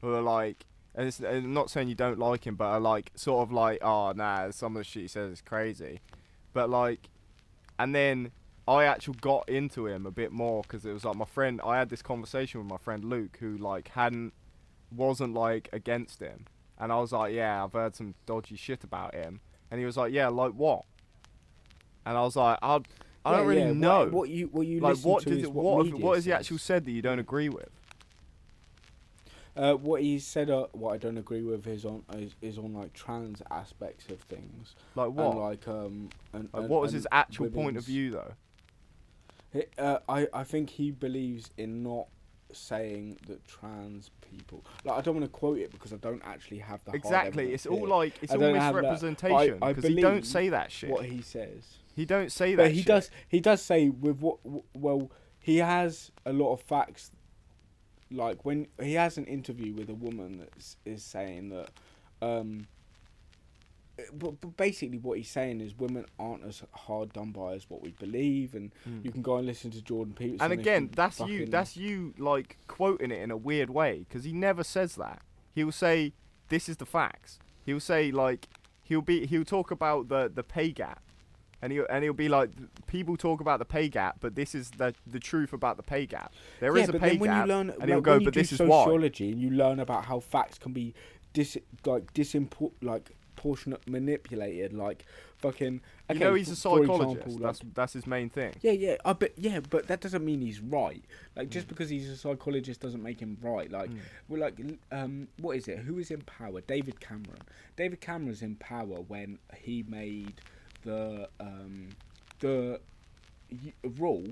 who 0.00 0.14
are 0.14 0.22
like. 0.22 0.64
And 0.98 1.08
it's, 1.08 1.20
I'm 1.20 1.52
not 1.52 1.68
saying 1.68 1.88
you 1.88 1.94
don't 1.94 2.18
like 2.18 2.46
him, 2.46 2.54
but 2.56 2.64
are 2.64 2.80
like 2.80 3.12
sort 3.16 3.42
of 3.42 3.52
like, 3.52 3.80
oh 3.82 4.12
nah, 4.12 4.50
some 4.50 4.76
of 4.76 4.80
the 4.80 4.84
shit 4.84 5.02
he 5.02 5.08
says 5.08 5.30
is 5.30 5.40
crazy, 5.42 6.00
but 6.54 6.70
like, 6.70 7.10
and 7.78 7.94
then 7.94 8.30
I 8.66 8.84
actually 8.84 9.18
got 9.20 9.46
into 9.46 9.86
him 9.86 10.06
a 10.06 10.10
bit 10.10 10.32
more 10.32 10.62
because 10.62 10.86
it 10.86 10.92
was 10.94 11.04
like 11.04 11.14
my 11.16 11.26
friend. 11.26 11.60
I 11.62 11.76
had 11.76 11.90
this 11.90 12.00
conversation 12.00 12.60
with 12.60 12.70
my 12.70 12.78
friend 12.78 13.04
Luke, 13.04 13.36
who 13.40 13.58
like 13.58 13.88
hadn't, 13.88 14.32
wasn't 14.90 15.34
like 15.34 15.68
against 15.70 16.20
him, 16.20 16.46
and 16.78 16.90
I 16.90 16.98
was 16.98 17.12
like, 17.12 17.34
yeah, 17.34 17.62
I've 17.62 17.74
heard 17.74 17.94
some 17.94 18.14
dodgy 18.24 18.56
shit 18.56 18.82
about 18.82 19.14
him, 19.14 19.40
and 19.70 19.78
he 19.78 19.84
was 19.84 19.98
like, 19.98 20.14
yeah, 20.14 20.28
like 20.28 20.52
what? 20.52 20.86
And 22.06 22.16
I 22.16 22.22
was 22.22 22.36
like, 22.36 22.58
I, 22.62 22.80
I 23.26 23.30
Yeah, 23.32 23.36
don't 23.38 23.46
really 23.48 23.60
yeah, 23.62 23.72
know. 23.72 23.98
What, 24.04 24.12
what 24.12 24.28
you 24.28 24.46
what 24.52 24.66
you 24.68 24.78
like 24.80 24.98
what 24.98 25.26
is 25.26 25.42
it, 25.42 25.52
what, 25.52 25.64
what 25.86 25.94
what 26.00 26.14
has 26.14 26.24
he 26.26 26.32
actually 26.32 26.58
said 26.58 26.84
that 26.84 26.92
you 26.92 27.02
don't 27.02 27.18
agree 27.18 27.48
with? 27.48 27.68
Uh, 29.56 29.72
what 29.72 30.02
he 30.02 30.18
said, 30.18 30.50
uh, 30.50 30.66
what 30.72 30.92
I 30.92 30.98
don't 30.98 31.16
agree 31.16 31.42
with, 31.42 31.66
is 31.66 31.84
on 31.84 32.04
is, 32.14 32.34
is 32.42 32.58
on 32.58 32.74
like 32.74 32.92
trans 32.92 33.42
aspects 33.50 34.08
of 34.10 34.20
things, 34.20 34.76
Like 34.94 35.10
what? 35.10 35.30
and 35.30 35.40
like 35.40 35.66
um, 35.66 36.10
and, 36.34 36.48
Like, 36.52 36.60
and- 36.62 36.68
what 36.68 36.82
was 36.82 36.92
his 36.92 37.06
actual 37.10 37.48
point 37.50 37.76
of 37.76 37.84
view 37.84 38.10
though? 38.12 38.32
He- 39.52 39.64
Uh, 39.78 39.98
I 40.08 40.28
I 40.32 40.44
think 40.44 40.70
he 40.70 40.90
believes 40.92 41.50
in 41.56 41.82
not 41.82 42.06
saying 42.52 43.18
that 43.26 43.44
trans 43.48 44.10
people. 44.30 44.62
Like 44.84 44.98
I 44.98 45.00
don't 45.00 45.14
want 45.16 45.24
to 45.24 45.32
quote 45.32 45.58
it 45.58 45.72
because 45.72 45.92
I 45.92 45.96
don't 45.96 46.22
actually 46.24 46.58
have 46.58 46.84
the 46.84 46.92
Exactly. 46.92 47.52
It's 47.54 47.66
all 47.66 47.78
here. 47.78 47.88
like 47.88 48.22
it's 48.22 48.32
I 48.32 48.36
all 48.36 48.40
don't 48.42 48.54
have 48.56 48.74
that. 48.74 48.82
misrepresentation 48.82 49.58
because 49.58 49.84
he 49.84 50.00
don't 50.00 50.24
say 50.26 50.50
that 50.50 50.70
shit. 50.70 50.90
what 50.90 51.06
he 51.06 51.22
says. 51.22 51.78
He 51.96 52.04
don't 52.04 52.30
say 52.30 52.54
that. 52.54 52.62
But 52.64 52.70
he 52.72 52.78
shit. 52.78 52.86
does. 52.86 53.10
He 53.28 53.40
does 53.40 53.60
say 53.62 53.88
with 53.88 54.20
what? 54.20 54.38
Well, 54.74 55.10
he 55.40 55.56
has 55.58 56.12
a 56.24 56.32
lot 56.32 56.52
of 56.52 56.60
facts. 56.60 57.10
Like 58.10 58.44
when 58.44 58.68
he 58.80 58.92
has 58.94 59.16
an 59.18 59.24
interview 59.24 59.72
with 59.74 59.88
a 59.88 59.94
woman 59.94 60.38
that 60.38 60.50
is 60.84 61.02
saying 61.02 61.48
that, 61.48 61.70
um, 62.22 62.68
but, 64.12 64.40
but 64.40 64.56
basically 64.56 64.98
what 64.98 65.16
he's 65.16 65.30
saying 65.30 65.60
is 65.60 65.76
women 65.76 66.04
aren't 66.18 66.44
as 66.44 66.62
hard 66.72 67.12
done 67.14 67.30
by 67.30 67.54
as 67.54 67.68
what 67.70 67.82
we 67.82 67.90
believe, 67.92 68.54
and 68.54 68.70
Mm. 68.88 69.04
you 69.04 69.10
can 69.10 69.22
go 69.22 69.38
and 69.38 69.46
listen 69.46 69.70
to 69.72 69.82
Jordan 69.82 70.14
Peterson. 70.14 70.40
And 70.40 70.52
again, 70.52 70.90
that's 70.94 71.18
you. 71.20 71.46
That's 71.46 71.76
you 71.76 72.14
like 72.18 72.58
quoting 72.68 73.10
it 73.10 73.20
in 73.22 73.30
a 73.30 73.36
weird 73.36 73.70
way 73.70 74.00
because 74.06 74.24
he 74.24 74.32
never 74.32 74.62
says 74.62 74.96
that. 74.96 75.22
He'll 75.54 75.72
say, 75.72 76.12
"This 76.48 76.68
is 76.68 76.76
the 76.76 76.86
facts." 76.86 77.38
He'll 77.64 77.80
say 77.80 78.10
like 78.12 78.48
he'll 78.82 79.00
be 79.02 79.26
he'll 79.26 79.44
talk 79.44 79.70
about 79.70 80.08
the 80.08 80.30
the 80.32 80.44
pay 80.44 80.70
gap, 80.70 81.02
and 81.62 81.72
he'll 81.72 81.86
and 81.90 82.04
he'll 82.04 82.12
be 82.12 82.28
like, 82.28 82.50
"People 82.86 83.16
talk 83.16 83.40
about 83.40 83.58
the 83.58 83.64
pay 83.64 83.88
gap, 83.88 84.16
but 84.20 84.34
this 84.34 84.54
is 84.54 84.70
the 84.72 84.94
the 85.06 85.20
truth 85.20 85.52
about 85.52 85.76
the 85.76 85.82
pay 85.82 86.06
gap. 86.06 86.32
There 86.60 86.76
is 86.76 86.84
yeah, 86.84 86.88
a 86.88 86.92
but 86.92 87.00
pay 87.00 87.16
gap." 87.16 87.46
you 87.46 87.52
learn, 87.54 87.70
and 87.70 87.78
like, 87.80 87.88
he'll 87.88 88.00
go, 88.00 88.12
when 88.12 88.20
you 88.22 88.26
"But 88.26 88.34
do 88.34 88.40
this 88.40 88.52
is 88.52 88.60
why." 88.60 88.84
sociology, 88.84 89.32
and 89.32 89.40
you 89.40 89.50
learn 89.50 89.80
about 89.80 90.04
how 90.06 90.20
facts 90.20 90.58
can 90.58 90.72
be 90.72 90.94
dis 91.32 91.56
like 91.84 92.12
disimpor 92.14 92.72
like 92.82 93.10
proportionate 93.36 93.86
manipulated, 93.88 94.72
like 94.72 95.04
fucking. 95.38 95.80
Okay, 96.08 96.18
you 96.18 96.24
know, 96.24 96.34
he's 96.34 96.48
a 96.48 96.56
psychologist. 96.56 97.26
example, 97.26 97.38
that's 97.46 97.62
like- 97.62 97.74
that's 97.74 97.92
his 97.92 98.06
main 98.06 98.30
thing. 98.30 98.54
Yeah, 98.62 98.72
yeah, 98.72 98.96
I 99.04 99.12
bet. 99.12 99.32
Yeah, 99.36 99.60
but 99.60 99.86
that 99.88 100.00
doesn't 100.00 100.24
mean 100.24 100.40
he's 100.40 100.60
right. 100.60 101.04
Like, 101.36 101.48
Mm. 101.48 101.50
just 101.50 101.68
because 101.68 101.90
he's 101.90 102.08
a 102.08 102.16
psychologist 102.16 102.80
doesn't 102.80 103.02
make 103.02 103.20
him 103.20 103.36
right. 103.42 103.70
Like, 103.70 103.90
we're 104.28 104.38
like, 104.38 104.54
um, 104.90 105.28
what 105.38 105.56
is 105.56 105.68
it? 105.68 105.80
Who 105.80 105.98
is 105.98 106.10
in 106.10 106.22
power? 106.22 106.60
David 106.62 107.00
Cameron. 107.00 107.42
David 107.76 108.00
Cameron's 108.00 108.40
in 108.42 108.56
power 108.56 109.00
when 109.02 109.38
he 109.54 109.82
made 109.86 110.40
the 110.86 111.28
um, 111.40 111.88
the 112.40 112.80
rule 113.98 114.26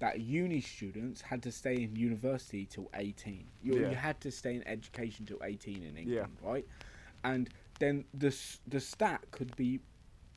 that 0.00 0.20
uni 0.20 0.60
students 0.60 1.20
had 1.20 1.42
to 1.42 1.52
stay 1.52 1.74
in 1.84 1.94
university 1.96 2.66
till 2.66 2.88
eighteen. 2.94 3.46
You, 3.62 3.78
Yeah. 3.78 3.90
you 3.90 3.96
had 3.96 4.20
to 4.22 4.30
stay 4.30 4.54
in 4.54 4.66
education 4.66 5.24
till 5.26 5.40
eighteen 5.42 5.82
in 5.82 5.96
England, 5.96 6.36
right? 6.42 6.66
And 7.24 7.48
then 7.78 8.04
the 8.12 8.34
the 8.66 8.80
stat 8.80 9.20
could 9.30 9.54
be 9.56 9.80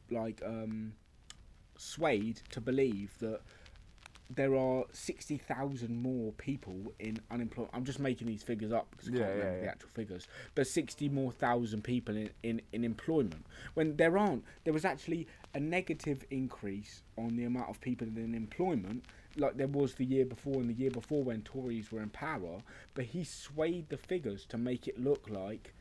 like 0.09 0.41
um, 0.45 0.93
swayed 1.77 2.41
to 2.51 2.61
believe 2.61 3.17
that 3.19 3.41
there 4.29 4.55
are 4.55 4.85
60,000 4.93 5.95
more 6.01 6.31
people 6.33 6.93
in 6.97 7.19
unemployment. 7.29 7.75
I'm 7.75 7.83
just 7.83 7.99
making 7.99 8.25
these 8.25 8.41
figures 8.41 8.71
up 8.71 8.87
because 8.89 9.09
I 9.09 9.11
can't 9.11 9.21
Yeah, 9.21 9.27
yeah, 9.27 9.33
remember 9.35 9.59
the 9.59 9.65
yeah. 9.65 9.71
actual 9.71 9.89
figures. 9.89 10.27
But 10.55 10.65
60 10.65 11.09
more 11.09 11.31
thousand 11.31 11.83
people 11.83 12.15
in, 12.15 12.29
in, 12.41 12.61
in 12.71 12.83
employment. 12.83 13.45
When 13.75 13.95
there 13.97 14.17
aren't, 14.17 14.43
there 14.63 14.73
was 14.73 14.85
actually 14.85 15.27
a 15.53 15.59
negative 15.59 16.23
increase 16.29 17.03
on 17.17 17.35
the 17.35 17.43
amount 17.43 17.69
of 17.69 17.79
people 17.79 18.07
in 18.07 18.33
employment 18.33 19.05
like 19.37 19.57
there 19.57 19.67
was 19.67 19.95
the 19.95 20.05
year 20.05 20.25
before 20.25 20.55
and 20.55 20.69
the 20.69 20.73
year 20.73 20.91
before 20.91 21.23
when 21.23 21.41
Tories 21.41 21.91
were 21.91 22.01
in 22.01 22.09
power. 22.09 22.59
But 22.93 23.05
he 23.05 23.23
swayed 23.23 23.89
the 23.89 23.97
figures 23.97 24.45
to 24.49 24.57
make 24.57 24.87
it 24.87 24.99
look 24.99 25.29
like 25.29 25.73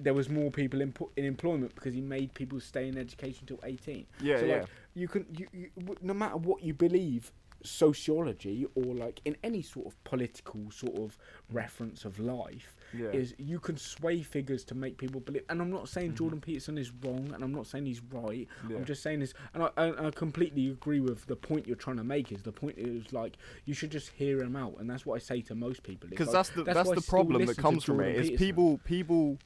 there 0.00 0.14
was 0.14 0.28
more 0.28 0.50
people 0.50 0.80
in, 0.80 0.94
in 1.16 1.24
employment 1.24 1.74
because 1.74 1.94
he 1.94 2.00
made 2.00 2.32
people 2.34 2.60
stay 2.60 2.86
in 2.88 2.96
education 2.96 3.46
till 3.46 3.58
18. 3.64 4.06
Yeah, 4.20 4.38
so 4.38 4.44
yeah. 4.44 4.54
like 4.60 4.66
you 4.94 5.08
can 5.08 5.26
you, 5.36 5.48
you 5.52 5.70
no 6.02 6.14
matter 6.14 6.36
what 6.36 6.62
you 6.62 6.72
believe 6.72 7.32
sociology 7.64 8.66
or 8.74 8.94
like 8.94 9.20
in 9.24 9.36
any 9.42 9.62
sort 9.62 9.86
of 9.86 10.04
political 10.04 10.70
sort 10.70 10.96
of 10.98 11.18
reference 11.52 12.04
of 12.04 12.18
life 12.18 12.76
Yeah. 12.96 13.08
is 13.08 13.34
you 13.38 13.58
can 13.58 13.76
sway 13.76 14.22
figures 14.22 14.64
to 14.64 14.74
make 14.74 14.96
people 14.96 15.20
believe. 15.20 15.42
And 15.48 15.60
I'm 15.60 15.70
not 15.70 15.88
saying 15.88 16.12
Mhm. 16.12 16.16
Jordan 16.16 16.40
Peterson 16.40 16.78
is 16.78 16.90
wrong, 17.02 17.32
and 17.34 17.42
I'm 17.44 17.52
not 17.52 17.66
saying 17.66 17.86
he's 17.86 18.00
right. 18.10 18.46
yeah. 18.68 18.76
I'm 18.76 18.84
just 18.84 19.02
saying 19.02 19.20
this 19.20 19.34
and 19.54 19.62
I, 19.64 19.70
I, 19.76 20.06
I 20.06 20.10
completely 20.10 20.68
agree 20.70 21.00
with 21.00 21.26
the 21.26 21.36
point 21.36 21.66
you're 21.66 21.76
trying 21.76 21.96
to 21.98 22.04
make. 22.04 22.32
Is 22.32 22.42
the 22.42 22.52
point 22.52 22.78
is 22.78 23.12
like 23.12 23.36
you 23.64 23.74
should 23.74 23.90
just 23.90 24.10
hear 24.10 24.40
him 24.40 24.56
out, 24.56 24.76
and 24.78 24.88
that's 24.88 25.04
what 25.04 25.16
I 25.16 25.18
say 25.18 25.40
to 25.42 25.54
most 25.54 25.82
people. 25.82 26.08
Because 26.08 26.28
like, 26.28 26.34
that's 26.34 26.48
the 26.50 26.62
that's 26.64 26.88
that's, 26.88 27.04
the 27.04 27.10
problem 27.10 27.44
that 27.46 27.56
comes 27.56 27.84
from 27.84 28.00
it 28.00 28.16
is 28.16 28.28
Peterson. 28.30 28.46
people 28.46 28.78
people 28.84 29.38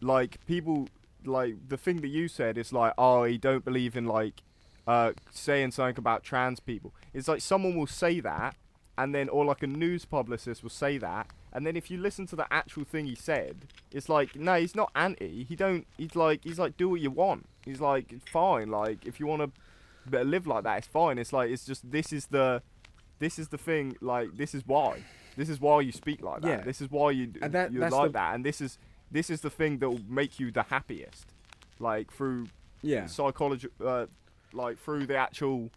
like 0.00 0.44
people 0.46 0.88
like 1.24 1.56
the 1.68 1.76
thing 1.76 2.00
that 2.00 2.08
you 2.08 2.26
said 2.28 2.56
is 2.56 2.72
like 2.72 2.94
oh 2.96 3.24
you 3.24 3.36
don't 3.38 3.64
believe 3.64 3.94
in 3.96 4.06
like 4.06 4.42
uh 4.86 5.12
saying 5.30 5.70
something 5.72 5.98
about 5.98 6.22
trans 6.22 6.60
people. 6.60 6.92
It's 7.12 7.28
like 7.28 7.40
someone 7.40 7.76
will 7.76 7.86
say 7.86 8.20
that 8.20 8.56
and 8.98 9.14
then 9.14 9.28
or 9.28 9.44
like 9.44 9.62
a 9.62 9.66
news 9.66 10.04
publicist 10.04 10.62
will 10.62 10.70
say 10.70 10.98
that 10.98 11.28
and 11.52 11.66
then 11.66 11.76
if 11.76 11.90
you 11.90 11.98
listen 11.98 12.26
to 12.26 12.36
the 12.36 12.46
actual 12.52 12.84
thing 12.84 13.06
he 13.06 13.14
said 13.14 13.66
it's 13.92 14.08
like 14.08 14.36
no 14.36 14.54
he's 14.54 14.74
not 14.74 14.90
anti. 14.94 15.44
He 15.44 15.56
don't 15.56 15.86
he's 15.96 16.14
like 16.16 16.40
he's 16.44 16.58
like 16.58 16.76
do 16.76 16.88
what 16.88 17.00
you 17.00 17.10
want. 17.10 17.46
He's 17.64 17.80
like 17.80 18.14
fine. 18.28 18.70
Like 18.70 19.04
if 19.06 19.20
you 19.20 19.26
want 19.26 19.52
to 20.10 20.24
live 20.24 20.46
like 20.46 20.64
that 20.64 20.78
it's 20.78 20.86
fine. 20.86 21.18
It's 21.18 21.32
like 21.32 21.50
it's 21.50 21.64
just 21.66 21.90
this 21.90 22.12
is 22.12 22.26
the 22.26 22.62
this 23.18 23.38
is 23.38 23.48
the 23.48 23.58
thing 23.58 23.96
like 24.00 24.36
this 24.36 24.54
is 24.54 24.62
why. 24.66 25.02
This 25.36 25.48
is 25.48 25.60
why 25.60 25.80
you 25.82 25.92
speak 25.92 26.22
like 26.22 26.40
that. 26.42 26.48
Yeah. 26.48 26.60
this 26.64 26.80
is 26.80 26.90
why 26.90 27.12
you 27.12 27.32
And 27.40 27.52
that- 27.52 27.72
you're 27.72 27.88
like 27.88 28.08
the- 28.12 28.18
that. 28.18 28.34
And 28.34 28.44
this 28.44 28.60
is 28.60 28.78
this 29.10 29.28
is 29.30 29.40
the 29.40 29.50
thing 29.50 29.78
that 29.78 29.88
will 29.88 30.00
make 30.08 30.38
you 30.40 30.50
the 30.50 30.62
happiest. 30.64 31.26
Like 31.78 32.12
through 32.12 32.46
yeah, 32.82 33.06
psychology 33.06 33.68
uh, 33.84 34.06
like 34.52 34.78
through 34.78 35.06
the 35.06 35.16
actual 35.16 35.70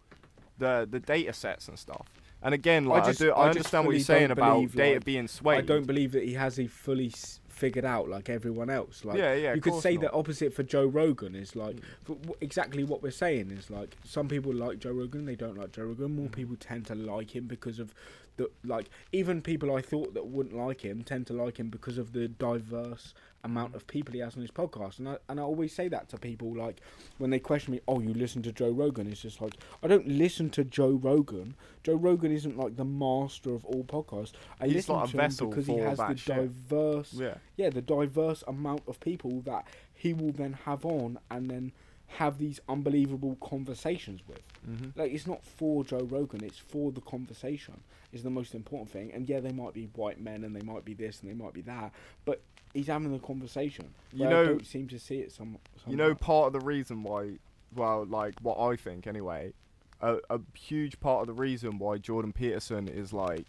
the 0.58 0.88
the 0.90 1.00
data 1.00 1.34
sets 1.34 1.68
and 1.68 1.78
stuff 1.80 2.08
and 2.42 2.54
again 2.54 2.86
like 2.86 3.04
i, 3.04 3.08
just- 3.08 3.20
do 3.20 3.32
I 3.32 3.46
i, 3.46 3.50
understand 3.50 3.86
what 3.86 3.92
you're 3.96 4.04
saying 4.04 4.32
about 4.32 4.54
believe, 4.56 4.76
data 4.76 4.96
like, 4.96 5.06
being 5.06 5.28
swayed 5.28 5.60
I 5.60 5.62
don't 5.62 5.86
believe 5.88 6.12
that 6.14 6.24
he 6.24 6.34
has 6.34 6.60
it 6.60 6.70
fully 6.70 7.08
s- 7.08 7.40
figured 7.50 7.86
out 7.86 8.10
like 8.10 8.30
everyone 8.30 8.70
else. 8.72 9.06
Like 9.06 9.18
yeah 9.18 9.34
yeah 9.36 9.54
you 9.54 9.62
could 9.62 9.80
say 9.80 9.94
not. 9.94 10.02
the 10.02 10.12
opposite 10.12 10.54
for 10.54 10.64
Joe 10.64 10.86
Rogan 10.88 11.36
is 11.36 11.56
like 11.56 11.76
Mm. 11.78 11.82
for 12.04 12.16
wh- 12.28 12.42
exactly 12.42 12.84
what 12.84 13.02
we're 13.04 13.12
saying 13.12 13.52
is 13.52 13.70
like 13.70 13.96
some 14.04 14.28
people 14.28 14.54
like 14.54 14.80
Joe 14.80 14.92
Rogan, 14.92 15.26
they 15.26 15.36
don't 15.36 15.56
like 15.58 15.72
Joe 15.72 15.84
Rogan. 15.86 16.16
More 16.16 16.26
Mhm. 16.28 16.32
people 16.32 16.56
tend 16.60 16.88
to 16.88 16.96
like 16.96 17.36
him 17.36 17.46
because 17.46 17.78
of 17.80 17.94
the 18.38 18.50
like 18.64 18.90
even 19.12 19.42
people 19.42 19.76
I 19.76 19.82
thought 19.82 20.14
that 20.14 20.26
wouldn't 20.26 20.56
like 20.56 20.82
him 20.82 21.04
tend 21.04 21.28
to 21.28 21.34
like 21.34 21.58
him 21.58 21.70
because 21.70 21.98
of 21.98 22.14
the 22.14 22.28
diverse 22.28 23.14
amount 23.46 23.76
of 23.76 23.86
people 23.88 24.14
he 24.14 24.20
has 24.20 24.36
on 24.36 24.42
his 24.42 24.52
podcast. 24.52 25.00
And 25.00 25.10
I 25.10 25.18
and 25.30 25.40
I 25.40 25.44
always 25.44 25.74
say 25.76 25.88
that 25.90 26.10
to 26.10 26.18
people 26.18 26.56
like 26.56 26.82
when 27.18 27.30
they 27.30 27.40
question 27.40 27.74
me, 27.74 27.82
"Oh, 27.88 28.00
you 28.00 28.14
listen 28.14 28.42
to 28.44 28.52
Joe 28.52 28.72
Rogan?" 28.72 29.08
It's 29.12 29.22
just 29.22 29.42
like 29.42 29.54
I 29.82 29.88
don't 29.88 30.08
listen 30.08 30.50
to 30.52 30.64
Joe 30.64 30.92
Rogan. 30.92 31.56
Joe 31.84 31.96
Rogan 31.96 32.32
isn't 32.32 32.58
like 32.58 32.76
the 32.76 32.86
master 32.86 33.54
of 33.54 33.66
all 33.66 33.84
podcasts. 33.84 34.34
I 34.60 34.66
He's 34.66 34.76
listen 34.76 34.96
like 34.96 35.08
a 35.10 35.12
to 35.12 35.18
vessel 35.18 35.46
him 35.46 35.50
because 35.52 35.68
he 35.68 35.78
has 35.78 35.98
the 35.98 36.16
shit. 36.16 36.36
diverse 36.36 37.14
yeah 37.14 37.36
yeah, 37.56 37.70
the 37.70 37.82
diverse 37.82 38.44
amount 38.48 38.82
of 38.88 39.00
people 39.00 39.42
that 39.42 39.68
he 39.94 40.14
will 40.14 40.32
then 40.32 40.54
have 40.66 40.86
on 40.86 41.20
and 41.30 41.50
then 41.50 41.72
have 42.18 42.38
these 42.38 42.60
unbelievable 42.70 43.38
conversations 43.42 44.22
with. 44.28 44.42
mm-hmm. 44.70 45.00
Like 45.00 45.12
it's 45.14 45.28
not 45.28 45.44
for 45.44 45.84
Joe 45.84 46.08
Rogan, 46.10 46.44
it's 46.44 46.58
for 46.60 46.92
the 46.92 47.02
conversation 47.02 47.82
is 48.12 48.22
the 48.24 48.30
most 48.30 48.54
important 48.54 48.92
thing. 48.92 49.12
And 49.14 49.28
yeah, 49.28 49.40
they 49.40 49.52
might 49.52 49.74
be 49.74 49.90
white 49.96 50.22
men 50.22 50.44
and 50.44 50.56
they 50.56 50.62
might 50.62 50.86
be 50.86 50.94
this 50.94 51.22
and 51.22 51.30
they 51.30 51.34
might 51.44 51.54
be 51.54 51.62
that, 51.62 51.92
but 52.26 52.42
he's 52.74 52.88
having 52.88 53.12
the 53.12 53.20
conversation. 53.20 53.94
You 54.12 54.22
where 54.26 54.30
I 54.30 54.32
know- 54.32 54.46
don't 54.46 54.66
seem 54.68 54.88
to 54.90 55.00
see 55.00 55.18
it 55.20 55.32
some. 55.32 55.58
you 55.88 55.96
know 55.96 56.14
part 56.14 56.48
of 56.48 56.54
the 56.54 56.66
reason 56.66 57.04
why 57.04 57.40
well 57.76 58.06
like 58.06 58.36
what 58.42 58.60
i 58.60 58.76
think 58.76 59.08
anyway 59.08 59.52
a, 60.00 60.18
a 60.30 60.40
huge 60.56 61.00
part 61.00 61.22
of 61.22 61.28
the 61.28 61.34
reason 61.34 61.80
why 61.80 61.98
jordan 61.98 62.32
peterson 62.32 62.88
is 62.88 63.12
like 63.12 63.48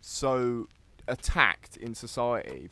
so 0.00 0.66
attacked 1.06 1.76
in 1.76 1.94
society 1.94 2.68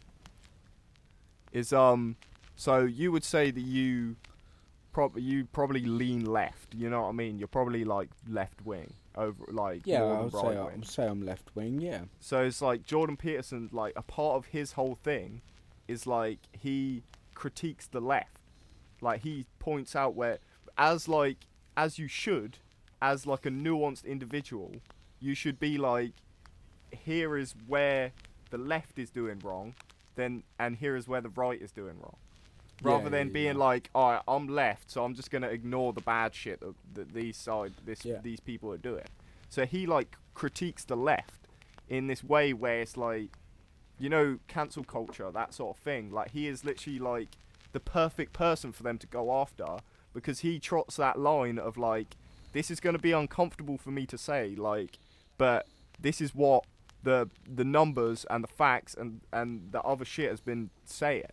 is 1.52 1.72
um 1.72 2.16
so 2.56 2.80
you 2.80 3.12
would 3.12 3.22
say 3.24 3.52
that 3.52 3.60
you 3.60 4.16
prob- 5.08 5.18
you 5.18 5.44
probably 5.46 5.84
lean 5.84 6.24
left 6.24 6.74
you 6.74 6.88
know 6.90 7.02
what 7.02 7.08
i 7.08 7.12
mean 7.12 7.38
you're 7.38 7.48
probably 7.48 7.84
like 7.84 8.10
left 8.28 8.64
wing 8.64 8.92
over 9.16 9.44
like 9.48 9.82
yeah, 9.84 10.02
I 10.02 10.20
would 10.20 10.32
right 10.32 10.42
say 10.42 10.48
wing. 10.48 10.70
I'm 10.74 10.82
say 10.82 11.06
I'm 11.06 11.22
left 11.22 11.50
wing. 11.54 11.80
Yeah, 11.80 12.02
So 12.20 12.42
it's 12.42 12.62
like 12.62 12.84
Jordan 12.84 13.16
Peterson, 13.16 13.68
like 13.72 13.92
a 13.96 14.02
part 14.02 14.36
of 14.36 14.46
his 14.46 14.72
whole 14.72 14.98
thing 15.02 15.42
is 15.88 16.06
like 16.06 16.38
he 16.52 17.02
critiques 17.34 17.86
the 17.86 18.00
left. 18.00 18.38
Like 19.00 19.22
he 19.22 19.46
points 19.58 19.96
out 19.96 20.14
where, 20.14 20.38
as 20.78 21.08
like 21.08 21.38
as 21.76 21.98
you 21.98 22.06
should, 22.06 22.58
as 23.02 23.26
like 23.26 23.46
a 23.46 23.50
nuanced 23.50 24.04
individual, 24.04 24.76
you 25.18 25.34
should 25.34 25.58
be 25.58 25.76
like, 25.76 26.12
here 26.90 27.36
is 27.36 27.54
where 27.66 28.12
the 28.50 28.58
left 28.58 28.98
is 28.98 29.10
doing 29.10 29.40
wrong, 29.40 29.74
then 30.14 30.44
and 30.58 30.76
here 30.76 30.94
is 30.96 31.08
where 31.08 31.20
the 31.20 31.30
right 31.30 31.60
is 31.60 31.72
doing 31.72 31.96
wrong. 32.00 32.16
Rather 32.82 33.04
Yeah, 33.04 33.08
than 33.10 33.26
yeah, 33.28 33.32
being 33.32 33.46
yeah. 33.58 33.64
like, 33.64 33.90
all 33.94 34.12
right, 34.12 34.22
I'm 34.26 34.48
left, 34.48 34.90
so 34.90 35.04
I'm 35.04 35.14
just 35.14 35.30
gonna 35.30 35.48
ignore 35.48 35.92
the 35.92 36.00
bad 36.00 36.34
shit 36.34 36.60
that, 36.60 36.74
that 36.94 37.12
these 37.14 37.36
side 37.36 37.72
this 37.84 38.04
these 38.22 38.40
people 38.40 38.72
are 38.72 38.78
doing. 38.78 39.04
So 39.48 39.66
he 39.66 39.86
like 39.86 40.16
critiques 40.34 40.84
the 40.84 40.96
left 40.96 41.48
in 41.88 42.06
this 42.06 42.22
way 42.24 42.52
where 42.52 42.80
it's 42.80 42.96
like, 42.96 43.30
you 43.98 44.08
know, 44.08 44.38
cancel 44.48 44.84
culture, 44.84 45.30
that 45.30 45.52
sort 45.52 45.76
of 45.76 45.82
thing. 45.82 46.10
Like 46.10 46.30
he 46.30 46.46
is 46.46 46.64
literally 46.64 46.98
like 46.98 47.28
the 47.72 47.80
perfect 47.80 48.32
person 48.32 48.72
for 48.72 48.82
them 48.82 48.98
to 48.98 49.06
go 49.06 49.32
after 49.40 49.78
because 50.14 50.40
he 50.40 50.58
trots 50.58 50.96
that 50.96 51.18
line 51.18 51.58
of 51.58 51.76
like, 51.76 52.16
this 52.52 52.70
is 52.70 52.80
gonna 52.80 52.98
be 52.98 53.12
uncomfortable 53.12 53.76
for 53.76 53.90
me 53.90 54.06
to 54.06 54.16
say, 54.18 54.54
like, 54.56 54.98
but 55.38 55.66
this 56.00 56.20
is 56.20 56.34
what 56.34 56.64
the 57.02 57.28
the 57.52 57.64
numbers 57.64 58.24
and 58.30 58.42
the 58.44 58.48
facts 58.48 58.94
and 58.94 59.20
and 59.32 59.72
the 59.72 59.80
other 59.82 60.04
shit 60.04 60.30
has 60.30 60.40
been 60.40 60.70
saying. 60.84 61.24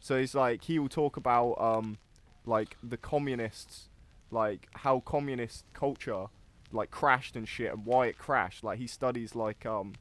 So 0.00 0.16
it's 0.16 0.34
like 0.34 0.64
he 0.64 0.78
will 0.78 0.88
talk 0.88 1.16
about 1.16 1.54
um 1.60 1.98
like 2.46 2.76
the 2.82 2.96
communists 2.96 3.88
like 4.30 4.68
how 4.74 5.00
communist 5.00 5.64
culture 5.72 6.26
like 6.72 6.90
crashed 6.90 7.34
and 7.36 7.48
shit 7.48 7.72
and 7.72 7.84
why 7.84 8.06
it 8.06 8.18
crashed. 8.18 8.64
Like 8.64 8.78
he 8.78 8.86
studies 8.86 9.34
like 9.34 9.64
um 9.66 9.94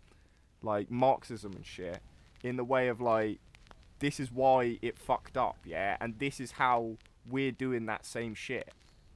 like 0.62 0.92
Marxism 0.92 1.54
and 1.54 1.66
shit 1.66 2.00
in 2.44 2.58
the 2.58 2.64
way 2.64 2.88
of 2.88 3.02
like 3.02 3.40
this 4.00 4.20
is 4.20 4.32
why 4.32 4.78
it 4.82 4.98
fucked 4.98 5.38
up, 5.38 5.58
yeah, 5.66 5.98
and 6.00 6.20
this 6.20 6.40
is 6.40 6.52
how 6.52 6.98
we're 7.30 7.52
doing 7.52 7.88
that 7.88 8.06
same 8.06 8.36
shit. 8.36 8.70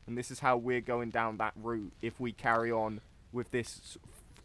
And 0.08 0.18
this 0.18 0.32
is 0.32 0.40
how 0.40 0.58
we're 0.58 0.82
going 0.82 1.12
down 1.12 1.38
that 1.38 1.54
route 1.56 1.94
if 2.02 2.20
we 2.20 2.32
carry 2.32 2.72
on 2.72 3.02
with 3.32 3.52
this 3.52 3.98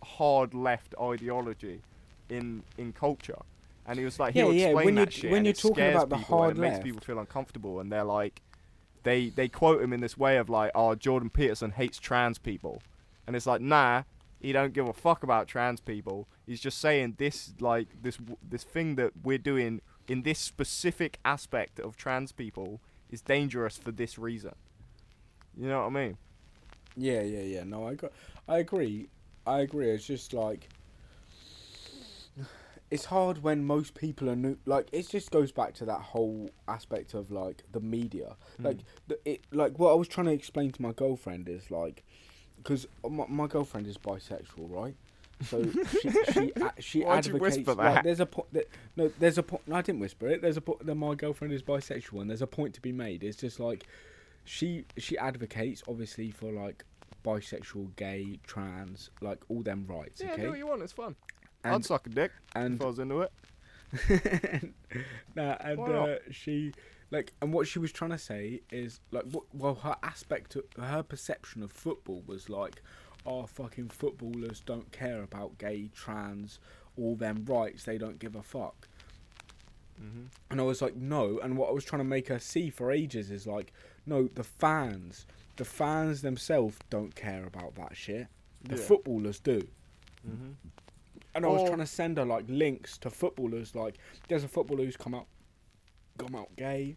hard 0.02 0.52
left 0.52 0.94
ideology 1.00 1.80
in 2.28 2.62
in 2.76 2.92
culture. 2.92 3.42
And 3.88 3.98
he 3.98 4.04
was 4.04 4.18
like, 4.18 4.34
Yeah, 4.34 4.44
he'll 4.44 4.52
yeah, 4.52 4.66
explain 4.66 4.84
when 4.86 4.94
that 4.96 5.00
you're- 5.00 5.10
shit, 5.12 5.30
when 5.30 5.44
you're 5.44 5.54
talking 5.54 5.74
scares 5.76 5.94
about 5.94 6.08
the 6.08 6.16
people 6.16 6.34
and 6.42 6.44
hard 6.44 6.58
it 6.58 6.60
makes 6.60 6.82
people 6.84 7.00
feel 7.00 7.18
uncomfortable, 7.18 7.78
and 7.80 7.90
they're 7.92 8.04
like, 8.04 8.42
they 9.04 9.28
they 9.28 9.48
quote 9.48 9.80
him 9.80 9.92
in 9.92 10.00
this 10.00 10.18
way 10.18 10.36
of 10.38 10.48
like, 10.48 10.72
oh, 10.74 10.94
Jordan 10.96 11.30
Peterson 11.30 11.70
hates 11.70 11.98
trans 11.98 12.38
people, 12.38 12.82
and 13.26 13.36
it's 13.36 13.46
like, 13.46 13.60
nah, 13.60 14.02
he 14.40 14.52
don't 14.52 14.72
give 14.72 14.88
a 14.88 14.92
fuck 14.92 15.22
about 15.22 15.46
trans 15.46 15.80
people. 15.80 16.26
He's 16.46 16.60
just 16.60 16.78
saying 16.78 17.14
this 17.18 17.54
like 17.60 18.02
this 18.02 18.18
this 18.42 18.64
thing 18.64 18.96
that 18.96 19.12
we're 19.22 19.38
doing 19.38 19.80
in 20.08 20.22
this 20.22 20.38
specific 20.40 21.18
aspect 21.24 21.78
of 21.80 21.96
trans 21.96 22.32
people 22.32 22.80
is 23.10 23.20
dangerous 23.20 23.76
for 23.78 23.92
this 23.92 24.18
reason. 24.18 24.54
You 25.56 25.68
know 25.68 25.80
what 25.82 25.86
I 25.86 25.90
mean? 25.90 26.18
yeah, 26.96 27.22
yeah, 27.22 27.40
yeah. 27.40 27.64
No, 27.64 27.86
I 27.86 27.94
got, 27.94 28.10
I 28.48 28.58
agree. 28.58 29.08
I 29.46 29.60
agree. 29.60 29.90
It's 29.90 30.06
just 30.06 30.32
like 30.32 30.68
it's 32.90 33.06
hard 33.06 33.42
when 33.42 33.64
most 33.64 33.94
people 33.94 34.30
are 34.30 34.36
new. 34.36 34.56
Like 34.64 34.88
it 34.92 35.08
just 35.08 35.30
goes 35.30 35.50
back 35.52 35.74
to 35.74 35.84
that 35.86 36.00
whole 36.00 36.50
aspect 36.68 37.14
of 37.14 37.30
like 37.30 37.62
the 37.72 37.80
media. 37.80 38.36
Like 38.58 38.76
Mm. 38.78 38.82
the, 39.08 39.18
it, 39.24 39.40
like 39.52 39.78
what 39.78 39.90
I 39.90 39.94
was 39.94 40.08
trying 40.08 40.26
to 40.26 40.32
explain 40.32 40.70
to 40.70 40.82
my 40.82 40.92
girlfriend 40.92 41.48
is 41.48 41.70
like, 41.70 42.04
because 42.58 42.86
my, 43.08 43.24
my 43.28 43.46
girlfriend 43.46 43.86
is 43.86 43.98
bisexual, 43.98 44.70
right? 44.70 44.94
So 45.44 45.64
she 46.00 46.10
she 46.32 46.52
a- 46.56 46.72
she 46.80 47.04
advocates. 47.04 47.40
whisper 47.56 47.74
like, 47.74 47.94
that? 47.96 48.04
there's 48.04 48.20
a 48.20 48.26
point. 48.26 48.52
That, 48.52 48.68
no, 48.96 49.10
there's 49.18 49.36
a 49.38 49.42
point. 49.42 49.66
No, 49.68 49.76
I 49.76 49.82
didn't 49.82 50.00
whisper 50.00 50.28
it. 50.28 50.40
There's 50.40 50.56
a 50.56 50.60
point 50.62 50.86
that 50.86 50.94
my 50.94 51.14
girlfriend 51.14 51.52
is 51.52 51.62
bisexual, 51.62 52.20
and 52.22 52.30
there's 52.30 52.40
a 52.42 52.46
point 52.46 52.72
to 52.74 52.80
be 52.80 52.92
made. 52.92 53.22
It's 53.22 53.36
just 53.36 53.60
like 53.60 53.84
she 54.44 54.84
she 54.96 55.18
advocates 55.18 55.82
obviously 55.88 56.30
for 56.30 56.50
like 56.52 56.84
bisexual, 57.24 57.94
gay, 57.96 58.38
trans, 58.46 59.10
like 59.20 59.38
all 59.48 59.62
them 59.62 59.84
rights. 59.88 60.22
Yeah, 60.24 60.32
okay, 60.32 60.42
do 60.42 60.48
what 60.50 60.58
you 60.58 60.66
want. 60.68 60.82
It's 60.82 60.92
fun. 60.92 61.16
I'd 61.66 61.74
and 61.74 61.84
suck 61.84 62.06
a 62.06 62.10
dick 62.10 62.32
and 62.54 62.76
if 62.76 62.82
I 62.82 62.86
was 62.86 62.98
into 62.98 63.20
it. 63.22 63.32
nah, 65.34 65.56
and 65.60 65.78
uh, 65.80 66.16
she 66.30 66.72
like 67.10 67.32
and 67.40 67.52
what 67.52 67.66
she 67.68 67.78
was 67.78 67.92
trying 67.92 68.10
to 68.10 68.18
say 68.18 68.60
is 68.70 69.00
like 69.12 69.24
what 69.30 69.44
well 69.54 69.76
her 69.76 69.96
aspect 70.02 70.56
of, 70.56 70.64
her 70.82 71.02
perception 71.02 71.62
of 71.62 71.70
football 71.70 72.22
was 72.26 72.48
like 72.48 72.82
oh 73.24 73.46
fucking 73.46 73.88
footballers 73.88 74.60
don't 74.60 74.90
care 74.92 75.22
about 75.22 75.56
gay 75.58 75.88
trans 75.94 76.58
all 76.98 77.14
them 77.14 77.44
rights 77.46 77.84
they 77.84 77.98
don't 77.98 78.18
give 78.18 78.34
a 78.34 78.42
fuck 78.42 78.88
Mm-hmm. 79.98 80.24
and 80.50 80.60
I 80.60 80.64
was 80.64 80.82
like 80.82 80.94
no 80.94 81.38
and 81.42 81.56
what 81.56 81.70
I 81.70 81.72
was 81.72 81.82
trying 81.82 82.00
to 82.00 82.04
make 82.04 82.28
her 82.28 82.38
see 82.38 82.68
for 82.68 82.92
ages 82.92 83.30
is 83.30 83.46
like 83.46 83.72
no 84.04 84.28
the 84.28 84.44
fans 84.44 85.24
the 85.56 85.64
fans 85.64 86.20
themselves 86.20 86.76
don't 86.90 87.14
care 87.14 87.46
about 87.46 87.76
that 87.76 87.96
shit 87.96 88.26
the 88.62 88.76
Yeah. 88.76 88.82
footballers 88.82 89.40
do. 89.40 89.66
Mm-hmm. 90.28 90.50
And 91.36 91.44
I 91.44 91.48
was 91.50 91.60
Or- 91.62 91.66
trying 91.68 91.78
to 91.80 91.86
send 91.86 92.16
her 92.16 92.24
like 92.24 92.46
links 92.48 92.96
to 92.98 93.10
footballers. 93.10 93.74
Like, 93.74 93.98
there's 94.28 94.42
a 94.42 94.48
footballer 94.48 94.84
who's 94.84 94.96
come 94.96 95.14
out, 95.14 95.26
come 96.18 96.34
out 96.34 96.54
gay, 96.56 96.96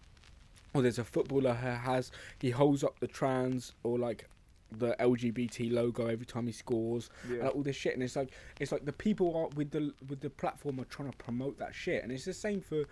or 0.74 0.82
there's 0.82 0.98
a 0.98 1.04
footballer 1.04 1.54
who 1.54 1.68
has 1.68 2.10
he 2.40 2.52
holds 2.52 2.82
up 2.84 3.00
the 3.02 3.08
trans 3.08 3.74
or 3.84 4.00
like 4.00 4.28
the 4.72 4.96
LGBT 5.00 5.72
logo 5.72 6.08
every 6.08 6.26
time 6.26 6.46
he 6.46 6.54
scores, 6.54 7.10
and 7.24 7.36
Yeah. 7.38 7.44
like, 7.46 7.56
all 7.56 7.64
this 7.64 7.76
shit. 7.76 7.94
And 7.96 8.02
it's 8.04 8.16
like 8.16 8.32
it's 8.62 8.72
like 8.72 8.86
the 8.86 8.94
people 8.94 9.36
are 9.36 9.50
with 9.56 9.72
the 9.72 9.94
with 10.08 10.22
the 10.22 10.30
platform 10.30 10.80
are 10.80 10.86
trying 10.86 11.12
to 11.12 11.18
promote 11.18 11.58
that 11.60 11.76
shit, 11.76 12.02
and 12.02 12.12
it's 12.12 12.26
the 12.26 12.34
same 12.34 12.62
for 12.62 12.84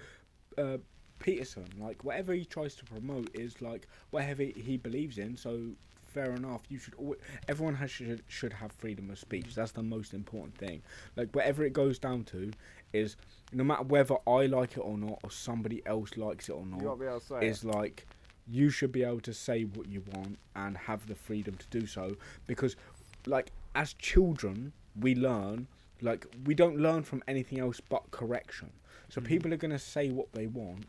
uh, 0.58 0.80
Peterson. 1.20 1.66
Like 1.80 2.04
whatever 2.04 2.34
he 2.34 2.44
tries 2.44 2.76
to 2.76 2.84
promote 2.84 3.30
is 3.34 3.62
like 3.62 3.88
whatever 4.10 4.44
he 4.44 4.76
believes 4.76 5.18
in. 5.18 5.38
So 5.38 5.76
fair 6.18 6.32
enough. 6.34 6.62
You 6.70 6.80
should. 6.80 6.96
Always, 6.96 7.20
everyone 7.48 7.76
has 7.76 7.92
should 7.92 8.24
should 8.28 8.54
have 8.54 8.72
freedom 8.72 9.10
of 9.10 9.20
speech. 9.20 9.56
That's 9.56 9.72
the 9.72 9.84
most 9.84 10.14
important 10.14 10.58
thing. 10.58 10.82
Like 11.16 11.36
whatever 11.36 11.64
it 11.64 11.74
goes 11.74 12.00
down 12.00 12.24
to 12.26 12.52
is 12.94 13.16
no 13.54 13.64
matter 13.64 13.84
whether 13.84 14.16
I 14.28 14.46
like 14.48 14.72
it 14.78 14.80
or 14.82 14.98
not, 14.98 15.20
or 15.24 15.32
somebody 15.32 15.82
else 15.86 16.18
likes 16.18 16.50
it 16.50 16.54
or 16.54 16.66
not, 16.66 16.82
gotta 16.84 17.00
be 17.00 17.06
able 17.06 17.20
to 17.20 17.26
say 17.26 17.48
is 17.48 17.64
like 17.64 18.06
you 18.50 18.70
should 18.70 18.92
be 18.92 19.04
able 19.04 19.20
to 19.22 19.34
say 19.34 19.64
what 19.64 19.88
you 19.90 20.02
want 20.16 20.40
and 20.56 20.78
have 20.78 21.06
the 21.08 21.16
freedom 21.16 21.54
to 21.58 21.68
do 21.80 21.86
so 21.86 22.16
because 22.48 22.78
like 23.26 23.52
as 23.76 23.92
children 23.96 24.72
we 25.02 25.14
learn 25.16 25.68
like 26.02 26.26
we 26.46 26.54
don't 26.56 26.78
learn 26.78 27.04
from 27.04 27.22
anything 27.28 27.60
else 27.60 27.82
but 27.90 28.10
correction 28.12 28.70
so 29.10 29.20
Mhm. 29.20 29.26
people 29.26 29.54
are 29.54 29.58
going 29.58 29.72
to 29.72 29.78
say 29.80 30.10
what 30.12 30.32
they 30.32 30.48
want 30.48 30.86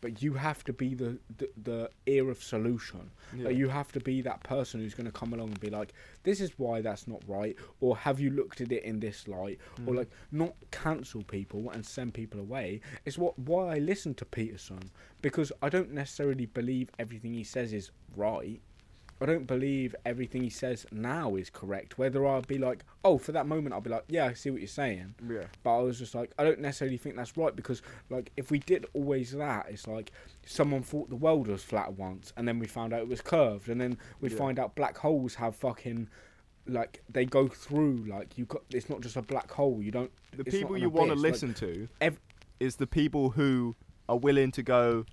but 0.00 0.22
you 0.22 0.32
have 0.34 0.64
to 0.64 0.72
be 0.72 0.94
the 0.94 1.18
the, 1.38 1.48
the 1.62 1.90
ear 2.06 2.30
of 2.30 2.42
solution 2.42 3.10
it. 3.36 3.44
like, 3.44 3.56
you 3.56 3.68
have 3.68 3.92
to 3.92 4.00
be 4.00 4.22
that 4.22 4.42
person 4.42 4.80
who's 4.80 4.94
going 4.94 5.06
to 5.06 5.12
come 5.12 5.32
along 5.34 5.48
and 5.48 5.60
be 5.60 5.70
like 5.70 5.92
this 6.22 6.40
is 6.40 6.52
why 6.58 6.80
that's 6.80 7.06
not 7.06 7.22
right 7.28 7.56
or 7.80 7.96
have 7.96 8.18
you 8.20 8.30
looked 8.30 8.60
at 8.60 8.72
it 8.72 8.82
in 8.84 9.00
this 9.00 9.28
light 9.28 9.58
or 9.86 9.92
Mhm. 9.92 9.96
like 9.98 10.10
not 10.32 10.54
cancel 10.70 11.22
people 11.24 11.70
and 11.70 11.84
send 11.84 12.14
people 12.14 12.40
away 12.40 12.80
it's 13.04 13.18
what 13.18 13.38
why 13.38 13.76
I 13.76 13.78
listen 13.78 14.14
to 14.14 14.24
Peterson 14.24 14.90
because 15.22 15.52
I 15.62 15.68
don't 15.68 15.92
necessarily 15.92 16.46
believe 16.46 16.90
everything 16.98 17.34
he 17.34 17.44
says 17.44 17.72
is 17.72 17.90
right. 18.16 18.60
I 19.22 19.26
don't 19.26 19.46
believe 19.46 19.94
everything 20.06 20.42
he 20.42 20.48
says 20.50 20.86
now 20.90 21.36
is 21.36 21.50
correct. 21.50 21.98
Whether 21.98 22.26
I'll 22.26 22.40
be 22.42 22.56
like, 22.58 22.84
oh, 23.04 23.18
for 23.18 23.32
that 23.32 23.46
moment 23.46 23.74
I'll 23.74 23.80
be 23.82 23.90
like, 23.90 24.04
yeah, 24.08 24.26
I 24.26 24.32
see 24.32 24.50
what 24.50 24.60
you're 24.60 24.68
saying. 24.68 25.14
yeah. 25.28 25.44
But 25.62 25.78
I 25.78 25.82
was 25.82 25.98
just 25.98 26.14
like, 26.14 26.32
I 26.38 26.44
don't 26.44 26.60
necessarily 26.60 26.96
think 26.96 27.16
that's 27.16 27.36
right 27.36 27.54
because, 27.54 27.82
like, 28.08 28.32
if 28.38 28.50
we 28.50 28.60
did 28.60 28.86
always 28.94 29.32
that, 29.32 29.66
it's 29.68 29.86
like 29.86 30.10
someone 30.46 30.82
thought 30.82 31.10
the 31.10 31.16
world 31.16 31.48
was 31.48 31.62
flat 31.62 31.92
once, 31.94 32.32
and 32.36 32.48
then 32.48 32.58
we 32.58 32.66
found 32.66 32.92
out 32.94 33.00
it 33.02 33.08
was 33.08 33.20
curved, 33.20 33.68
and 33.68 33.78
then 33.80 33.98
we 34.20 34.30
Yeah. 34.30 34.36
find 34.38 34.58
out 34.58 34.74
black 34.74 34.96
holes 34.96 35.34
have 35.34 35.54
fucking, 35.54 36.08
like, 36.66 37.02
they 37.10 37.26
go 37.26 37.46
through. 37.46 38.06
Like, 38.08 38.38
you 38.38 38.46
got, 38.46 38.62
it's 38.70 38.88
not 38.88 39.00
just 39.02 39.16
a 39.16 39.22
black 39.22 39.50
hole. 39.50 39.82
You 39.82 39.90
don't. 39.90 40.10
The 40.34 40.44
people 40.44 40.78
you 40.78 40.88
want 40.88 41.08
to 41.08 41.12
abyss, 41.12 41.22
like, 41.24 41.32
listen 41.32 41.54
to 41.54 41.88
ev- 42.00 42.20
is 42.58 42.76
the 42.76 42.86
people 42.86 43.30
who 43.30 43.76
are 44.08 44.16
willing 44.18 44.50
to 44.52 44.62
go. 44.62 45.04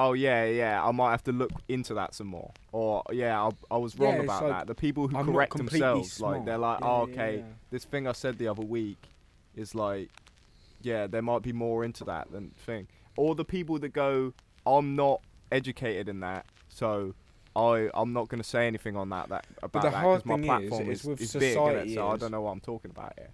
Oh 0.00 0.12
yeah, 0.12 0.44
yeah. 0.44 0.82
I 0.84 0.92
might 0.92 1.10
have 1.10 1.24
to 1.24 1.32
look 1.32 1.50
into 1.68 1.92
that 1.94 2.14
some 2.14 2.28
more. 2.28 2.52
Or 2.70 3.02
yeah, 3.10 3.42
I, 3.42 3.50
I 3.74 3.78
was 3.78 3.98
wrong 3.98 4.14
Yeah, 4.14 4.22
about 4.22 4.42
like, 4.44 4.52
that. 4.52 4.66
The 4.68 4.74
people 4.76 5.08
who 5.08 5.16
I'm 5.18 5.26
correct 5.26 5.56
themselves, 5.56 6.20
like 6.20 6.44
they're 6.44 6.56
like, 6.56 6.78
Yeah, 6.80 6.86
oh 6.88 7.00
okay, 7.02 7.38
yeah. 7.38 7.44
this 7.70 7.84
thing 7.84 8.06
I 8.06 8.12
said 8.12 8.38
the 8.38 8.46
other 8.46 8.62
week 8.62 8.98
is 9.56 9.74
like, 9.74 10.08
yeah, 10.82 11.08
there 11.08 11.20
might 11.20 11.42
be 11.42 11.52
more 11.52 11.84
into 11.84 12.04
that 12.04 12.30
than 12.30 12.50
thing. 12.64 12.86
Or 13.16 13.34
the 13.34 13.44
people 13.44 13.76
that 13.80 13.88
go, 13.88 14.32
I'm 14.64 14.94
not 14.94 15.20
educated 15.50 16.08
in 16.08 16.20
that, 16.20 16.46
so 16.68 17.14
I 17.56 17.90
I'm 17.92 18.12
not 18.12 18.28
going 18.28 18.40
to 18.40 18.48
say 18.48 18.68
anything 18.68 18.96
on 18.96 19.08
that 19.08 19.28
that 19.30 19.46
about 19.64 19.82
that 19.82 19.94
hard 19.94 20.24
my 20.24 20.36
is- 20.36 20.44
platform 20.46 20.90
is 20.90 21.00
is, 21.00 21.04
with 21.06 21.20
is 21.22 21.32
big, 21.32 21.56
innit? 21.56 21.94
so 21.94 22.08
I 22.08 22.16
don't 22.16 22.30
know 22.30 22.42
what 22.42 22.52
I'm 22.52 22.60
talking 22.60 22.92
about 22.92 23.14
here. 23.18 23.30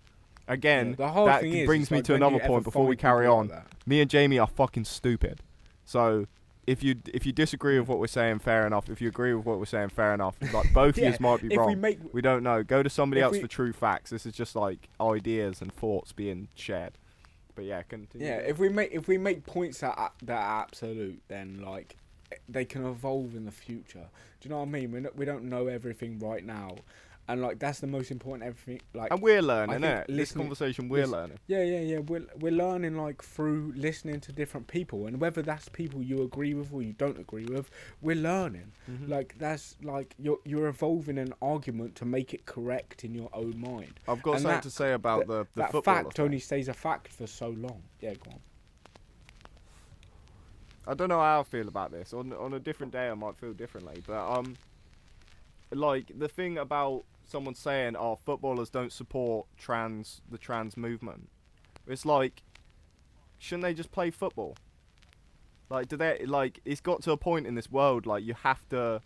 Again, 0.49 0.91
Yeah, 0.91 0.97
the 0.97 1.09
hard 1.09 1.29
that 1.29 1.41
thing 1.43 1.53
is, 1.53 1.67
brings 1.67 1.91
me 1.91 1.99
like 1.99 2.05
to 2.07 2.15
another 2.15 2.39
point 2.39 2.65
before 2.65 2.87
we 2.87 2.97
carry 2.97 3.27
on. 3.27 3.53
Me 3.85 4.01
and 4.01 4.09
Jamie 4.09 4.39
are 4.39 4.47
fucking 4.47 4.85
stupid. 4.85 5.41
So 5.85 6.27
if 6.67 6.83
you 6.83 6.97
if 7.12 7.27
you 7.27 7.33
disagree 7.33 7.79
with 7.79 7.89
what 7.89 7.99
we're 7.99 8.07
saying, 8.07 8.39
fair 8.41 8.67
enough. 8.67 8.89
If 8.89 9.01
you 9.01 9.09
agree 9.09 9.35
with 9.35 9.45
what 9.47 9.59
we're 9.59 9.65
saying, 9.67 9.91
fair 9.91 10.15
enough. 10.15 10.37
Like 10.53 10.73
both 10.73 10.97
Yeah, 10.99 11.09
of 11.09 11.15
you 11.15 11.27
might 11.27 11.41
be 11.43 11.57
wrong. 11.57 11.69
we 11.69 11.75
make 11.75 11.99
We 12.12 12.23
don't 12.23 12.43
know. 12.43 12.62
Go 12.62 12.83
to 12.83 12.91
somebody 12.91 13.21
else 13.21 13.33
we- 13.33 13.41
for 13.43 13.49
true 13.49 13.73
facts. 13.73 14.11
This 14.11 14.27
is 14.27 14.33
just 14.35 14.55
like 14.57 14.89
ideas 15.01 15.61
and 15.61 15.73
thoughts 15.73 16.12
being 16.12 16.49
shared. 16.55 16.93
But 17.55 17.65
yeah, 17.67 17.83
continue. 17.83 18.27
Yeah, 18.27 18.37
if 18.39 18.59
we 18.59 18.69
make 18.69 18.93
if 18.93 19.07
we 19.09 19.19
make 19.19 19.45
points 19.47 19.79
that 19.81 19.95
are, 19.97 20.12
that 20.23 20.39
are 20.39 20.62
absolute, 20.62 21.23
then 21.29 21.62
like 21.65 21.97
eh, 22.33 22.37
they 22.49 22.65
can 22.65 22.85
evolve 22.87 23.35
in 23.37 23.45
the 23.45 23.53
future. 23.53 24.07
Do 24.41 24.49
you 24.49 24.51
know 24.51 24.59
what 24.61 24.69
I 24.69 24.71
mean? 24.71 24.93
We 24.93 25.01
not, 25.01 25.17
we 25.17 25.25
don't 25.25 25.45
know 25.45 25.69
everything 25.69 26.19
right 26.19 26.45
now, 26.45 26.77
and 27.27 27.41
like 27.41 27.59
that's 27.59 27.81
the 27.81 27.87
most 27.87 28.11
important. 28.11 28.47
Everything 28.47 28.81
like 28.93 29.11
and 29.11 29.22
we're 29.22 29.41
learning, 29.41 29.81
innit? 29.81 30.07
This 30.09 30.33
conversation, 30.33 30.89
we're 30.89 31.01
listen- 31.07 31.12
learning. 31.12 31.39
yeah, 31.47 31.62
yeah, 31.62 31.81
yeah. 31.81 31.99
We're 32.01 32.27
we're 32.39 32.53
learning 32.53 32.97
like 32.97 33.22
through 33.22 33.72
listening 33.77 34.20
to 34.20 34.33
different 34.33 34.66
people, 34.66 35.07
and 35.07 35.20
whether 35.20 35.41
that's 35.41 35.68
people 35.70 36.03
you 36.03 36.22
agree 36.22 36.53
with 36.55 36.72
or 36.72 36.83
you 36.83 36.93
don't 36.93 37.18
agree 37.18 37.47
with, 37.47 37.70
we're 38.03 38.16
learning. 38.16 38.72
Mm-hmm. 38.91 39.11
Like 39.11 39.37
that's 39.39 39.77
like 39.83 40.14
you're 40.18 40.39
you're 40.45 40.66
evolving 40.68 41.16
an 41.18 41.33
argument 41.41 41.95
to 41.97 42.05
make 42.05 42.35
it 42.35 42.45
correct 42.47 43.05
in 43.05 43.14
your 43.14 43.31
own 43.33 43.59
mind. 43.59 43.99
I've 44.07 44.22
got 44.22 44.33
and 44.33 44.43
something 44.43 44.57
that- 44.57 44.62
to 44.64 44.70
say 44.70 44.93
about 44.93 45.27
the 45.27 45.45
the 45.55 45.62
that 45.62 45.72
football. 45.72 45.95
fact 45.95 46.20
only 46.20 46.39
stays 46.41 46.68
a 46.68 46.75
fact 46.75 47.09
for 47.12 47.27
so 47.27 47.49
long. 47.49 47.83
Yeah, 48.01 48.14
go 48.14 48.33
on. 48.33 48.41
I 50.87 50.93
don't 50.93 51.09
know 51.09 51.20
how 51.20 51.41
I 51.41 51.43
feel 51.45 51.68
about 51.68 51.91
this. 51.93 52.12
On 52.12 52.33
on 52.35 52.53
a 52.53 52.59
different 52.59 52.93
day, 52.93 53.09
I 53.09 53.14
might 53.14 53.37
feel 53.39 53.55
differently. 53.55 54.03
But 54.07 54.31
um, 54.31 54.55
like 55.72 56.12
the 56.18 56.29
thing 56.29 56.59
about 56.59 57.05
someone 57.27 57.55
saying, 57.55 57.97
"Oh, 57.97 58.16
footballers 58.16 58.70
don't 58.70 58.93
support 58.93 59.47
trans 59.57 60.20
the 60.31 60.39
trans 60.39 60.77
movement," 60.77 61.29
it's 61.87 62.05
like, 62.07 62.43
shouldn't 63.39 63.62
they 63.64 63.75
just 63.75 63.91
play 63.93 64.11
football? 64.11 64.57
Like, 65.70 65.89
do 65.89 65.97
they 65.97 66.25
like? 66.27 66.61
It's 66.64 66.81
got 66.81 67.03
to 67.03 67.12
a 67.12 67.16
point 67.16 67.47
in 67.47 67.55
this 67.55 67.70
world 67.70 68.07
like 68.07 68.22
you 68.25 68.35
have 68.43 68.68
to, 68.68 69.01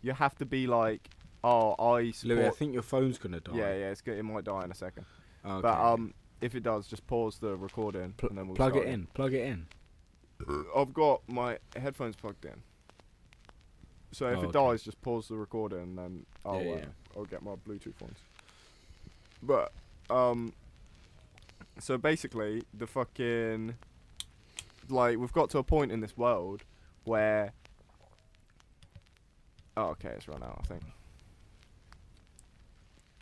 you 0.00 0.12
have 0.12 0.36
to 0.38 0.46
be 0.46 0.66
like, 0.66 1.08
"Oh, 1.44 1.72
I 1.78 2.10
support." 2.10 2.38
Louis, 2.38 2.46
I 2.46 2.50
think 2.50 2.72
your 2.72 2.82
phone's 2.82 3.18
gonna 3.18 3.40
die. 3.40 3.52
yeah, 3.54 3.74
yeah, 3.74 3.90
it's 3.90 4.00
good. 4.00 4.18
It 4.18 4.22
might 4.22 4.44
die 4.44 4.64
in 4.64 4.70
a 4.70 4.74
second. 4.74 5.04
Okay. 5.44 5.60
But 5.62 5.78
um, 5.78 6.14
if 6.40 6.54
it 6.54 6.62
does, 6.62 6.86
just 6.86 7.06
pause 7.06 7.38
the 7.38 7.56
recording 7.56 8.14
Pl- 8.16 8.30
and 8.30 8.38
then 8.38 8.46
we'll 8.46 8.56
plug 8.56 8.76
it 8.76 8.86
in. 8.86 9.06
Plug 9.14 9.34
it 9.34 9.44
in. 9.44 9.66
I've 10.76 10.92
got 10.92 11.22
my 11.28 11.58
headphones 11.76 12.16
plugged 12.16 12.44
in. 12.44 12.62
So 14.12 14.26
if 14.28 14.38
Oh, 14.38 14.42
it 14.42 14.44
okay. 14.46 14.52
dies, 14.52 14.82
just 14.82 15.00
pause 15.02 15.28
the 15.28 15.36
recorder 15.36 15.78
and 15.78 15.96
then 15.96 16.26
I'll 16.44 16.62
Yeah, 16.64 16.72
uh. 16.74 16.86
I'll 17.16 17.24
get 17.24 17.42
my 17.42 17.54
Bluetooth 17.54 18.00
ones. 18.00 18.18
But 19.42 19.72
um, 20.10 20.52
so 21.78 21.96
basically 21.98 22.62
the 22.74 22.86
fucking 22.86 23.74
like 24.88 25.18
we've 25.18 25.32
got 25.32 25.48
to 25.50 25.58
a 25.58 25.62
point 25.62 25.90
in 25.92 26.00
this 26.00 26.16
world 26.16 26.62
where 27.04 27.52
oh 29.76 29.86
okay 29.90 30.10
it's 30.10 30.28
run 30.28 30.42
out 30.42 30.60
I 30.62 30.66
think. 30.66 30.82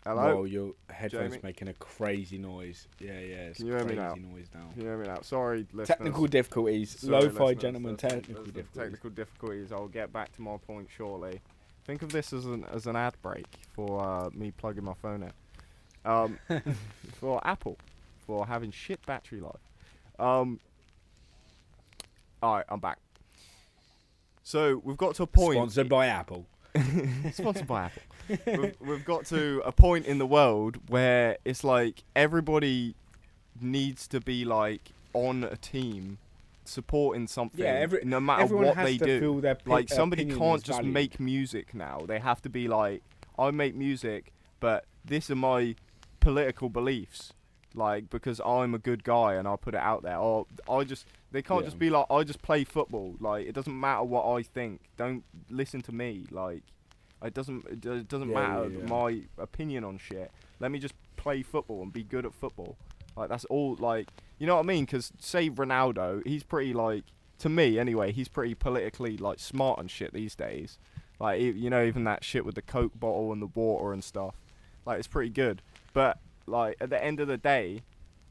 Hello. 0.05 0.37
Whoa, 0.37 0.43
your 0.45 0.73
headphones 0.89 1.33
Jamie? 1.33 1.41
making 1.43 1.67
a 1.67 1.73
crazy 1.75 2.39
noise. 2.39 2.87
Yeah, 2.99 3.11
yeah, 3.19 3.35
it's 3.49 3.57
Can 3.57 3.67
you 3.67 3.73
hear 3.73 3.81
me 3.83 3.95
crazy 3.95 4.01
now? 4.01 4.15
noise 4.15 4.47
now. 4.53 4.67
Can 4.73 4.81
you 4.81 4.87
hear 4.87 4.97
me 4.97 5.07
now? 5.07 5.19
Sorry, 5.21 5.59
listeners. 5.73 5.87
Technical 5.87 6.25
difficulties. 6.27 6.99
Sorry, 6.99 7.11
Lo-fi 7.11 7.27
listeners, 7.27 7.61
gentlemen, 7.61 7.95
there's- 7.97 8.13
technical 8.13 8.43
there's 8.43 8.53
difficulties. 8.55 8.81
Technical 8.91 9.09
difficulties. 9.11 9.71
I'll 9.71 9.87
get 9.87 10.11
back 10.11 10.35
to 10.37 10.41
my 10.41 10.57
point 10.57 10.87
shortly. 10.95 11.39
Think 11.85 12.01
of 12.01 12.11
this 12.11 12.33
as 12.33 12.45
an 12.45 12.65
as 12.71 12.87
an 12.87 12.95
ad 12.95 13.13
break 13.21 13.45
for 13.73 14.03
uh, 14.03 14.29
me 14.33 14.51
plugging 14.51 14.83
my 14.83 14.93
phone 14.95 15.23
in. 15.23 15.31
Um, 16.09 16.39
for 17.19 17.39
Apple, 17.45 17.77
for 18.25 18.45
having 18.47 18.71
shit 18.71 19.05
battery 19.05 19.39
life. 19.41 19.53
Um, 20.19 20.59
all 22.41 22.55
right, 22.55 22.65
I'm 22.69 22.79
back. 22.79 22.97
So 24.43 24.81
we've 24.83 24.97
got 24.97 25.13
to 25.15 25.23
a 25.23 25.27
point. 25.27 25.57
Sponsored 25.57 25.89
by 25.89 26.07
Apple. 26.07 26.47
Sponsored 27.33 27.67
by 27.67 27.85
Apple. 27.85 28.01
We've, 28.45 28.75
we've 28.79 29.05
got 29.05 29.25
to 29.27 29.61
a 29.65 29.71
point 29.71 30.05
in 30.05 30.17
the 30.17 30.25
world 30.25 30.77
where 30.89 31.37
it's 31.43 31.63
like 31.63 32.03
everybody 32.15 32.95
needs 33.59 34.07
to 34.07 34.19
be 34.21 34.45
like 34.45 34.91
on 35.13 35.43
a 35.43 35.57
team, 35.57 36.17
supporting 36.63 37.27
something. 37.27 37.59
Yeah, 37.63 37.73
every- 37.73 38.05
no 38.05 38.19
matter 38.19 38.55
what 38.55 38.75
has 38.75 38.85
they 38.85 38.97
to 38.97 39.05
do. 39.05 39.19
feel 39.19 39.39
their 39.41 39.55
pi- 39.55 39.69
like 39.71 39.91
uh, 39.91 39.95
somebody 39.95 40.25
can't 40.25 40.63
just 40.63 40.79
valued. 40.79 40.93
make 40.93 41.19
music 41.19 41.73
now. 41.73 42.01
They 42.07 42.19
have 42.19 42.41
to 42.43 42.49
be 42.49 42.67
like, 42.67 43.01
I 43.37 43.51
make 43.51 43.75
music, 43.75 44.31
but 44.59 44.85
this 45.03 45.29
are 45.29 45.35
my 45.35 45.75
political 46.19 46.69
beliefs. 46.69 47.33
Like 47.73 48.09
because 48.09 48.41
I'm 48.45 48.73
a 48.73 48.79
good 48.79 49.03
guy 49.03 49.35
and 49.35 49.47
I 49.47 49.55
put 49.55 49.73
it 49.73 49.79
out 49.81 50.03
there. 50.03 50.17
Or 50.17 50.45
I 50.69 50.83
just 50.83 51.05
they 51.31 51.41
can't 51.41 51.61
Yeah. 51.61 51.67
just 51.67 51.79
be 51.79 51.89
like 51.89 52.05
I 52.09 52.23
just 52.23 52.41
play 52.41 52.63
football. 52.63 53.15
Like 53.19 53.47
it 53.47 53.53
doesn't 53.53 53.77
matter 53.79 54.03
what 54.03 54.25
I 54.25 54.43
think. 54.43 54.81
Don't 54.97 55.23
listen 55.49 55.81
to 55.83 55.91
me. 55.91 56.25
Like 56.31 56.63
it 57.23 57.33
doesn't 57.33 57.65
it 57.85 58.07
doesn't 58.07 58.29
Yeah, 58.29 58.35
matter 58.35 58.69
yeah, 58.69 58.85
my 58.87 59.21
opinion 59.37 59.83
on 59.83 59.97
shit. 59.97 60.31
Let 60.59 60.71
me 60.71 60.79
just 60.79 60.95
play 61.17 61.43
football 61.43 61.81
and 61.81 61.93
be 61.93 62.03
good 62.03 62.25
at 62.25 62.33
football. 62.33 62.75
Like 63.15 63.29
that's 63.29 63.45
all. 63.45 63.75
Like 63.79 64.09
you 64.37 64.47
know 64.47 64.55
what 64.55 64.65
I 64.65 64.67
mean? 64.67 64.85
Because 64.85 65.11
say 65.19 65.49
Ronaldo, 65.49 66.25
he's 66.27 66.43
pretty 66.43 66.73
like 66.73 67.03
to 67.39 67.49
me 67.49 67.79
anyway. 67.79 68.11
He's 68.11 68.27
pretty 68.27 68.53
politically 68.55 69.17
like 69.17 69.39
smart 69.39 69.79
and 69.79 69.89
shit 69.89 70.13
these 70.13 70.35
days. 70.35 70.77
Like 71.19 71.39
you 71.39 71.69
know 71.69 71.83
even 71.85 72.03
that 72.05 72.23
shit 72.23 72.43
with 72.45 72.55
the 72.55 72.61
Coke 72.61 72.99
bottle 72.99 73.31
and 73.31 73.41
the 73.41 73.47
water 73.47 73.93
and 73.93 74.03
stuff. 74.03 74.35
Like 74.85 74.97
it's 74.99 75.07
pretty 75.07 75.29
good. 75.29 75.61
But 75.93 76.17
like 76.47 76.77
at 76.81 76.89
the 76.89 77.03
end 77.03 77.19
of 77.19 77.27
the 77.27 77.37
day, 77.37 77.81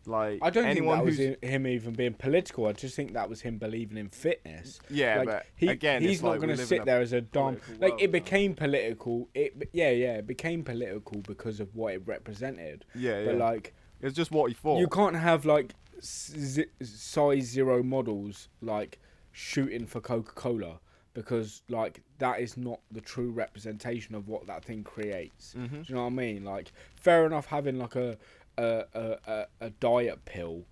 like 0.07 0.39
I 0.43 0.51
don't 0.51 0.65
anyone 0.65 1.05
think 1.05 1.05
that 1.05 1.05
was 1.05 1.17
who's 1.19 1.37
i- 1.43 1.47
him 1.47 1.67
even 1.67 1.93
being 1.95 2.15
political. 2.15 2.67
I 2.67 2.73
just 2.73 2.97
think 2.97 3.13
that 3.13 3.29
was 3.29 3.41
him 3.43 3.59
believing 3.59 3.99
in 3.99 4.09
fitness. 4.09 4.81
yeah, 4.89 5.19
like, 5.19 5.27
but 5.27 5.47
he, 5.57 5.69
again, 5.69 6.03
he's 6.03 6.23
not 6.23 6.31
like 6.31 6.41
going 6.41 6.57
to 6.57 6.67
sit 6.67 6.85
there 6.85 7.01
as 7.01 7.13
a 7.13 7.21
dom. 7.21 7.59
Like 7.79 7.91
world 7.93 8.03
it 8.03 8.13
became 8.13 8.55
political. 8.55 9.29
It 9.35 9.69
yeah 9.73 9.91
yeah 9.91 10.15
it 10.15 10.27
became 10.27 10.63
political 10.65 11.21
because 11.21 11.61
of 11.61 11.75
what 11.75 11.95
it 11.95 12.03
represented. 12.07 12.85
Yeah, 12.95 13.25
But 13.25 13.37
yeah. 13.37 13.45
like 13.45 13.75
it's 14.01 14.17
just 14.17 14.31
what 14.31 14.49
he 14.51 14.55
thought. 14.55 14.79
you 14.79 14.89
can't 14.89 15.17
have 15.17 15.45
like 15.45 15.75
z- 16.03 16.65
size 16.83 17.45
zero 17.45 17.83
models 17.83 18.49
like 18.63 18.99
shooting 19.33 19.87
for 19.87 20.01
Coca 20.01 20.33
Cola 20.33 20.81
because 21.15 21.63
like 21.69 22.03
that 22.19 22.41
is 22.41 22.57
not 22.57 22.81
the 22.93 23.01
true 23.01 23.31
representation 23.31 24.15
of 24.15 24.29
what 24.29 24.47
that 24.47 24.65
thing 24.65 24.85
creates. 24.85 25.55
Mhm. 25.57 25.71
Do 25.71 25.83
you 25.89 25.95
know 25.95 26.03
what 26.03 26.07
I 26.09 26.11
mean? 26.11 26.45
Like, 26.45 26.73
fair 26.97 27.27
enough 27.27 27.47
having 27.47 27.79
like 27.79 27.97
a 27.97 28.17
a 28.59 28.85
a, 28.95 29.17
a, 29.27 29.47
a 29.61 29.71
diet 29.71 30.25
pill 30.25 30.65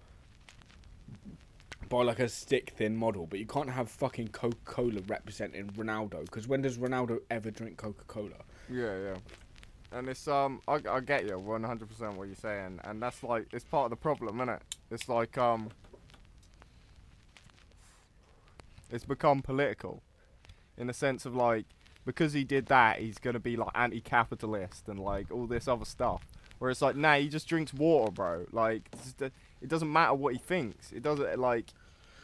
by 1.88 2.02
like 2.02 2.18
a 2.18 2.28
stick 2.28 2.74
thin 2.76 2.94
model, 2.96 3.26
but 3.26 3.38
you 3.38 3.46
can't 3.46 3.70
have 3.70 3.90
fucking 3.90 4.28
Coca 4.28 4.56
Cola 4.64 5.00
representing 5.06 5.68
Ronaldo 5.68 6.24
because 6.24 6.46
when 6.46 6.60
does 6.62 6.76
Ronaldo 6.76 7.20
ever 7.30 7.50
drink 7.50 7.78
Coca 7.78 8.04
Cola? 8.06 8.44
Yeah, 8.70 8.98
yeah. 8.98 9.16
And 9.90 10.06
it's 10.08 10.28
um, 10.28 10.60
I, 10.68 10.80
I 10.88 11.00
get 11.00 11.26
you 11.26 11.38
one 11.38 11.64
hundred 11.64 11.88
percent 11.88 12.14
what 12.16 12.26
you're 12.26 12.36
saying, 12.36 12.78
and 12.84 13.02
that's 13.02 13.22
like 13.22 13.46
it's 13.52 13.64
part 13.64 13.86
of 13.86 13.90
the 13.90 13.96
problem, 13.96 14.36
isn't 14.36 14.50
it? 14.50 14.62
It's 14.90 15.08
like 15.08 15.38
um, 15.38 15.70
it's 18.90 19.04
become 19.06 19.40
political, 19.40 20.02
in 20.78 20.86
the 20.86 20.94
sense 20.94 21.26
of 21.26 21.34
like 21.34 21.66
because 22.06 22.32
he 22.32 22.42
did 22.44 22.66
that, 22.66 23.00
he's 23.00 23.18
gonna 23.18 23.38
be 23.40 23.56
like 23.56 23.68
anti-capitalist 23.74 24.88
and 24.88 24.98
like 24.98 25.30
all 25.30 25.46
this 25.46 25.68
other 25.68 25.84
stuff. 25.84 26.22
Where 26.58 26.70
it's 26.70 26.82
like, 26.82 26.96
nah, 26.96 27.14
he 27.16 27.28
just 27.28 27.46
drinks 27.46 27.72
water, 27.72 28.10
bro. 28.10 28.46
Like, 28.50 28.88
it 29.20 29.68
doesn't 29.68 29.92
matter 29.92 30.14
what 30.14 30.32
he 30.32 30.40
thinks. 30.40 30.90
It 30.90 31.04
doesn't 31.04 31.38
like, 31.38 31.66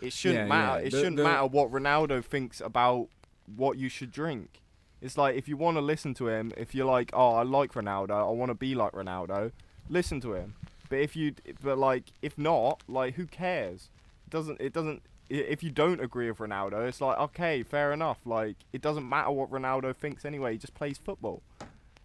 it 0.02 0.12
shouldn't 0.12 0.48
Yeah, 0.48 0.55
matter. 0.55 0.80
yeah. 0.80 0.86
It 0.86 0.90
The- 0.90 0.96
shouldn't 0.98 1.16
the- 1.18 1.22
matter 1.22 1.46
what 1.46 1.70
Ronaldo 1.70 2.24
thinks 2.24 2.61
about 2.61 3.09
what 3.55 3.78
you 3.78 3.88
should 3.88 4.11
drink. 4.11 4.61
It's 5.00 5.16
like 5.16 5.36
if 5.36 5.46
you 5.48 5.57
want 5.57 5.76
to 5.76 5.80
listen 5.82 6.14
to 6.14 6.28
him, 6.28 6.50
if 6.57 6.74
you're 6.74 6.86
like, 6.86 7.11
oh, 7.12 7.34
I 7.34 7.42
like 7.44 7.74
Ronaldo, 7.74 8.11
I 8.11 8.30
want 8.30 8.50
to 8.50 8.55
be 8.55 8.74
like 8.74 8.90
Ronaldo, 8.92 9.52
listen 9.88 10.20
to 10.22 10.34
him. 10.34 10.55
But 10.88 10.98
if 10.98 11.14
you, 11.14 11.34
but 11.62 11.78
like, 11.78 12.05
if 12.22 12.36
not, 12.36 12.82
like, 12.88 13.14
who 13.14 13.26
cares? 13.26 13.88
It 14.26 14.30
doesn't, 14.30 14.61
it 14.61 14.72
doesn't. 14.72 15.02
I- 15.31 15.35
If 15.35 15.62
you 15.62 15.70
don't 15.70 16.01
agree 16.01 16.31
with 16.31 16.39
Ronaldo, 16.39 16.87
it's 16.89 17.01
like, 17.01 17.18
okay, 17.18 17.62
fair 17.62 17.93
enough. 17.93 18.18
Like, 18.25 18.57
it 18.72 18.83
doesn't 18.83 19.09
matter 19.09 19.31
what 19.31 19.51
Ronaldo 19.51 19.95
thinks 19.97 20.25
anyway. 20.25 20.53
He 20.53 20.59
just 20.59 20.75
plays 20.75 20.99
football, 20.99 21.43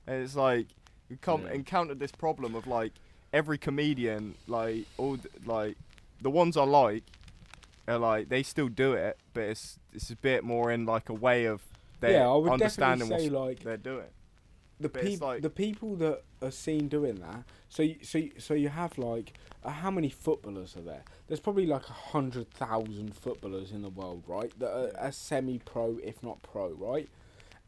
and 0.07 0.23
it's 0.23 0.35
like, 0.35 0.67
you 1.09 1.17
come 1.17 1.43
Yeah. 1.45 1.53
encountered 1.53 1.99
this 1.99 2.11
problem 2.11 2.55
of 2.55 2.67
like 2.67 2.93
every 3.33 3.57
comedian, 3.57 4.35
like 4.47 4.85
all, 4.97 5.17
th- 5.17 5.33
like, 5.45 5.77
the 6.21 6.29
ones 6.29 6.55
I 6.57 6.63
like, 6.63 7.03
are 7.87 7.97
like 7.97 8.29
they 8.29 8.43
still 8.43 8.67
do 8.67 8.93
it, 8.93 9.17
but 9.33 9.43
it's 9.43 9.79
it's 9.93 10.09
a 10.11 10.15
bit 10.15 10.43
more 10.43 10.71
in 10.71 10.85
like 10.85 11.09
a 11.09 11.13
way 11.13 11.45
of 11.45 11.61
they 12.01 12.13
yeah, 12.13 12.27
I 12.29 12.35
would 12.35 12.51
understanding 12.51 13.09
definitely 13.09 13.29
what 13.35 13.47
say 13.47 13.49
like 13.55 13.59
they're 13.63 13.77
doing. 13.77 14.05
the 14.79 14.89
but 14.89 15.01
it's 15.01 15.09
people 15.11 15.27
like- 15.27 15.41
the 15.41 15.49
people 15.49 15.95
that 15.95 16.21
are 16.41 16.51
seen 16.51 16.87
doing 16.87 17.15
that. 17.15 17.43
So 17.69 17.83
you, 17.83 17.97
so 18.01 18.17
you, 18.17 18.31
so 18.39 18.53
you 18.55 18.69
have 18.69 18.97
like 18.97 19.33
uh, 19.63 19.69
how 19.69 19.91
many 19.91 20.09
footballers 20.09 20.75
are 20.75 20.81
there? 20.81 21.03
There's 21.27 21.39
probably 21.39 21.67
like 21.67 21.87
a 21.87 21.93
hundred 21.93 22.49
thousand 22.51 23.15
footballers 23.15 23.71
in 23.71 23.83
the 23.83 23.89
world, 23.89 24.23
right? 24.27 24.51
That 24.59 24.71
are, 24.71 25.05
are 25.05 25.11
semi-pro, 25.11 25.99
if 26.03 26.21
not 26.23 26.41
pro, 26.41 26.69
right? 26.69 27.07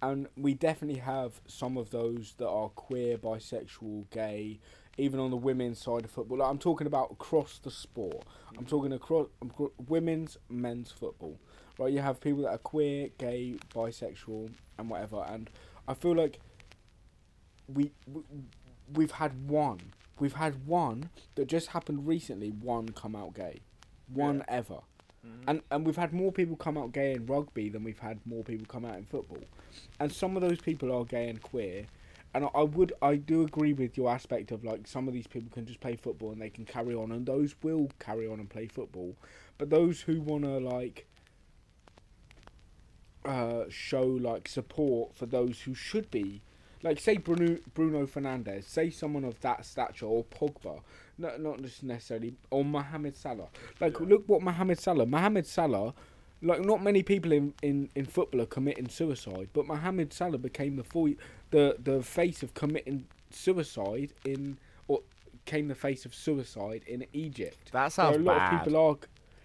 And 0.01 0.27
we 0.35 0.55
definitely 0.55 0.99
have 1.01 1.41
some 1.47 1.77
of 1.77 1.91
those 1.91 2.33
that 2.39 2.49
are 2.49 2.69
queer, 2.69 3.19
bisexual, 3.19 4.09
gay, 4.09 4.59
even 4.97 5.19
on 5.19 5.29
the 5.29 5.37
women's 5.37 5.79
side 5.79 6.03
of 6.03 6.09
football. 6.09 6.39
Like, 6.39 6.49
I'm 6.49 6.57
talking 6.57 6.87
about 6.87 7.11
across 7.11 7.59
the 7.59 7.69
sport. 7.69 8.25
I'm 8.57 8.65
talking 8.65 8.93
across 8.93 9.27
um, 9.43 9.51
women's, 9.87 10.37
men's 10.49 10.91
football. 10.91 11.37
Right, 11.77 11.93
you 11.93 11.99
have 11.99 12.19
people 12.19 12.41
that 12.43 12.49
are 12.49 12.57
queer, 12.57 13.09
gay, 13.19 13.57
bisexual, 13.73 14.51
and 14.79 14.89
whatever. 14.89 15.23
And 15.27 15.49
I 15.87 15.93
feel 15.93 16.15
like 16.15 16.39
we, 17.67 17.91
we 18.11 18.23
we've 18.95 19.11
had 19.11 19.47
one, 19.49 19.79
we've 20.19 20.33
had 20.33 20.65
one 20.67 21.09
that 21.35 21.45
just 21.47 21.67
happened 21.69 22.07
recently. 22.07 22.49
One 22.49 22.89
come 22.89 23.15
out 23.15 23.33
gay, 23.33 23.61
one 24.13 24.37
Yeah. 24.39 24.43
ever, 24.49 24.79
and 25.47 25.61
and 25.71 25.85
we've 25.85 25.95
had 25.97 26.13
more 26.13 26.31
people 26.31 26.55
come 26.55 26.77
out 26.77 26.91
gay 26.91 27.13
in 27.13 27.25
rugby 27.25 27.69
than 27.69 27.83
we've 27.83 27.99
had 27.99 28.19
more 28.25 28.43
people 28.43 28.65
come 28.65 28.85
out 28.85 28.97
in 28.97 29.05
football, 29.05 29.43
and 29.99 30.11
some 30.11 30.35
of 30.35 30.41
those 30.41 30.59
people 30.59 30.91
are 30.91 31.05
gay 31.05 31.29
and 31.29 31.41
queer. 31.41 31.85
And 32.33 32.45
I- 32.45 32.49
I 32.55 32.63
would, 32.63 32.93
I 33.01 33.17
do 33.17 33.41
agree 33.43 33.73
with 33.73 33.97
your 33.97 34.09
aspect 34.09 34.51
of 34.51 34.63
like 34.63 34.87
some 34.87 35.07
of 35.09 35.13
these 35.13 35.27
people 35.27 35.49
can 35.51 35.65
just 35.65 35.81
play 35.81 35.97
football 35.97 36.31
and 36.31 36.41
they 36.41 36.49
can 36.49 36.63
carry 36.65 36.95
on, 36.95 37.11
and 37.11 37.25
those 37.25 37.55
will 37.61 37.89
carry 37.99 38.25
on 38.25 38.39
and 38.39 38.49
play 38.49 38.67
football. 38.67 39.15
But 39.57 39.69
those 39.69 40.01
who 40.01 40.21
wanna 40.21 40.57
like 40.59 41.07
uh, 43.25 43.65
show 43.69 44.03
like 44.03 44.47
support 44.47 45.13
for 45.15 45.25
those 45.25 45.61
who 45.61 45.75
should 45.75 46.09
be, 46.09 46.41
like 46.83 46.99
say 46.99 47.17
Bruno 47.17 47.57
Bruno 47.73 48.05
Fernandes, 48.05 48.63
say 48.65 48.89
someone 48.89 49.23
of 49.23 49.39
that 49.41 49.65
stature, 49.65 50.05
or 50.05 50.23
Pogba, 50.25 50.81
no, 51.17 51.37
not 51.37 51.61
just 51.61 51.83
necessarily, 51.83 52.33
or 52.49 52.63
Mohamed 52.65 53.15
Salah. 53.15 53.47
Like 53.79 53.99
Yeah. 53.99 54.07
look 54.07 54.23
what 54.27 54.41
Mohamed 54.41 54.79
Salah, 54.79 55.05
Mohamed 55.05 55.45
Salah. 55.47 55.93
Like 56.43 56.61
not 56.61 56.81
many 56.81 57.03
people 57.03 57.31
in, 57.33 57.53
in, 57.61 57.89
in 57.93 58.05
football 58.05 58.41
are 58.41 58.47
committing 58.47 58.89
suicide, 58.89 59.49
but 59.53 59.67
Mohamed 59.67 60.11
Salah 60.11 60.39
became 60.39 60.75
the 60.75 60.83
full, 60.83 61.13
the 61.51 61.75
the 61.83 62.01
face 62.01 62.41
of 62.41 62.55
committing 62.55 63.05
suicide 63.29 64.13
in 64.25 64.57
or 64.87 65.01
came 65.45 65.67
the 65.67 65.75
face 65.75 66.03
of 66.03 66.15
suicide 66.15 66.81
in 66.87 67.05
Egypt. 67.13 67.71
That 67.71 67.91
sounds 67.91 68.15
a 68.17 68.19
lot 68.19 68.37
bad. 68.39 68.53
of 68.53 68.59
people 68.63 68.79
are 68.81 68.97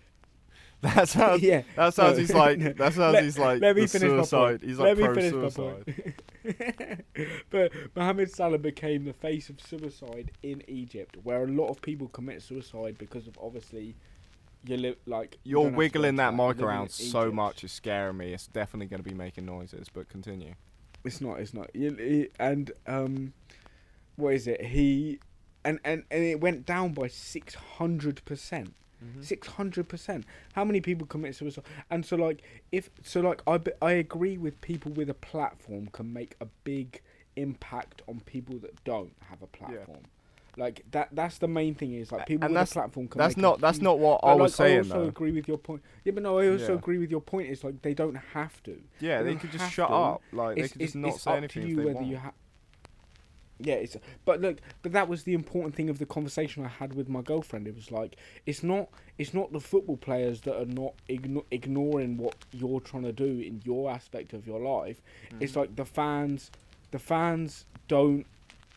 that 0.81 1.09
sounds. 1.09 1.43
yeah. 1.51 1.63
That 1.75 1.93
sounds. 1.95 2.15
no, 2.17 2.21
he's 2.21 2.33
like. 2.35 2.59
no. 2.59 2.73
That 2.79 2.93
sounds. 2.95 3.13
Let- 3.15 3.25
he's 3.25 3.39
like. 3.39 3.61
let 3.61 3.77
me 3.77 3.83
the 3.83 3.89
finish 3.89 4.09
my 4.11 4.17
point. 4.17 4.29
suicide. 4.29 4.61
He's 4.63 4.79
Let 4.79 4.99
like 4.99 5.15
me 5.17 5.31
pro 5.31 5.51
suicide. 5.51 6.15
but 7.51 7.73
Mohamed 7.95 8.31
Salah 8.31 8.59
became 8.59 9.05
the 9.05 9.13
face 9.13 9.49
of 9.49 9.61
suicide 9.61 10.33
in 10.43 10.63
Egypt, 10.69 11.17
where 11.23 11.45
a 11.45 11.49
lot 11.49 11.69
of 11.69 11.81
people 11.83 12.09
commit 12.09 12.43
suicide 12.43 12.97
because 12.99 13.27
of 13.27 13.39
obviously 13.41 13.95
you 14.65 14.77
live 14.77 14.97
like 15.07 15.39
you 15.45 15.53
You're 15.53 15.65
don't 15.65 15.65
have 15.65 15.73
to 15.73 15.75
go 15.75 15.79
wiggling 15.79 16.17
that 16.17 16.35
mic 16.35 16.61
around 16.61 16.91
so 16.91 17.31
much. 17.31 17.65
It's 17.65 17.73
scaring 17.73 18.17
me. 18.17 18.33
It's 18.33 18.47
definitely 18.47 18.87
going 18.87 19.03
to 19.03 19.09
be 19.09 19.15
making 19.15 19.47
noises. 19.47 19.89
But 19.93 20.09
continue. 20.09 20.55
It's 21.05 21.21
not. 21.21 21.41
It's 21.41 21.55
not. 21.55 21.71
And 22.39 22.73
um, 22.87 23.33
what 24.17 24.35
is 24.35 24.47
it? 24.47 24.65
He 24.65 25.21
and 25.65 25.81
and 25.85 26.05
and 26.11 26.25
it 26.25 26.41
went 26.41 26.67
down 26.67 26.93
by 26.93 27.09
six 27.09 27.55
hundred 27.55 28.25
percent. 28.25 28.75
Mm-hmm. 29.05 29.23
Six 29.23 29.47
hundred 29.49 29.89
percent. 29.89 30.25
How 30.55 30.65
many 30.65 30.81
people 30.81 31.07
commit 31.07 31.35
suicide? 31.35 31.65
And 31.91 32.05
so, 32.05 32.17
like, 32.17 32.43
if 32.73 32.89
so, 33.03 33.21
like, 33.21 33.43
I 33.47 33.61
I 33.83 33.93
agree 33.93 34.39
with 34.39 34.61
people 34.63 34.93
with 34.93 35.11
a 35.11 35.15
platform 35.15 35.89
can 35.93 36.13
make 36.13 36.35
a 36.41 36.47
big 36.65 37.03
impact 37.37 38.01
on 38.09 38.21
people 38.21 38.57
that 38.61 38.83
don't 38.85 39.13
have 39.29 39.43
a 39.43 39.47
platform. 39.47 40.05
Like 40.59 40.87
that. 40.93 41.11
That's 41.13 41.37
the 41.37 41.49
main 41.49 41.75
thing. 41.75 41.93
Is 41.93 42.11
like 42.11 42.25
people 42.27 42.47
And 42.47 42.55
with 42.55 42.71
a 42.71 42.73
platform 42.73 43.09
can. 43.09 43.19
That's 43.19 43.37
make 43.37 43.43
a 43.45 43.49
not. 43.49 43.61
That's 43.61 43.83
not 43.83 43.99
what 43.99 44.21
I 44.25 44.33
was 44.33 44.59
like, 44.59 44.71
I 44.71 44.77
also 44.79 45.03
though. 45.03 45.09
agree 45.09 45.33
with 45.33 45.47
your 45.47 45.59
point. 45.59 45.83
Yeah, 46.05 46.13
but 46.13 46.23
no, 46.23 46.39
I 46.39 46.49
also 46.49 46.73
Yeah. 46.73 46.79
agree 46.79 46.97
with 46.97 47.11
your 47.11 47.21
point. 47.21 47.51
Is 47.51 47.63
like 47.63 47.83
they 47.83 47.93
don't 47.93 48.15
have 48.15 48.63
to. 48.63 48.81
Yeah, 48.99 49.23
they 49.23 49.35
they 49.35 49.39
could 49.39 49.53
just 49.53 49.71
shut 49.71 49.89
to. 49.89 49.95
up. 49.95 50.23
Like 50.33 50.57
they 50.57 50.63
it's, 50.63 50.73
could 50.73 50.81
it's, 50.81 50.93
just 50.95 51.03
not 51.03 51.15
it's 51.17 51.23
say 51.23 51.37
anything 51.37 51.63
to 51.65 51.69
if 51.73 51.77
they 51.77 51.85
whether 51.85 51.95
want. 51.97 52.07
you 52.07 52.17
have. 52.17 52.33
Yeah, 53.59 53.75
it's 53.75 53.97
but 54.25 54.41
look, 54.41 54.59
but 54.83 54.93
that 54.93 55.09
was 55.09 55.23
the 55.23 55.33
important 55.33 55.75
thing 55.75 55.89
of 55.89 55.99
the 55.99 56.05
conversation 56.07 56.65
I 56.65 56.69
had 56.69 56.95
with 56.95 57.09
my 57.09 57.23
girlfriend. 57.23 57.67
It 57.67 57.75
was 57.75 57.91
like 57.91 58.17
it's 58.45 58.63
not 58.63 58.89
it's 59.17 59.33
not 59.33 59.53
the 59.53 59.61
football 59.61 59.97
players 59.97 60.43
that 60.43 60.61
are 60.61 60.67
not 60.67 60.93
igno- 61.09 61.47
ignoring 61.51 62.19
what 62.19 62.35
you're 62.53 62.81
trying 62.81 63.05
to 63.05 63.13
do 63.13 63.39
in 63.41 63.63
your 63.65 63.91
aspect 63.91 64.35
of 64.35 64.47
your 64.47 64.61
life. 64.61 65.01
It's 65.41 65.53
Mhm. 65.53 65.57
like 65.57 65.77
the 65.77 65.87
fans, 65.87 66.51
the 66.91 66.99
fans 66.99 67.65
don't 67.89 68.27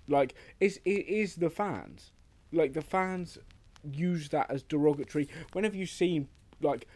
like 0.08 0.34
it's 0.62 0.78
it 0.86 1.08
is 1.08 1.36
the 1.36 1.50
fans, 1.50 2.12
like 2.54 2.72
the 2.74 2.82
fans 2.82 3.38
use 3.92 4.30
that 4.30 4.50
as 4.50 4.64
derogatory. 4.64 5.28
Whenever 5.52 5.76
you 5.76 5.86
seen 5.86 6.30
like 6.62 6.88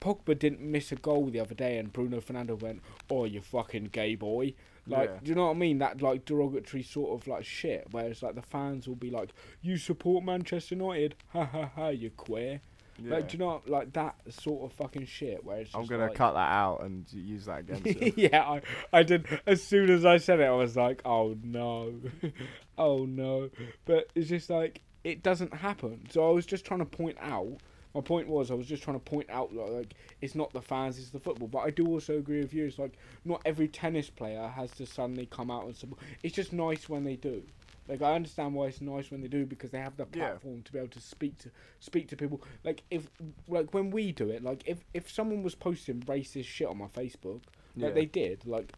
Pogba 0.00 0.38
didn't 0.38 0.60
miss 0.60 0.92
a 0.92 0.96
goal 0.96 1.26
the 1.30 1.40
other 1.40 1.54
day, 1.54 1.78
and 1.78 1.90
Bruno 1.92 2.20
Fernando 2.20 2.54
went, 2.54 2.82
"Oh, 3.10 3.24
you 3.24 3.40
fucking 3.40 3.86
gay 3.86 4.14
boy." 4.14 4.54
Like, 4.86 5.08
Yeah. 5.10 5.18
do 5.22 5.28
you 5.30 5.34
know 5.34 5.46
what 5.46 5.50
I 5.56 5.58
mean? 5.58 5.78
That 5.78 6.00
like 6.00 6.24
derogatory 6.24 6.82
sort 6.82 7.20
of 7.20 7.26
like 7.26 7.44
shit. 7.44 7.86
Whereas 7.90 8.22
like 8.22 8.34
the 8.36 8.42
fans 8.42 8.86
will 8.86 8.94
be 8.96 9.10
like, 9.10 9.30
"You 9.62 9.76
support 9.78 10.24
Manchester 10.24 10.74
United? 10.76 11.16
Ha 11.32 11.44
ha 11.44 11.70
ha! 11.74 11.88
You 11.88 12.10
queer." 12.10 12.60
Yeah. 13.02 13.16
Like, 13.16 13.28
do 13.28 13.36
you 13.36 13.38
know 13.44 13.60
like 13.66 13.92
that 13.92 14.14
sort 14.30 14.64
of 14.64 14.72
fucking 14.76 15.04
shit? 15.06 15.44
Where 15.44 15.58
it's 15.58 15.74
I'm 15.74 15.84
gonna 15.84 16.06
like- 16.06 16.14
cut 16.14 16.32
that 16.32 16.50
out 16.50 16.82
and 16.82 17.04
use 17.12 17.44
that 17.46 17.58
against 17.60 17.84
you. 18.00 18.12
yeah, 18.16 18.42
I, 18.42 18.62
I 18.92 19.02
did. 19.02 19.26
As 19.46 19.62
soon 19.62 19.90
as 19.90 20.04
I 20.06 20.16
said 20.16 20.40
it, 20.40 20.44
I 20.44 20.52
was 20.52 20.76
like, 20.76 21.02
"Oh 21.04 21.36
no, 21.42 21.92
oh 22.78 23.04
no!" 23.04 23.50
But 23.84 24.08
it's 24.14 24.28
just 24.28 24.48
like 24.50 24.80
it 25.04 25.22
doesn't 25.22 25.52
happen. 25.54 26.06
So 26.10 26.26
I 26.28 26.32
was 26.32 26.46
just 26.46 26.64
trying 26.64 26.80
to 26.80 26.86
point 26.86 27.16
out. 27.20 27.58
My 27.96 28.02
point 28.02 28.28
was, 28.28 28.50
I 28.50 28.54
was 28.54 28.66
just 28.66 28.82
trying 28.82 29.00
to 29.00 29.04
point 29.04 29.30
out 29.30 29.54
like, 29.54 29.70
like 29.70 29.94
it's 30.20 30.34
not 30.34 30.52
the 30.52 30.60
fans, 30.60 30.98
it's 30.98 31.08
the 31.08 31.18
football. 31.18 31.48
But 31.48 31.60
I 31.60 31.70
do 31.70 31.86
also 31.88 32.18
agree 32.18 32.40
with 32.40 32.52
you. 32.52 32.66
It's 32.66 32.78
like 32.78 32.92
not 33.24 33.40
every 33.46 33.68
tennis 33.68 34.10
player 34.10 34.46
has 34.48 34.70
to 34.72 34.84
suddenly 34.84 35.24
come 35.26 35.50
out 35.50 35.64
and 35.64 35.74
support. 35.74 36.00
It's 36.22 36.36
just 36.36 36.52
nice 36.52 36.90
when 36.90 37.04
they 37.04 37.16
do. 37.16 37.42
Like 37.88 38.02
I 38.02 38.14
understand 38.14 38.52
why 38.52 38.66
it's 38.66 38.82
nice 38.82 39.10
when 39.10 39.22
they 39.22 39.28
do 39.28 39.46
because 39.46 39.70
they 39.70 39.78
have 39.78 39.96
the 39.96 40.06
Yeah. 40.12 40.28
platform 40.30 40.60
to 40.62 40.72
be 40.72 40.78
able 40.78 40.88
to 40.88 41.00
speak 41.00 41.38
to 41.38 41.50
speak 41.80 42.08
to 42.08 42.16
people. 42.16 42.42
Like 42.64 42.82
if 42.90 43.08
like 43.48 43.72
when 43.72 43.90
we 43.90 44.12
do 44.12 44.28
it, 44.28 44.42
like 44.44 44.62
if 44.66 44.84
if 44.92 45.10
someone 45.10 45.42
was 45.42 45.54
posting 45.54 46.00
racist 46.02 46.44
shit 46.44 46.68
on 46.68 46.76
my 46.76 46.88
Facebook, 46.88 47.40
like 47.76 47.88
Yeah. 47.88 47.90
they 47.92 48.04
did, 48.06 48.44
like 48.44 48.72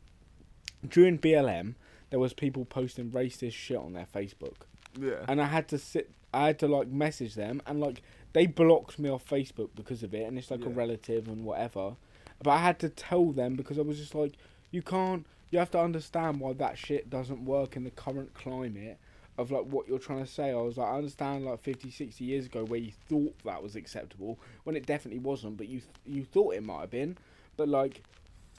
during 0.89 1.19
BLM, 1.19 1.75
there 2.11 2.21
was 2.21 2.33
people 2.35 2.64
posting 2.64 3.11
racist 3.11 3.53
shit 3.55 3.79
on 3.79 3.95
their 3.95 4.07
Facebook, 4.14 4.59
Yeah. 4.97 5.25
and 5.27 5.41
I 5.43 5.47
had 5.47 5.66
to 5.69 5.79
sit, 5.79 6.11
I 6.33 6.47
had 6.49 6.59
to 6.61 6.69
like 6.69 6.87
message 6.89 7.35
them, 7.35 7.61
and 7.66 7.81
like 7.81 8.03
they 8.39 8.47
blocked 8.47 9.01
me 9.01 9.11
off 9.11 9.28
Facebook 9.28 9.70
because 9.74 10.05
of 10.05 10.14
it, 10.14 10.22
and 10.22 10.39
it's 10.39 10.49
like 10.49 10.64
a 10.64 10.68
relative 10.68 11.26
and 11.26 11.45
whatever, 11.45 11.97
but 12.41 12.53
I 12.53 12.59
had 12.59 12.78
to 12.78 12.89
tell 12.89 13.32
them 13.32 13.57
because 13.57 13.80
I 13.80 13.82
was 13.82 13.99
just 13.99 14.14
like, 14.14 14.34
you 14.70 14.80
can't, 14.80 15.26
you 15.51 15.59
have 15.59 15.72
to 15.72 15.80
understand 15.80 16.39
why 16.39 16.53
that 16.53 16.78
shit 16.78 17.11
doesn't 17.11 17.45
work 17.45 17.74
in 17.74 17.82
the 17.82 17.91
current 17.91 18.34
climate. 18.34 18.97
Of 19.39 19.51
like 19.51 19.64
what 19.64 19.89
you're 19.89 19.99
trying 19.99 20.24
to 20.24 20.30
say, 20.30 20.51
I 20.51 20.55
was 20.55 20.76
like, 20.76 20.86
I 20.89 20.97
understand 20.97 21.47
like 21.47 21.61
50, 21.61 21.91
60 21.91 22.24
years 22.24 22.47
ago 22.47 22.64
where 22.64 22.78
you 22.78 22.93
thought 23.09 23.34
that 23.45 23.61
was 23.61 23.74
acceptable 23.74 24.39
when 24.62 24.76
it 24.76 24.86
definitely 24.86 25.20
wasn't, 25.20 25.57
but 25.57 25.68
you 25.68 25.80
you 26.05 26.24
thought 26.24 26.55
it 26.55 26.64
might 26.64 26.80
have 26.82 26.91
been, 26.91 27.16
but 27.57 27.68
like 27.68 28.03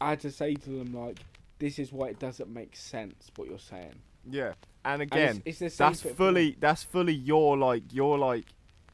I 0.02 0.12
had 0.12 0.20
to 0.22 0.32
say 0.32 0.56
to 0.56 0.70
them 0.70 0.94
like, 0.94 1.20
this 1.60 1.80
is 1.80 1.94
why 1.94 2.08
it 2.08 2.20
doesn't 2.20 2.50
make 2.50 2.76
sense 2.76 3.32
what 3.38 3.50
you're 3.50 3.60
saying. 3.60 3.96
Yeah. 4.30 4.54
And 4.86 5.02
And 5.02 5.02
again, 5.02 5.42
it's, 5.46 5.48
it's 5.48 5.60
the 5.60 5.70
same 5.70 5.88
that's 5.90 6.02
fully 6.18 6.58
that's 6.60 6.84
fully 6.84 7.14
your 7.14 7.58
like 7.58 7.84
you're 7.92 8.18
like 8.18 8.46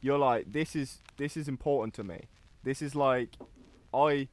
you're 0.06 0.20
like 0.20 0.52
this 0.52 0.76
is 0.76 1.00
this 1.18 1.36
is 1.36 1.48
important 1.48 1.96
to 1.96 2.04
me. 2.04 2.30
This 2.64 2.82
is 2.82 2.94
like 2.96 3.30
i 3.92 4.28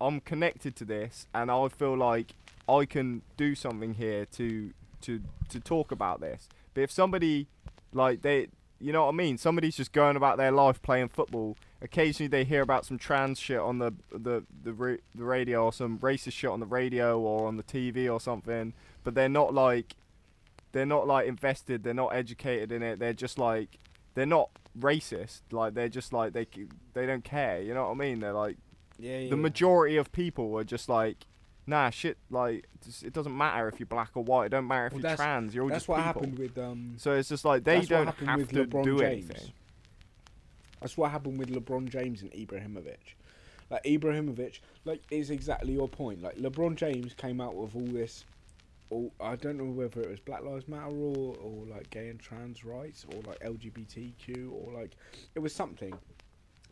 i'm 0.00 0.20
connected 0.20 0.76
to 0.76 0.84
this 0.84 1.26
and 1.34 1.50
i 1.50 1.68
feel 1.68 1.96
like 1.96 2.34
i 2.68 2.84
can 2.84 3.22
do 3.36 3.54
something 3.54 3.94
here 3.94 4.26
to 4.26 4.72
to 5.00 5.20
to 5.48 5.58
talk 5.58 5.90
about 5.90 6.20
this. 6.20 6.48
But 6.74 6.82
if 6.82 6.92
somebody 6.92 7.48
like 7.92 8.22
they 8.22 8.48
you 8.78 8.92
know 8.92 9.06
what 9.06 9.14
i 9.14 9.16
mean? 9.16 9.36
Somebody's 9.36 9.76
just 9.76 9.92
going 9.92 10.14
about 10.14 10.36
their 10.36 10.52
life 10.52 10.80
playing 10.80 11.08
football. 11.08 11.56
Occasionally 11.82 12.28
they 12.28 12.44
hear 12.44 12.62
about 12.62 12.86
some 12.86 12.96
trans 12.96 13.40
shit 13.40 13.58
on 13.58 13.78
the 13.78 13.92
the 14.12 14.44
the, 14.62 15.00
the 15.12 15.24
radio 15.24 15.64
or 15.64 15.72
some 15.72 15.98
racist 15.98 16.34
shit 16.34 16.50
on 16.50 16.60
the 16.60 16.66
radio 16.66 17.18
or 17.18 17.48
on 17.48 17.56
the 17.56 17.64
tv 17.64 18.08
or 18.12 18.20
something. 18.20 18.74
But 19.02 19.16
they're 19.16 19.28
not 19.28 19.52
like 19.52 19.96
they're 20.70 20.86
not 20.86 21.08
like 21.08 21.26
invested. 21.26 21.82
They're 21.82 21.94
not 21.94 22.14
educated 22.14 22.70
in 22.70 22.84
it. 22.84 23.00
They're 23.00 23.12
just 23.12 23.38
like 23.38 23.78
they're 24.16 24.26
not 24.26 24.50
racist 24.78 25.42
like 25.52 25.74
they're 25.74 25.88
just 25.88 26.12
like 26.12 26.32
they 26.32 26.46
they 26.94 27.06
don't 27.06 27.22
care 27.22 27.62
you 27.62 27.72
know 27.72 27.84
what 27.84 27.90
i 27.92 27.94
mean 27.94 28.18
they're 28.18 28.32
like 28.32 28.56
yeah, 28.98 29.18
yeah. 29.18 29.30
the 29.30 29.36
majority 29.36 29.96
of 29.96 30.10
people 30.10 30.58
are 30.58 30.64
just 30.64 30.88
like 30.88 31.26
nah 31.66 31.88
shit 31.90 32.18
like 32.30 32.66
it 33.02 33.12
doesn't 33.12 33.36
matter 33.36 33.68
if 33.68 33.78
you're 33.78 33.86
black 33.86 34.10
or 34.14 34.24
white 34.24 34.46
it 34.46 34.48
don't 34.50 34.66
matter 34.66 34.86
if 34.86 34.92
Well, 34.94 35.02
you're 35.02 35.16
trans 35.16 35.54
you're 35.54 35.64
all 35.64 35.68
That's 35.70 35.82
just 35.82 35.88
what 35.88 35.98
people 35.98 36.06
happened 36.22 36.38
with 36.38 36.58
um. 36.58 36.94
so 36.98 37.12
it's 37.12 37.28
just 37.28 37.44
like 37.44 37.62
they 37.64 37.80
don't 37.82 38.06
have 38.08 38.38
with 38.38 38.50
to 38.50 38.64
LeBron 38.66 38.84
do 38.84 38.98
James. 38.98 39.30
anything 39.30 39.52
That's 40.80 40.96
what 40.96 41.10
happened 41.10 41.38
with 41.38 41.48
LeBron 41.50 41.88
James 41.88 42.20
and 42.22 42.30
Ibrahimovic. 42.32 42.98
Like 43.70 43.82
Ibrahimovic, 43.84 44.60
like 44.84 45.02
is 45.10 45.30
exactly 45.30 45.72
your 45.72 45.88
point. 45.88 46.22
Like 46.22 46.36
LeBron 46.36 46.76
James 46.76 47.14
came 47.14 47.40
out 47.40 47.54
with 47.56 47.74
all 47.74 47.86
this. 47.86 48.24
All, 48.90 49.12
I 49.20 49.34
don't 49.36 49.56
know 49.56 49.64
whether 49.64 50.00
it 50.00 50.08
was 50.08 50.20
Black 50.20 50.44
Lives 50.44 50.68
Matter 50.68 50.86
or, 50.86 51.34
or 51.42 51.66
like 51.66 51.90
gay 51.90 52.08
and 52.08 52.20
trans 52.20 52.64
rights 52.64 53.04
or 53.12 53.20
like 53.22 53.40
LGBTQ 53.40 54.52
or 54.52 54.72
like 54.72 54.92
it 55.34 55.40
was 55.40 55.52
something. 55.52 55.94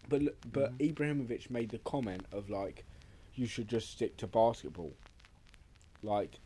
But 0.08 0.22
but 0.52 0.76
mm. 0.78 0.94
Ibrahimovic 0.94 1.50
made 1.50 1.70
the 1.70 1.78
comment 1.78 2.24
of 2.32 2.50
like, 2.50 2.84
you 3.34 3.46
should 3.46 3.68
just 3.68 3.90
stick 3.90 4.16
to 4.18 4.26
basketball. 4.26 4.92
Like, 6.02 6.38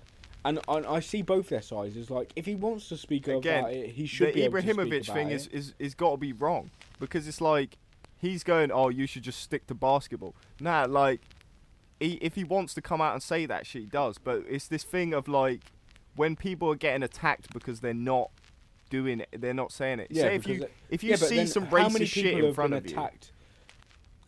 and, 0.45 0.61
and 0.69 0.87
I 0.87 1.01
see 1.01 1.23
both 1.23 1.49
their 1.49 1.63
sides. 1.63 1.97
Is 1.97 2.11
like 2.11 2.33
if 2.37 2.47
he 2.47 2.55
wants 2.55 2.89
to 2.89 2.97
speak 2.97 3.29
Again, 3.29 3.61
about 3.61 3.73
it, 3.75 3.91
he 3.91 4.07
should 4.07 4.29
the 4.29 4.33
be 4.33 4.43
able 4.43 4.61
to 4.61 4.63
speak 4.63 4.77
Ibrahimovic 4.77 5.13
thing 5.13 5.31
is 5.31 5.49
is 5.49 5.75
is 5.79 5.95
got 5.95 6.13
to 6.13 6.17
be 6.17 6.33
wrong 6.33 6.71
because 7.01 7.29
it's 7.29 7.41
like 7.41 7.77
he's 8.19 8.45
going, 8.45 8.71
oh, 8.71 8.89
you 8.89 9.07
should 9.07 9.23
just 9.23 9.41
stick 9.41 9.67
to 9.67 9.75
basketball. 9.75 10.35
Nah, 10.61 10.87
like 10.89 11.21
he, 12.01 12.13
if 12.15 12.35
he 12.35 12.45
wants 12.45 12.75
to 12.75 12.83
come 12.83 13.01
out 13.01 13.13
and 13.15 13.23
say 13.23 13.47
that 13.47 13.67
shit, 13.67 13.83
he 13.83 13.89
does. 13.89 14.19
But 14.19 14.45
it's 14.49 14.69
this 14.69 14.85
thing 14.85 15.13
of 15.15 15.29
like 15.29 15.61
when 16.17 16.37
people 16.37 16.71
are 16.73 16.77
getting 16.77 17.03
attacked 17.03 17.53
because 17.53 17.81
they're 17.81 17.95
not 17.95 18.31
doing 18.91 19.21
it, 19.21 19.29
they're 19.39 19.55
not 19.55 19.73
saying 19.73 20.01
it. 20.01 20.09
Yeah, 20.11 20.23
say 20.25 20.35
if 20.37 20.47
you 20.47 20.63
it- 20.65 20.73
if 20.91 21.03
you 21.05 21.11
Yeah, 21.11 21.17
see 21.17 21.47
some 21.47 21.67
racist 21.69 22.07
shit 22.09 22.43
in 22.43 22.55
front 22.55 22.75
of 22.75 22.85
you, 22.89 22.93
attacked? 22.97 23.33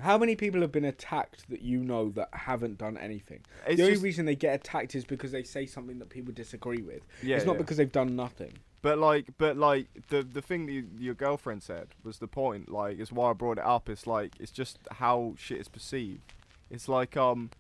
How 0.01 0.17
many 0.17 0.35
people 0.35 0.63
have 0.63 0.73
been 0.73 0.87
attacked 0.87 1.49
that 1.51 1.61
you 1.61 1.79
know 1.79 2.09
that 2.11 2.31
haven't 2.33 2.79
done 2.79 2.97
anything? 2.97 3.41
it's 3.67 3.77
the 3.77 3.83
only 3.83 3.95
just- 3.95 4.05
reason 4.05 4.25
they 4.27 4.35
get 4.35 4.55
attacked 4.55 4.95
is 4.95 5.05
because 5.05 5.31
they 5.33 5.43
say 5.43 5.67
something 5.67 5.99
that 5.99 6.09
people 6.09 6.33
disagree 6.33 6.81
with. 6.83 7.03
yeah, 7.23 7.37
it's 7.37 7.45
not 7.45 7.53
yeah. 7.53 7.59
because 7.59 7.77
they've 7.77 7.93
done 7.93 8.17
nothing. 8.17 8.53
But 8.83 8.99
like, 8.99 9.27
but 9.37 9.59
like 9.59 9.89
the 10.09 10.23
the 10.23 10.41
thing 10.41 10.65
that 10.67 10.73
you, 10.73 10.87
your 10.99 11.15
girlfriend 11.15 11.63
said 11.63 11.89
was 12.03 12.19
the 12.19 12.27
point. 12.29 12.71
Like, 12.71 12.99
is 12.99 13.13
why 13.13 13.29
I 13.31 13.33
brought 13.35 13.59
it 13.59 13.65
up. 13.65 13.91
It's 13.91 14.07
like 14.07 14.33
it's 14.41 14.51
just 14.51 14.79
how 14.91 15.35
shit 15.37 15.59
is 15.61 15.69
perceived. 15.69 16.33
It's 16.71 16.89
like 16.89 17.17
um 17.17 17.51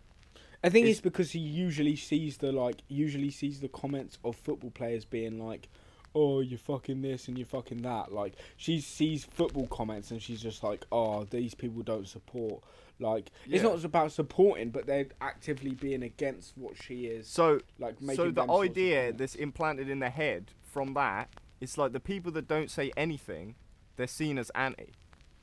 I 0.62 0.68
think 0.68 0.84
It's- 0.84 0.96
it's, 0.96 1.00
because 1.00 1.30
he 1.32 1.38
usually 1.38 1.96
sees 1.96 2.36
the 2.38 2.52
like 2.52 2.82
usually 2.88 3.30
sees 3.30 3.60
the 3.60 3.68
comments 3.68 4.18
of 4.24 4.36
football 4.36 4.70
players 4.70 5.04
being 5.06 5.38
like, 5.38 5.68
"Oh, 6.14 6.40
you're 6.40 6.58
fucking 6.58 7.00
this 7.02 7.28
and 7.28 7.38
you're 7.38 7.46
fucking 7.46 7.82
that." 7.82 8.12
Like 8.12 8.34
she 8.56 8.80
sees 8.80 9.24
football 9.24 9.66
comments 9.68 10.10
and 10.10 10.20
she's 10.20 10.42
just 10.42 10.62
like, 10.62 10.84
"Oh, 10.92 11.24
these 11.24 11.54
people 11.54 11.82
don't 11.82 12.06
support." 12.06 12.62
Like 12.98 13.30
it's 13.46 13.62
Yeah. 13.62 13.70
not 13.70 13.82
about 13.84 14.12
supporting, 14.12 14.68
but 14.70 14.84
they're 14.86 15.06
actively 15.22 15.70
being 15.70 16.02
against 16.02 16.56
what 16.58 16.76
she 16.82 17.06
is. 17.06 17.26
so 17.26 17.60
like 17.78 18.00
making 18.02 18.16
so 18.16 18.24
the 18.26 18.32
them 18.32 18.48
sorts 18.48 18.66
of 18.66 18.70
idea 18.72 19.12
that's 19.14 19.34
implanted 19.34 19.88
in 19.88 20.00
their 20.00 20.10
head 20.10 20.50
from 20.62 20.92
that 20.94 21.30
it's 21.62 21.76
like 21.76 21.92
the 21.92 22.00
people 22.00 22.30
that 22.32 22.46
don't 22.48 22.70
say 22.70 22.90
anything, 22.96 23.54
they're 23.96 24.06
seen 24.06 24.38
as 24.38 24.50
anti. 24.50 24.92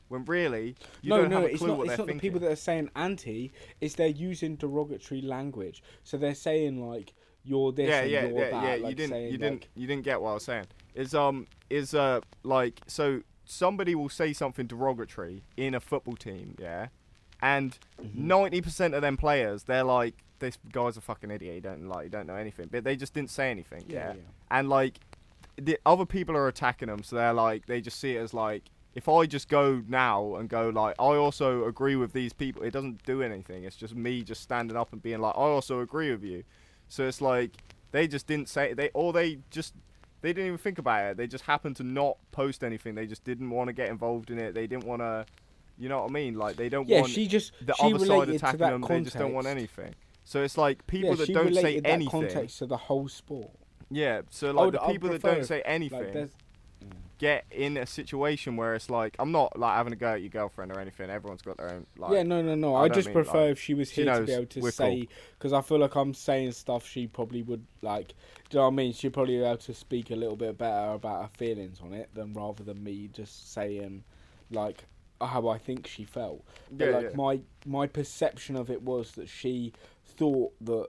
When 0.09 0.23
really 0.25 0.75
you 1.01 1.09
no, 1.09 1.17
don't 1.21 1.29
no, 1.29 1.35
have 1.41 1.45
a 1.45 1.49
it's 1.49 1.57
clue 1.59 1.67
not. 1.69 1.77
what 1.77 1.83
It's 1.85 1.89
they're 1.91 1.97
not 1.97 2.05
the 2.07 2.11
thinking. 2.13 2.19
people 2.31 2.39
that 2.41 2.51
are 2.51 2.55
saying 2.55 2.89
anti. 2.95 3.51
It's 3.81 3.95
they're 3.95 4.07
using 4.07 4.55
derogatory 4.55 5.21
language. 5.21 5.83
So 6.03 6.17
they're 6.17 6.35
saying 6.35 6.87
like 6.87 7.13
you're 7.43 7.71
this 7.71 7.89
yeah, 7.89 8.01
and 8.01 8.11
yeah, 8.11 8.25
you're 8.27 8.39
yeah, 8.39 8.49
that. 8.51 8.63
yeah. 8.63 8.83
like 8.83 8.89
you 8.89 8.95
didn't, 8.95 9.09
saying, 9.11 9.31
you 9.31 9.37
didn't, 9.37 9.53
like- 9.61 9.69
you 9.75 9.87
didn't 9.87 10.03
get 10.03 10.21
what 10.21 10.31
I 10.31 10.33
was 10.35 10.43
saying. 10.43 10.65
Is 10.95 11.13
um, 11.13 11.47
is 11.69 11.93
uh, 11.93 12.21
like 12.43 12.81
so 12.87 13.21
somebody 13.45 13.95
will 13.95 14.09
say 14.09 14.33
something 14.33 14.67
derogatory 14.67 15.43
in 15.55 15.73
a 15.75 15.79
football 15.79 16.15
team, 16.15 16.55
yeah, 16.59 16.87
and 17.41 17.77
Mm-hmm. 18.01 18.27
90 18.27 18.61
percent 18.61 18.93
of 18.93 19.01
them 19.01 19.17
players, 19.17 19.63
they're 19.63 19.83
like, 19.83 20.13
this 20.39 20.57
guy's 20.71 20.97
a 20.97 21.01
fucking 21.01 21.31
idiot. 21.31 21.55
He 21.55 21.59
don't 21.61 21.87
like, 21.87 22.03
he 22.03 22.09
don't 22.09 22.27
know 22.27 22.35
anything, 22.35 22.67
but 22.71 22.83
they 22.83 22.95
just 22.95 23.13
didn't 23.13 23.31
say 23.31 23.49
anything, 23.49 23.83
Yeah, 23.87 24.09
yeah. 24.09 24.13
yeah. 24.15 24.21
And 24.51 24.69
like, 24.69 24.99
the 25.55 25.79
other 25.85 26.05
people 26.05 26.35
are 26.37 26.47
attacking 26.47 26.89
them, 26.89 27.01
so 27.03 27.15
they're 27.15 27.33
like, 27.33 27.65
they 27.65 27.81
just 27.81 27.99
see 27.99 28.15
it 28.15 28.19
as 28.19 28.33
like. 28.33 28.63
If 28.97 29.07
I 29.07 29.27
just 29.27 29.47
go 29.47 29.83
now 29.87 30.35
and 30.37 30.49
go 30.49 30.69
like, 30.69 30.95
I 30.97 31.03
also 31.25 31.65
agree 31.65 31.95
with 31.95 32.13
these 32.13 32.33
people, 32.33 32.63
it 32.63 32.71
doesn't 32.71 33.03
do 33.05 33.21
anything. 33.21 33.63
It's 33.63 33.75
just 33.75 33.95
me 33.95 34.23
just 34.23 34.41
standing 34.41 34.75
up 34.75 34.91
and 34.91 35.03
being 35.03 35.19
like, 35.19 35.35
I 35.35 35.41
also 35.57 35.81
agree 35.81 36.09
with 36.09 36.23
you. 36.23 36.43
So 36.89 37.07
it's 37.07 37.21
like 37.21 37.51
they 37.91 38.07
just 38.07 38.25
didn't 38.25 38.49
say 38.49 38.73
they 38.73 38.89
or 38.95 39.13
they 39.13 39.37
just 39.51 39.75
they 40.21 40.29
didn't 40.33 40.47
even 40.47 40.57
think 40.57 40.79
about 40.79 41.11
it. 41.11 41.17
They 41.17 41.27
just 41.27 41.43
happened 41.43 41.75
to 41.75 41.83
not 41.83 42.17
post 42.31 42.63
anything. 42.63 42.95
They 42.95 43.05
just 43.05 43.23
didn't 43.23 43.51
want 43.51 43.67
to 43.67 43.73
get 43.73 43.89
involved 43.89 44.31
in 44.31 44.39
it. 44.39 44.55
They 44.55 44.65
didn't 44.65 44.85
want 44.85 45.03
to, 45.03 45.27
you 45.77 45.89
know 45.89 45.99
what 46.01 46.09
I 46.09 46.13
mean? 46.13 46.33
Like 46.33 46.55
they 46.55 46.67
don't 46.69 46.89
Yeah, 46.89 47.01
want 47.01 47.11
she 47.13 47.27
just 47.27 47.51
the 47.61 47.75
she 47.75 47.93
other 47.93 48.03
side 48.03 48.29
attacking 48.29 48.59
that 48.61 48.71
them. 48.71 48.81
context. 48.81 48.89
They 48.89 49.03
just 49.03 49.17
don't 49.19 49.33
want 49.33 49.45
anything. 49.45 49.93
So 50.23 50.41
it's 50.41 50.57
like 50.57 50.87
people 50.87 51.11
yeah, 51.11 51.15
that 51.17 51.33
don't 51.35 51.53
say 51.53 51.79
that 51.79 51.87
anything. 51.87 52.09
context 52.09 52.57
to 52.59 52.65
the 52.65 52.77
whole 52.77 53.07
sport. 53.07 53.51
Yeah. 53.91 54.21
So 54.31 54.49
like 54.49 54.65
would- 54.65 54.73
the 54.73 54.79
people 54.91 55.09
that 55.09 55.21
don't 55.21 55.45
say 55.45 55.61
anything 55.61 55.99
Like 56.15 56.29
get 57.17 57.45
in 57.51 57.77
a 57.77 57.85
situation 57.85 58.55
where 58.55 58.75
it's 58.75 58.89
like 58.89 59.15
I'm 59.19 59.31
not 59.31 59.57
like 59.57 59.75
having 59.75 59.93
a 59.93 59.95
go 59.95 60.13
at 60.13 60.21
your 60.21 60.29
girlfriend 60.29 60.71
or 60.71 60.79
anything. 60.79 61.09
Everyone's 61.09 61.41
got 61.41 61.57
their 61.57 61.71
own 61.71 61.87
like. 61.97 62.13
yeah, 62.13 62.23
no, 62.23 62.41
no, 62.41 62.55
no. 62.55 62.75
I 62.75 62.83
I, 62.83 62.89
just 62.89 63.07
mean, 63.07 63.13
prefer 63.13 63.43
like, 63.43 63.51
if 63.51 63.59
she 63.59 63.73
was 63.73 63.89
she 63.91 64.03
here 64.03 64.13
to 64.19 64.25
be 64.25 64.33
able 64.33 64.45
to 64.45 64.71
say 64.71 65.07
because 65.37 65.53
I 65.53 65.61
feel 65.61 65.79
like 65.79 65.95
I'm 65.95 66.13
saying 66.13 66.51
stuff 66.53 66.87
she 66.87 67.07
probably 67.07 67.41
would 67.43 67.65
like. 67.81 68.09
Do 68.49 68.57
you 68.57 68.59
know 68.59 68.65
what 68.65 68.73
I 68.73 68.75
mean? 68.75 68.93
She'd 68.93 69.13
probably 69.13 69.37
be 69.37 69.43
able 69.43 69.57
to 69.57 69.73
speak 69.73 70.11
a 70.11 70.15
little 70.15 70.35
bit 70.37 70.57
better 70.57 70.93
about 70.93 71.23
her 71.23 71.29
feelings 71.37 71.79
on 71.81 71.93
it 71.93 72.09
than 72.13 72.33
rather 72.33 72.63
than 72.63 72.83
me 72.83 73.09
just 73.11 73.51
saying 73.53 74.03
like 74.51 74.85
how 75.19 75.47
I 75.47 75.57
think 75.57 75.87
she 75.87 76.05
felt. 76.05 76.43
But 76.71 76.89
Yeah, 76.89 76.91
like 76.91 77.03
yeah. 77.03 77.15
my 77.15 77.39
my 77.65 77.87
perception 77.87 78.55
of 78.55 78.69
it 78.69 78.81
was 78.81 79.13
that 79.13 79.27
she 79.29 79.73
thought 80.05 80.53
that 80.61 80.87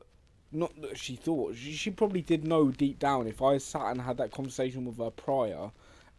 not 0.52 0.80
that 0.80 0.98
she 0.98 1.16
thought 1.16 1.54
she, 1.56 1.72
she 1.72 1.90
probably 1.90 2.22
did 2.22 2.46
know 2.46 2.70
deep 2.70 2.98
down 2.98 3.26
if 3.26 3.42
I 3.42 3.58
sat 3.58 3.90
and 3.90 4.00
had 4.02 4.16
that 4.18 4.30
conversation 4.30 4.84
with 4.84 4.98
her 4.98 5.10
prior 5.10 5.70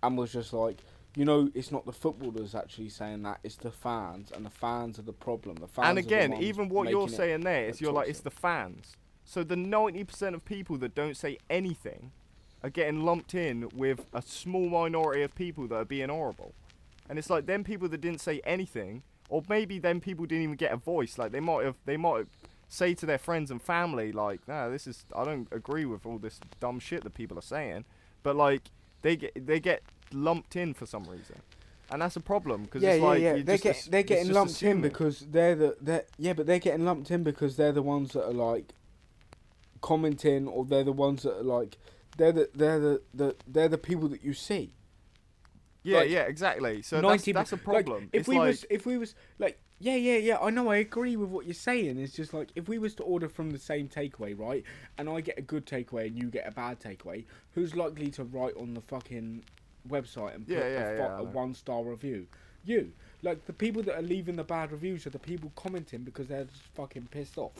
and 0.03 0.17
was 0.17 0.31
just 0.31 0.53
like 0.53 0.77
you 1.15 1.25
know 1.25 1.49
it's 1.53 1.71
not 1.71 1.85
the 1.85 1.91
footballers 1.91 2.55
actually 2.55 2.89
saying 2.89 3.23
that 3.23 3.39
it's 3.43 3.55
the 3.55 3.71
fans 3.71 4.31
and 4.31 4.45
the 4.45 4.49
fans 4.49 4.99
are 4.99 5.03
the 5.03 5.13
problem 5.13 5.55
the 5.55 5.67
fans 5.67 5.89
and 5.89 5.97
are 5.97 6.01
the 6.01 6.07
again, 6.07 6.33
even 6.41 6.69
what 6.69 6.89
you're 6.89 7.09
saying 7.09 7.41
there 7.41 7.65
is 7.65 7.81
you're 7.81 7.91
like 7.91 8.07
it's 8.07 8.21
the 8.21 8.31
fans. 8.31 8.95
So 9.29 9.43
the 9.43 9.53
90% 9.53 10.33
of 10.33 10.43
people 10.43 10.75
that 10.79 10.95
don't 10.95 11.15
say 11.15 11.37
anything 11.51 12.13
are 12.63 12.71
getting 12.71 13.03
lumped 13.03 13.35
in 13.35 13.69
with 13.75 14.07
a 14.11 14.23
small 14.23 14.67
minority 14.69 15.21
of 15.21 15.35
people 15.35 15.67
that 15.67 15.75
are 15.75 15.85
being 15.85 16.09
horrible. 16.09 16.55
And 17.07 17.19
it's 17.19 17.29
like 17.29 17.45
them 17.45 17.63
people 17.63 17.87
that 17.89 18.01
didn't 18.01 18.21
say 18.21 18.41
anything, 18.43 19.03
or 19.29 19.43
maybe 19.47 19.77
them 19.77 20.01
people 20.01 20.25
didn't 20.25 20.45
even 20.45 20.55
get 20.55 20.71
a 20.71 20.77
voice. 20.77 21.19
Like 21.19 21.31
they 21.31 21.39
might 21.39 21.63
have, 21.63 21.75
they 21.85 21.95
might 21.95 22.25
say 22.67 22.95
to 22.95 23.05
their 23.05 23.19
friends 23.19 23.51
and 23.51 23.61
family, 23.61 24.11
like, 24.11 24.47
"Nah, 24.47 24.67
this 24.67 24.87
is, 24.87 25.05
I 25.15 25.23
don't 25.25 25.47
agree 25.51 25.85
with 25.85 26.07
all 26.07 26.17
this 26.17 26.39
dumb 26.59 26.79
shit 26.79 27.03
that 27.03 27.13
people 27.13 27.37
are 27.37 27.43
saying." 27.43 27.85
But 28.23 28.35
like, 28.35 28.63
they 29.01 29.15
get 29.15 29.45
they 29.45 29.59
get 29.59 29.83
lumped 30.11 30.55
in 30.55 30.73
for 30.73 30.85
some 30.85 31.03
reason, 31.03 31.41
and 31.91 32.01
that's 32.01 32.15
a 32.15 32.21
problem 32.21 32.63
because 32.63 32.83
yeah, 32.83 32.91
it's 32.91 33.01
yeah, 33.01 33.07
like 33.07 33.21
yeah. 33.21 33.33
they 33.43 33.57
get 33.57 33.87
they're 33.89 34.03
getting 34.03 34.33
lumped 34.33 34.61
in 34.63 34.81
because 34.81 35.19
they're 35.19 35.55
the 35.55 35.77
they're 35.81 36.05
yeah, 36.17 36.33
but 36.33 36.45
they're 36.45 36.59
getting 36.59 36.85
lumped 36.85 37.11
in 37.11 37.23
because 37.23 37.55
they're 37.57 37.71
the 37.71 37.81
ones 37.81 38.13
that 38.13 38.25
are 38.25 38.33
like 38.33 38.73
commenting 39.81 40.47
or 40.47 40.65
they're 40.65 40.83
the 40.83 40.91
ones 40.91 41.23
that 41.23 41.37
are 41.37 41.43
like 41.43 41.77
they're 42.17 42.31
the 42.31 42.49
they're 42.53 42.79
the, 42.79 43.01
the 43.13 43.35
they're 43.47 43.69
the 43.69 43.77
people 43.77 44.09
that 44.09 44.23
you 44.23 44.33
see. 44.33 44.73
yeah, 45.83 45.99
like, 45.99 46.09
yeah, 46.09 46.21
exactly. 46.21 46.81
So 46.81 46.97
that's, 46.97 47.05
90 47.05 47.31
that's 47.31 47.51
a 47.51 47.55
like, 47.55 47.63
problem. 47.63 48.09
if 48.11 48.21
it's 48.21 48.27
we 48.27 48.37
like, 48.37 48.47
was 48.47 48.65
if 48.69 48.85
we 48.85 48.97
was 48.97 49.15
like 49.37 49.59
yeah 49.79 49.95
yeah 49.95 50.17
yeah 50.17 50.37
I 50.41 50.49
know 50.49 50.69
I 50.69 50.77
agree 50.77 51.15
with 51.15 51.29
what 51.29 51.45
you're 51.45 51.53
saying. 51.53 51.97
It's 51.99 52.13
just 52.13 52.33
like 52.33 52.49
if 52.55 52.67
we 52.67 52.77
was 52.77 52.95
to 52.95 53.03
order 53.03 53.29
from 53.29 53.51
the 53.51 53.57
same 53.59 53.87
takeaway, 53.87 54.37
right? 54.37 54.63
And 54.97 55.09
I 55.09 55.21
get 55.21 55.37
a 55.37 55.41
good 55.41 55.65
takeaway 55.65 56.07
and 56.07 56.17
you 56.17 56.29
get 56.29 56.47
a 56.47 56.51
bad 56.51 56.79
takeaway, 56.79 57.25
who's 57.53 57.75
likely 57.75 58.09
to 58.11 58.23
write 58.25 58.55
on 58.57 58.73
the 58.73 58.81
fucking 58.81 59.43
website 59.87 60.35
and 60.35 60.45
put 60.47 60.53
Yeah, 60.55 60.67
yeah, 60.67 60.89
a, 60.89 60.97
yeah, 60.97 61.15
I 61.15 61.19
a 61.19 61.23
one 61.23 61.53
star 61.53 61.83
review? 61.83 62.27
You. 62.65 62.91
Like 63.21 63.45
the 63.45 63.53
people 63.53 63.81
that 63.83 63.95
are 63.97 64.01
leaving 64.01 64.35
the 64.35 64.43
bad 64.43 64.71
reviews 64.71 65.07
are 65.07 65.11
the 65.11 65.19
people 65.19 65.51
commenting 65.55 66.03
because 66.03 66.27
they're 66.27 66.43
just 66.45 66.61
fucking 66.75 67.07
pissed 67.11 67.37
off. 67.37 67.53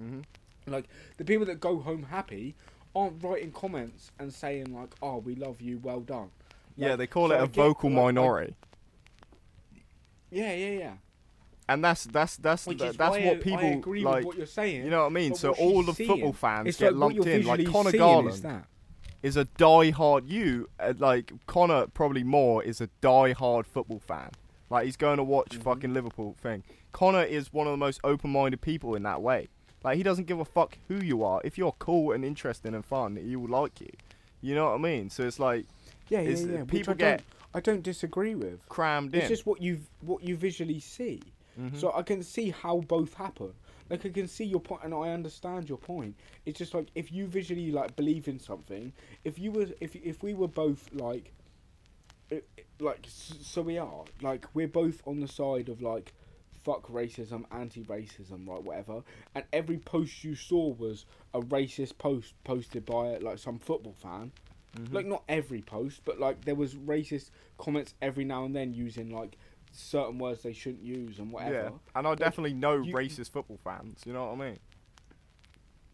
Mhm. 0.00 0.24
Like 0.66 0.86
the 1.18 1.24
people 1.24 1.46
that 1.46 1.60
go 1.60 1.78
home 1.78 2.02
happy 2.04 2.54
aren't 2.94 3.22
writing 3.22 3.52
comments 3.52 4.10
and 4.18 4.32
saying 4.32 4.74
like, 4.74 4.94
"Oh, 5.02 5.18
we 5.18 5.34
love 5.34 5.60
you, 5.60 5.78
well 5.78 6.00
done." 6.00 6.30
yeah, 6.76 6.96
they 6.96 7.06
call 7.06 7.28
so 7.28 7.34
it 7.34 7.38
I 7.38 7.44
a 7.44 7.46
get- 7.46 7.54
vocal 7.54 7.90
like, 7.90 7.98
I- 7.98 8.02
minority, 8.06 8.54
yeah, 10.30 10.52
yeah, 10.54 10.70
yeah. 10.78 10.92
And 11.68 11.84
that's 11.84 12.04
that's 12.04 12.36
that's 12.36 12.66
Which 12.66 12.78
that's 12.78 12.96
what 12.98 13.40
people 13.40 13.60
like. 14.02 14.16
with 14.18 14.24
what 14.24 14.36
you're 14.36 14.46
saying. 14.46 14.84
You 14.84 14.90
know 14.90 15.00
what 15.00 15.06
I 15.06 15.10
mean? 15.10 15.34
So 15.34 15.50
all 15.52 15.82
the 15.82 15.92
seeing, 15.94 16.08
football 16.08 16.32
fans 16.32 16.76
get 16.76 16.94
like 16.94 17.16
lumped 17.16 17.26
in. 17.28 17.44
Like 17.46 17.66
Connor 17.66 17.92
Garland 17.92 18.28
is 18.34 18.42
that. 18.42 18.64
is 19.22 19.36
a 19.36 19.44
die-hard 19.44 20.26
you 20.28 20.68
uh, 20.78 20.94
like 20.98 21.32
Connor 21.46 21.86
probably 21.88 22.22
more 22.22 22.62
is 22.62 22.80
a 22.80 22.88
die-hard 23.00 23.66
football 23.66 24.00
fan. 24.06 24.30
Like 24.70 24.84
he's 24.86 24.96
going 24.96 25.16
to 25.18 25.24
watch 25.24 25.50
Mhm. 25.58 25.62
fucking 25.62 25.92
Liverpool 25.94 26.34
thing. 26.42 26.62
Connor 26.92 27.22
is 27.24 27.52
one 27.52 27.66
of 27.66 27.72
the 27.72 27.76
most 27.76 28.00
open-minded 28.04 28.60
people 28.60 28.94
in 28.94 29.02
that 29.04 29.20
way. 29.22 29.48
Like 29.84 29.96
he 29.96 30.02
doesn't 30.02 30.26
give 30.26 30.40
a 30.40 30.44
fuck 30.44 30.78
who 30.88 30.96
you 30.96 31.22
are. 31.22 31.40
If 31.44 31.56
you're 31.58 31.74
cool 31.78 32.12
and 32.12 32.24
interesting 32.24 32.74
and 32.74 32.84
fun, 32.84 33.16
he 33.16 33.36
will 33.36 33.48
like 33.50 33.80
you. 33.80 33.90
You 34.40 34.54
know 34.54 34.66
what 34.66 34.74
I 34.74 34.78
mean? 34.78 35.10
So 35.10 35.24
it's 35.24 35.38
like 35.38 35.66
Yeah, 36.08 36.20
yeah, 36.20 36.36
yeah. 36.36 36.64
People 36.64 36.92
I 36.92 36.96
get 36.96 37.18
don't, 37.18 37.22
I 37.54 37.60
don't 37.60 37.82
disagree 37.82 38.34
with. 38.34 38.68
crammed 38.68 39.14
It's 39.14 39.24
in. 39.24 39.28
just 39.28 39.46
what 39.46 39.60
you 39.62 39.80
what 40.00 40.22
you 40.22 40.36
visually 40.36 40.80
see. 40.80 41.20
Mhm. 41.58 41.76
So 41.76 41.92
I 41.94 42.02
can 42.02 42.22
see 42.22 42.50
how 42.50 42.80
both 42.80 43.14
happen. 43.14 43.54
Like 43.88 44.04
I 44.04 44.08
can 44.10 44.28
see 44.28 44.44
your 44.44 44.60
point, 44.60 44.82
and 44.84 44.92
I 44.92 45.10
understand 45.12 45.68
your 45.68 45.78
point. 45.78 46.16
It's 46.44 46.58
just 46.58 46.74
like 46.74 46.88
if 46.94 47.12
you 47.12 47.26
visually 47.26 47.70
like 47.70 47.96
believe 47.96 48.28
in 48.28 48.38
something. 48.40 48.92
If 49.24 49.38
you 49.38 49.52
were, 49.52 49.68
if 49.80 49.94
if 49.96 50.22
we 50.22 50.34
were 50.34 50.48
both 50.48 50.90
like, 50.92 51.32
like 52.80 53.06
so 53.06 53.62
we 53.62 53.78
are 53.78 54.04
like 54.20 54.46
we're 54.54 54.68
both 54.68 55.02
on 55.06 55.20
the 55.20 55.28
side 55.28 55.68
of 55.68 55.80
like, 55.80 56.12
fuck 56.64 56.88
racism, 56.88 57.44
anti-racism, 57.52 58.46
right? 58.48 58.62
Whatever. 58.62 59.02
And 59.34 59.44
every 59.52 59.78
post 59.78 60.24
you 60.24 60.34
saw 60.34 60.72
was 60.74 61.06
a 61.32 61.40
racist 61.40 61.96
post 61.98 62.34
posted 62.44 62.84
by 62.84 63.18
like 63.18 63.38
some 63.38 63.58
football 63.58 63.94
fan. 63.94 64.32
Mhm. 64.76 64.92
Like 64.92 65.06
not 65.06 65.22
every 65.28 65.62
post, 65.62 66.02
but 66.04 66.18
like 66.18 66.44
there 66.44 66.56
was 66.56 66.74
racist 66.74 67.30
comments 67.56 67.94
every 68.02 68.24
now 68.24 68.44
and 68.44 68.54
then 68.54 68.74
using 68.74 69.10
like 69.10 69.38
certain 69.76 70.18
words 70.18 70.42
they 70.42 70.52
shouldn't 70.52 70.82
use 70.82 71.18
and 71.18 71.30
whatever. 71.32 71.54
yeah, 71.54 71.70
and 71.94 72.06
I 72.06 72.14
definitely 72.14 72.54
know 72.54 72.82
you- 72.82 72.94
racist 72.94 73.30
football 73.30 73.58
fans. 73.62 74.02
You 74.06 74.12
know 74.12 74.26
what 74.26 74.40
I 74.40 74.50
mean? 74.50 74.58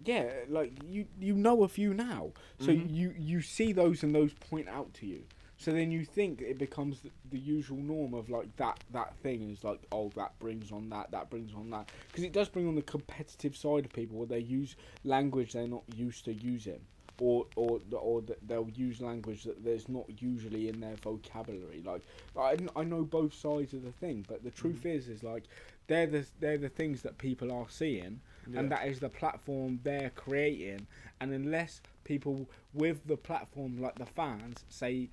Yeah, 0.05 0.31
like 0.49 0.73
you 0.85 1.07
you 1.21 1.35
know 1.35 1.63
a 1.63 1.69
few 1.69 1.95
now, 1.95 2.33
so 2.59 2.69
Mhm. 2.69 2.93
you 2.93 3.15
you 3.17 3.41
see 3.41 3.73
those 3.73 4.03
and 4.03 4.13
those 4.15 4.33
point 4.35 4.69
out 4.69 4.93
to 4.95 5.07
you. 5.07 5.23
So 5.59 5.71
then 5.73 5.93
you 5.93 6.05
think 6.05 6.41
it 6.41 6.59
becomes 6.59 7.03
the, 7.03 7.11
the 7.31 7.39
usual 7.39 7.79
norm 7.79 8.15
of 8.15 8.29
like 8.29 8.57
that 8.57 8.83
that 8.91 9.15
thing 9.19 9.49
is 9.49 9.63
like 9.63 9.81
oh 9.93 10.09
that 10.17 10.37
brings 10.41 10.73
on 10.73 10.89
that 10.89 11.13
that 11.13 11.31
brings 11.31 11.55
on 11.55 11.71
that 11.71 11.89
because 12.09 12.25
it 12.25 12.33
does 12.33 12.49
bring 12.49 12.67
on 12.67 12.75
the 12.75 12.83
competitive 12.83 13.57
side 13.57 13.85
of 13.85 13.93
people 13.93 14.19
where 14.19 14.27
they 14.27 14.41
use 14.41 14.75
language 15.05 15.53
they're 15.53 15.69
not 15.69 15.85
used 15.95 16.25
to 16.25 16.33
using 16.35 16.81
or 17.21 17.47
or 17.57 17.81
or 17.93 18.23
they'll 18.47 18.71
use 18.75 19.01
language 19.01 19.45
that 19.45 19.65
there's 19.65 19.89
not 19.89 20.05
usually 20.21 20.69
in 20.69 20.81
their 20.81 20.97
vocabulary. 20.97 21.83
Like 21.85 22.03
I, 22.37 22.57
I 22.75 22.85
know 22.85 23.03
both 23.03 23.35
sides 23.35 23.73
of 23.75 23.83
the 23.85 23.93
thing 23.93 24.25
but 24.29 24.43
the 24.43 24.51
truth 24.51 24.83
mm. 24.85 24.95
is 24.95 25.09
is 25.09 25.23
like 25.23 25.45
they're 25.87 26.07
the 26.07 26.27
they're 26.41 26.59
the 26.59 26.69
things 26.69 27.03
that 27.03 27.19
people 27.19 27.53
are 27.53 27.67
seeing 27.69 28.21
Yeah. 28.49 28.61
and 28.61 28.71
that 28.73 28.87
is 28.87 29.01
the 29.01 29.09
platform 29.09 29.81
they're 29.83 30.11
creating. 30.15 30.87
And 31.21 31.33
unless 31.33 31.81
people 32.05 32.49
with 32.75 33.07
the 33.07 33.17
platform 33.17 33.81
like 33.81 33.97
the 33.97 34.07
fans 34.07 34.65
say 34.69 35.09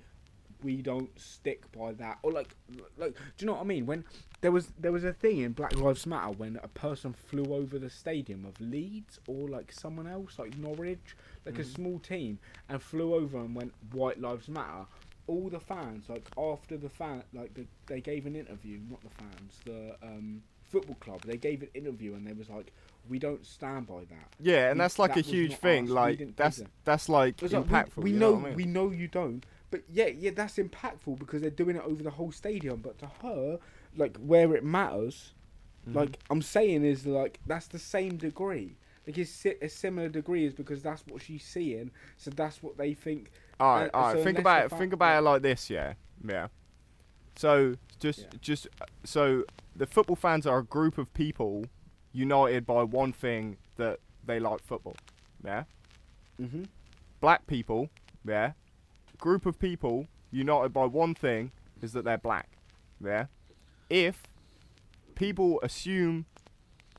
we 0.62 0.82
don't 0.82 1.18
stick 1.18 1.70
by 1.72 1.92
that 1.92 2.18
or 2.22 2.32
like 2.32 2.54
like 2.98 3.14
do 3.14 3.20
you 3.38 3.46
know 3.46 3.52
what 3.54 3.62
i 3.62 3.64
mean? 3.64 3.86
When 3.86 4.04
there 4.40 4.52
was 4.52 4.68
there 4.78 4.92
was 4.92 5.04
a 5.04 5.12
thing 5.12 5.38
in 5.38 5.52
black 5.52 5.76
lives 5.76 6.06
matter 6.06 6.30
when 6.32 6.58
a 6.62 6.68
person 6.68 7.12
flew 7.12 7.54
over 7.54 7.78
the 7.78 7.90
stadium 7.90 8.44
of 8.46 8.58
leeds 8.60 9.18
or 9.26 9.48
like 9.48 9.70
someone 9.72 10.06
else 10.06 10.38
like 10.38 10.56
norwich 10.56 11.16
like 11.44 11.58
a 11.58 11.62
Mhm. 11.62 11.74
small 11.74 11.98
team 11.98 12.38
and 12.68 12.80
flew 12.82 13.14
over 13.14 13.38
and 13.38 13.54
went 13.54 13.72
white 13.92 14.20
lives 14.20 14.48
matter 14.48 14.86
all 15.26 15.48
the 15.48 15.60
fans 15.60 16.08
like 16.08 16.26
after 16.38 16.76
the 16.76 16.88
fan 16.88 17.22
like 17.32 17.52
the, 17.54 17.66
they 17.86 18.00
gave 18.00 18.26
an 18.26 18.34
interview 18.34 18.78
not 18.90 19.00
the 19.02 19.10
fans 19.10 19.60
the 19.64 19.94
um 20.02 20.42
football 20.70 20.96
club 21.00 21.20
they 21.22 21.36
gave 21.36 21.62
an 21.62 21.68
interview 21.74 22.14
and 22.14 22.26
they 22.26 22.32
was 22.32 22.48
like 22.48 22.72
we 23.08 23.18
don't 23.18 23.44
stand 23.44 23.86
by 23.86 24.00
that 24.04 24.28
Yeah, 24.38 24.70
and 24.70 24.78
We- 24.78 24.82
that's 24.84 24.98
like 24.98 25.10
that 25.14 25.18
a 25.18 25.22
huge 25.22 25.56
thing. 25.56 25.84
us, 25.84 25.90
Like 25.90 26.36
that's 26.36 26.58
that. 26.58 26.66
that's 26.84 27.08
like 27.08 27.42
It's 27.42 27.52
like, 27.52 27.66
impactful. 27.66 27.96
we, 27.96 28.04
we 28.04 28.10
you 28.12 28.16
know, 28.18 28.30
know, 28.32 28.36
I 28.38 28.48
mean? 28.48 28.54
we 28.54 28.64
know 28.66 28.90
you 28.90 29.08
don't, 29.08 29.44
but 29.70 29.82
yeah, 29.90 30.06
yeah, 30.06 30.30
that's 30.34 30.56
impactful 30.56 31.18
because 31.18 31.40
they're 31.42 31.50
doing 31.50 31.76
it 31.76 31.82
over 31.84 32.02
the 32.02 32.10
whole 32.10 32.30
stadium. 32.30 32.80
But 32.80 32.98
to 32.98 33.06
her, 33.22 33.58
like 33.96 34.16
where 34.18 34.54
it 34.54 34.64
matters, 34.64 35.34
Mhm. 35.88 35.94
like 35.94 36.18
I'm 36.30 36.42
saying 36.42 36.84
is 36.84 37.06
like 37.06 37.40
that's 37.46 37.66
the 37.68 37.78
same 37.78 38.16
degree. 38.16 38.76
Like 39.06 39.18
it's 39.18 39.30
si- 39.30 39.56
a 39.62 39.68
similar 39.68 40.08
degree 40.08 40.44
is 40.44 40.52
because 40.54 40.82
that's 40.82 41.04
what 41.06 41.22
she's 41.22 41.44
seeing, 41.44 41.90
so 42.16 42.30
that's 42.30 42.62
what 42.62 42.76
they 42.76 42.94
think. 42.94 43.30
All 43.58 43.74
right, 43.76 43.90
Uh, 43.92 43.96
all 43.96 44.02
right. 44.08 44.16
so 44.18 44.24
think 44.24 44.38
about 44.38 44.66
it. 44.66 44.76
Think 44.76 44.92
about 44.92 45.18
it 45.18 45.22
like 45.22 45.42
this, 45.42 45.68
yeah, 45.70 45.94
yeah. 46.24 46.48
So 47.36 47.76
just, 47.98 48.20
Yeah. 48.20 48.26
just 48.40 48.66
uh, 48.80 48.86
so 49.04 49.44
the 49.74 49.86
football 49.86 50.16
fans 50.16 50.46
are 50.46 50.58
a 50.58 50.64
group 50.64 50.98
of 50.98 51.12
people 51.14 51.64
united 52.12 52.66
by 52.66 52.82
one 52.82 53.12
thing 53.12 53.56
that 53.76 54.00
they 54.24 54.38
like 54.38 54.62
football, 54.62 54.96
yeah. 55.44 55.64
Mm-hmm. 56.38 56.64
Black 57.20 57.46
people, 57.46 57.88
yeah. 58.26 58.52
Group 59.18 59.46
of 59.46 59.58
people 59.58 60.06
united 60.30 60.72
by 60.72 60.84
one 60.86 61.14
thing 61.14 61.52
is 61.82 61.92
that 61.92 62.04
they're 62.04 62.18
black, 62.18 62.48
yeah. 63.02 63.26
If 63.90 64.22
people 65.14 65.60
assume, 65.62 66.24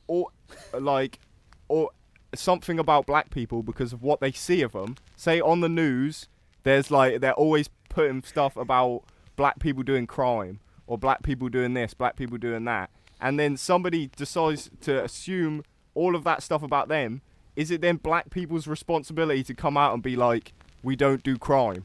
or 0.07 0.27
like, 0.73 1.19
or 1.67 1.89
something 2.35 2.79
about 2.79 3.05
black 3.05 3.29
people 3.29 3.63
because 3.63 3.93
of 3.93 4.03
what 4.03 4.19
they 4.19 4.31
see 4.31 4.61
of 4.61 4.73
them. 4.73 4.95
Say 5.15 5.41
on 5.41 5.61
the 5.61 5.69
news, 5.69 6.27
there's 6.63 6.91
like 6.91 7.21
they're 7.21 7.33
always 7.33 7.69
putting 7.89 8.23
stuff 8.23 8.55
about 8.55 9.03
black 9.35 9.59
people 9.59 9.83
doing 9.83 10.07
crime 10.07 10.59
or 10.87 10.97
black 10.97 11.23
people 11.23 11.49
doing 11.49 11.73
this, 11.73 11.93
black 11.93 12.15
people 12.15 12.37
doing 12.37 12.65
that, 12.65 12.89
and 13.19 13.39
then 13.39 13.57
somebody 13.57 14.07
decides 14.15 14.69
to 14.81 15.03
assume 15.03 15.63
all 15.93 16.15
of 16.15 16.23
that 16.23 16.43
stuff 16.43 16.63
about 16.63 16.87
them. 16.87 17.21
Is 17.55 17.69
it 17.69 17.81
then 17.81 17.97
black 17.97 18.29
people's 18.29 18.67
responsibility 18.67 19.43
to 19.43 19.53
come 19.53 19.75
out 19.75 19.93
and 19.93 20.01
be 20.01 20.15
like, 20.15 20.53
we 20.83 20.95
don't 20.95 21.21
do 21.21 21.37
crime? 21.37 21.83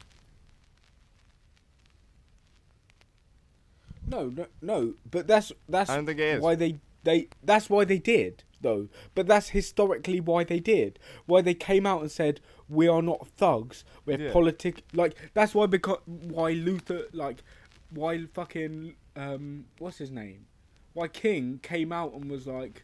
No, 4.07 4.27
no, 4.29 4.47
no. 4.61 4.93
But 5.09 5.27
that's 5.27 5.51
that's 5.69 5.89
I 5.89 5.95
don't 5.97 6.05
think 6.05 6.19
it 6.19 6.37
is. 6.37 6.41
why 6.41 6.55
they 6.55 6.79
they 7.03 7.27
that's 7.43 7.69
why 7.69 7.83
they 7.85 7.99
did 7.99 8.43
though. 8.61 8.87
But 9.15 9.27
that's 9.27 9.49
historically 9.49 10.19
why 10.19 10.43
they 10.43 10.59
did. 10.59 10.97
Why 11.25 11.41
they 11.41 11.53
came 11.53 11.85
out 11.85 12.01
and 12.01 12.11
said 12.11 12.39
we 12.69 12.87
are 12.87 13.01
not 13.01 13.27
thugs. 13.27 13.83
We're 14.05 14.19
Yeah. 14.19 14.31
politic. 14.31 14.83
Like 14.93 15.15
that's 15.33 15.53
why 15.53 15.65
because 15.67 15.99
why 16.05 16.51
Luther 16.51 17.03
like 17.13 17.43
why 17.91 18.25
fucking 18.33 18.95
um 19.15 19.65
what's 19.79 19.97
his 19.97 20.11
name? 20.11 20.45
Why 20.93 21.07
King 21.07 21.59
came 21.61 21.91
out 21.91 22.13
and 22.13 22.29
was 22.31 22.47
like. 22.47 22.83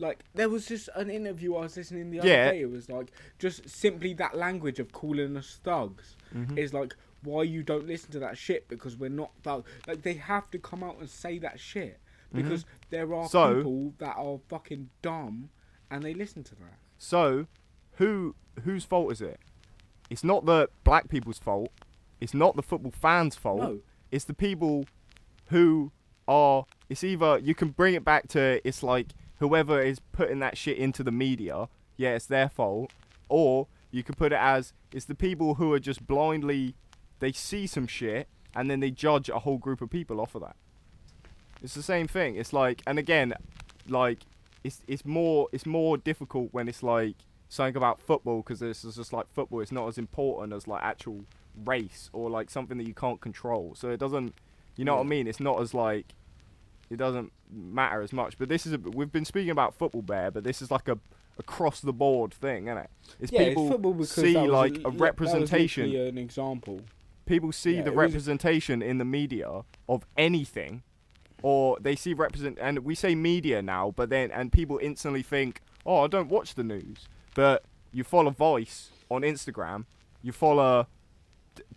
Like 0.00 0.24
there 0.34 0.48
was 0.48 0.66
just 0.66 0.88
an 0.96 1.08
interview 1.08 1.54
I 1.54 1.60
was 1.60 1.76
listening 1.76 2.10
the 2.10 2.18
other 2.18 2.28
Yeah. 2.28 2.50
day. 2.50 2.62
It 2.62 2.70
was 2.70 2.88
like 2.90 3.12
just 3.38 3.68
simply 3.68 4.12
that 4.14 4.36
language 4.36 4.80
of 4.80 4.90
calling 4.90 5.36
us 5.36 5.60
thugs 5.62 6.16
Mhm. 6.34 6.58
is 6.58 6.74
like 6.74 6.96
why 7.24 7.42
you 7.42 7.62
don't 7.62 7.86
listen 7.86 8.10
to 8.12 8.18
that 8.20 8.38
shit 8.38 8.68
because 8.68 8.96
we're 8.96 9.10
not 9.10 9.30
thugs. 9.42 9.68
Like 9.88 10.02
they 10.02 10.14
have 10.14 10.50
to 10.52 10.58
come 10.58 10.82
out 10.84 10.98
and 11.00 11.08
say 11.10 11.38
that 11.38 11.58
shit 11.58 11.98
because 12.32 12.64
there 12.90 13.12
are 13.14 13.24
Mm-hmm. 13.24 13.28
So- 13.28 13.54
people 13.56 13.94
that 13.98 14.16
are 14.16 14.38
fucking 14.48 14.90
dumb 15.02 15.50
and 15.90 16.02
they 16.02 16.14
listen 16.14 16.42
to 16.44 16.54
that. 16.56 16.78
So, 16.98 17.46
who 17.96 18.34
whose 18.64 18.84
fault 18.84 19.12
is 19.12 19.20
it? 19.20 19.38
It's 20.10 20.24
not 20.24 20.46
the 20.46 20.68
black 20.84 21.08
people's 21.08 21.38
fault. 21.38 21.70
It's 22.20 22.34
not 22.34 22.56
the 22.56 22.62
football 22.62 22.92
fans' 22.92 23.34
fault. 23.36 23.60
No, 23.60 23.78
It's 24.10 24.24
the 24.24 24.34
people 24.34 24.86
who 25.46 25.92
are. 26.28 26.64
It's 26.88 27.02
either 27.04 27.38
you 27.38 27.54
can 27.54 27.70
bring 27.70 27.94
it 27.94 28.04
back 28.04 28.28
to 28.28 28.60
it's 28.66 28.82
like 28.82 29.08
whoever 29.38 29.80
is 29.82 29.98
putting 30.12 30.38
that 30.40 30.56
shit 30.56 30.78
into 30.78 31.02
the 31.02 31.10
media. 31.12 31.68
Yeah, 31.96 32.14
it's 32.14 32.26
their 32.26 32.48
fault. 32.48 32.92
Or 33.28 33.66
You 33.90 34.02
could 34.02 34.16
put 34.16 34.32
it 34.32 34.38
as 34.40 34.72
it's 34.92 35.04
the 35.04 35.14
people 35.14 35.54
who 35.54 35.72
are 35.72 35.78
just 35.80 36.06
blindly 36.06 36.74
they 37.20 37.32
see 37.32 37.66
some 37.66 37.86
shit 37.86 38.28
and 38.54 38.70
then 38.70 38.80
they 38.80 38.90
judge 38.90 39.28
a 39.28 39.40
whole 39.40 39.58
group 39.58 39.80
of 39.80 39.90
people 39.90 40.20
off 40.20 40.34
of 40.34 40.42
that. 40.42 40.56
It's 41.62 41.74
the 41.74 41.82
same 41.82 42.06
thing. 42.06 42.36
It's 42.36 42.52
like 42.52 42.82
and 42.86 42.98
again, 42.98 43.34
like 43.88 44.20
it's 44.62 44.82
it's 44.86 45.04
more 45.04 45.48
it's 45.52 45.66
more 45.66 45.96
difficult 45.96 46.48
when 46.52 46.68
it's 46.68 46.82
like 46.82 47.16
something 47.48 47.76
about 47.76 48.00
football 48.00 48.38
because 48.38 48.60
this 48.60 48.84
is 48.84 48.96
just 48.96 49.12
like 49.12 49.26
football. 49.32 49.60
It's 49.60 49.72
not 49.72 49.88
as 49.88 49.98
important 49.98 50.52
as 50.52 50.66
like 50.66 50.82
actual 50.82 51.24
race 51.64 52.10
or 52.12 52.28
like 52.28 52.50
something 52.50 52.78
that 52.78 52.86
you 52.86 52.94
can't 52.94 53.20
control. 53.20 53.74
So 53.76 53.90
it 53.90 54.00
doesn't, 54.00 54.34
you 54.76 54.84
know 54.84 54.96
what 54.96 55.02
I 55.02 55.04
mean? 55.04 55.26
It's 55.26 55.40
not 55.40 55.60
as 55.60 55.72
like 55.74 56.06
it 56.90 56.96
doesn't 56.96 57.32
matter 57.50 58.02
as 58.02 58.12
much. 58.12 58.38
But 58.38 58.48
this 58.48 58.66
is 58.66 58.72
a, 58.72 58.78
we've 58.78 59.12
been 59.12 59.24
speaking 59.24 59.50
about 59.50 59.74
football 59.74 60.02
bear, 60.02 60.30
but 60.30 60.44
this 60.44 60.60
is 60.60 60.70
like 60.70 60.88
a 60.88 60.98
across 61.38 61.80
the 61.80 61.92
board 61.92 62.32
thing, 62.32 62.66
isn't 62.66 62.78
it? 62.78 62.90
It's 63.20 63.32
yeah, 63.32 63.48
people 63.48 63.64
it's 63.64 63.72
football 63.72 63.94
because 63.94 64.10
see 64.10 64.38
like 64.38 64.74
li- 64.74 64.82
a 64.84 64.90
representation. 64.90 65.94
an 65.94 66.18
example. 66.18 66.80
People 67.26 67.52
see 67.52 67.76
Yeah, 67.76 67.82
the 67.82 67.90
it 67.92 67.96
was- 67.96 68.06
representation 68.06 68.82
in 68.82 68.98
the 68.98 69.04
media 69.04 69.62
of 69.88 70.06
anything 70.16 70.82
or 71.42 71.76
they 71.80 71.94
see 71.96 72.14
represent 72.14 72.58
and 72.60 72.78
we 72.80 72.94
say 72.94 73.14
media 73.14 73.60
now 73.60 73.92
but 73.96 74.08
then 74.10 74.30
and 74.30 74.50
people 74.52 74.78
instantly 74.82 75.22
think 75.22 75.60
oh 75.84 76.00
i 76.04 76.06
don't 76.06 76.28
watch 76.30 76.54
the 76.54 76.64
news 76.64 77.06
but 77.34 77.64
you 77.92 78.02
follow 78.04 78.30
voice 78.30 78.90
on 79.10 79.22
instagram 79.22 79.84
you 80.22 80.32
follow 80.32 80.86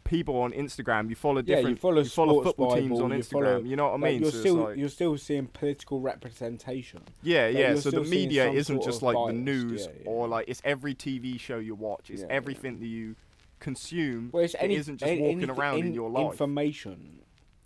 people 0.05 0.39
on 0.41 0.51
instagram 0.53 1.09
you 1.09 1.15
follow 1.15 1.41
different. 1.41 1.65
Yeah, 1.65 1.69
you 1.71 1.75
follow 1.75 2.03
follow 2.05 2.33
Sports 2.41 2.47
football 2.47 2.75
teams 2.75 2.99
on 2.99 3.11
you 3.11 3.17
instagram 3.17 3.29
follow- 3.31 3.59
you 3.63 3.75
know 3.75 3.83
what 3.85 3.89
i 3.89 3.93
Like, 3.93 4.01
mean 4.13 4.21
you're 4.21 4.31
So 4.31 4.39
still 4.39 4.55
like- 4.55 4.77
you're 4.77 4.89
still 4.89 5.17
seeing 5.17 5.47
political 5.47 5.99
representation. 6.01 7.01
yeah, 7.21 7.45
Like, 7.47 7.55
yeah. 7.57 7.75
So 7.75 7.91
the 7.91 8.01
media 8.01 8.49
isn't 8.49 8.81
just 8.83 9.01
like 9.01 9.15
the 9.27 9.33
news 9.33 9.85
yeah, 9.85 9.91
yeah. 10.03 10.09
or 10.09 10.27
like 10.27 10.45
it's 10.47 10.61
every 10.63 10.95
TV 10.95 11.37
show 11.39 11.57
you 11.59 11.75
watch. 11.75 12.09
It's 12.09 12.23
everything 12.29 12.79
that 12.79 12.87
you 12.87 13.15
consume. 13.59 14.29
Well, 14.31 14.43
it's 14.43 14.53
It 14.55 14.61
any, 14.61 14.75
isn't 14.75 14.97
just 14.97 15.09
any- 15.11 15.21
walking 15.21 15.37
anything- 15.43 15.49
around 15.57 15.79
in 15.79 15.87
in- 15.87 15.93
your 15.93 16.09
life. 16.09 16.31
Information. 16.33 17.21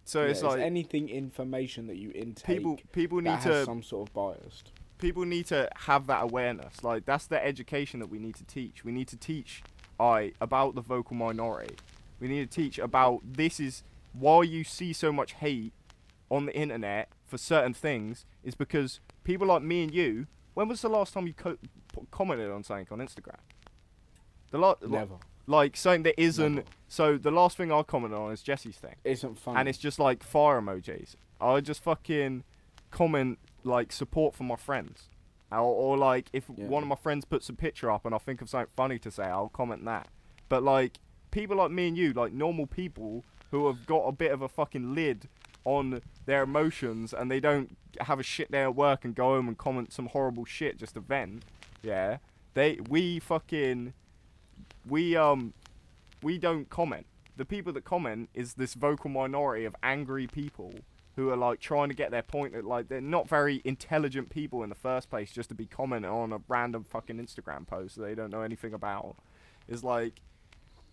So 0.05 0.23
Yeah, 0.23 0.29
it's 0.31 0.41
like 0.43 0.59
anything 0.61 1.09
information 1.09 1.87
that 1.87 1.97
you 1.97 2.11
intake. 2.15 2.45
people 2.57 2.79
people 2.91 3.21
need 3.21 3.39
to 3.41 3.65
some 3.65 3.83
sort 3.83 4.09
of 4.09 4.13
bias. 4.13 4.63
people 4.97 5.25
need 5.25 5.45
to 5.47 5.69
have 5.75 6.07
that 6.07 6.23
awareness. 6.23 6.83
Like 6.83 7.05
that's 7.05 7.27
the 7.27 7.43
education 7.43 7.99
that 8.01 8.07
we 8.07 8.19
need 8.19 8.35
to 8.35 8.43
teach. 8.43 8.83
We 8.83 8.91
need 8.91 9.07
to 9.09 9.17
teach 9.17 9.63
I 9.99 10.33
about 10.41 10.73
the 10.75 10.81
vocal 10.81 11.15
minority. 11.15 11.75
We 12.19 12.27
need 12.27 12.49
to 12.49 12.55
teach 12.55 12.79
about 12.79 13.21
this 13.23 13.59
is 13.59 13.83
why 14.13 14.43
you 14.43 14.63
see 14.63 14.91
so 14.93 15.11
much 15.11 15.33
hate 15.33 15.73
on 16.29 16.45
the 16.47 16.55
internet 16.55 17.09
for 17.25 17.37
certain 17.37 17.73
things 17.73 18.25
is 18.43 18.55
because 18.55 18.99
people 19.23 19.47
like 19.47 19.61
me 19.63 19.83
and 19.83 19.93
you. 19.93 20.27
When 20.55 20.67
was 20.67 20.81
the 20.81 20.89
last 20.89 21.13
time 21.13 21.27
you 21.27 21.33
co- 21.33 21.57
commented 22.09 22.49
on 22.51 22.63
something 22.63 22.87
on 22.91 22.99
Instagram? 22.99 23.37
The 24.51 24.57
lot 24.57 24.81
Never. 24.81 25.13
like 25.13 25.21
something 25.75 26.03
that 26.03 26.19
isn't. 26.21 26.55
Never. 26.55 26.67
So 26.87 27.17
the 27.17 27.31
last 27.31 27.55
thing 27.57 27.71
I'll 27.71 27.83
comment 27.83 28.13
on 28.13 28.31
is 28.31 28.41
Jesse's 28.41 28.75
thing 28.75 28.95
Isn't 29.05 29.39
fun. 29.39 29.55
and 29.57 29.69
it's 29.69 29.77
just 29.77 29.97
like 29.99 30.23
fire 30.23 30.59
emojis. 30.61 31.15
I 31.39 31.61
just 31.61 31.81
fucking 31.83 32.43
comment 32.91 33.39
like 33.63 33.91
support 33.91 34.35
for 34.35 34.43
my 34.43 34.55
friends, 34.57 35.09
or, 35.51 35.59
or 35.59 35.97
like 35.97 36.27
if 36.33 36.45
Yeah. 36.55 36.65
one 36.65 36.83
of 36.83 36.89
my 36.89 36.95
friends 36.95 37.23
puts 37.25 37.47
a 37.49 37.53
picture 37.53 37.89
up 37.89 38.05
and 38.05 38.13
I 38.13 38.17
think 38.17 38.41
of 38.41 38.49
something 38.49 38.71
funny 38.75 38.99
to 38.99 39.11
say, 39.11 39.23
I'll 39.23 39.49
comment 39.49 39.85
that. 39.85 40.07
But 40.49 40.63
like 40.63 40.97
people 41.31 41.55
like 41.57 41.71
me 41.71 41.87
and 41.87 41.97
you, 41.97 42.11
like 42.13 42.33
normal 42.33 42.67
people 42.67 43.23
who 43.51 43.67
have 43.67 43.85
got 43.85 44.03
a 44.03 44.11
bit 44.11 44.31
of 44.31 44.41
a 44.41 44.49
fucking 44.49 44.93
lid 44.93 45.27
on 45.63 46.01
their 46.25 46.43
emotions 46.43 47.13
and 47.13 47.29
they 47.31 47.39
don't 47.39 47.77
have 48.01 48.19
a 48.19 48.23
shit 48.23 48.51
day 48.51 48.63
at 48.63 48.75
work 48.75 49.05
and 49.05 49.13
go 49.15 49.25
home 49.35 49.47
and 49.47 49.57
comment 49.57 49.93
some 49.93 50.07
horrible 50.07 50.43
shit 50.43 50.77
just 50.77 50.95
to 50.95 50.99
vent. 50.99 51.43
Yeah, 51.83 52.17
they 52.53 52.79
we 52.89 53.19
fucking 53.19 53.93
we 54.87 55.15
um 55.15 55.53
we 56.21 56.37
don't 56.37 56.69
comment. 56.69 57.05
The 57.37 57.45
people 57.45 57.73
that 57.73 57.83
comment 57.83 58.29
is 58.33 58.53
this 58.55 58.73
vocal 58.73 59.09
minority 59.09 59.65
of 59.65 59.75
angry 59.81 60.27
people 60.27 60.73
who 61.15 61.29
are 61.29 61.37
like 61.37 61.59
trying 61.59 61.89
to 61.89 61.95
get 61.95 62.11
their 62.11 62.21
point. 62.21 62.55
At, 62.55 62.65
like 62.65 62.87
they're 62.87 63.01
not 63.01 63.27
very 63.27 63.61
intelligent 63.63 64.29
people 64.29 64.63
in 64.63 64.69
the 64.69 64.75
first 64.75 65.09
place, 65.09 65.31
just 65.31 65.49
to 65.49 65.55
be 65.55 65.65
commenting 65.65 66.09
on 66.09 66.33
a 66.33 66.39
random 66.47 66.85
fucking 66.89 67.17
Instagram 67.17 67.67
post 67.67 67.95
that 67.97 68.03
they 68.03 68.15
don't 68.15 68.31
know 68.31 68.41
anything 68.41 68.73
about. 68.73 69.15
Is 69.67 69.83
like, 69.83 70.21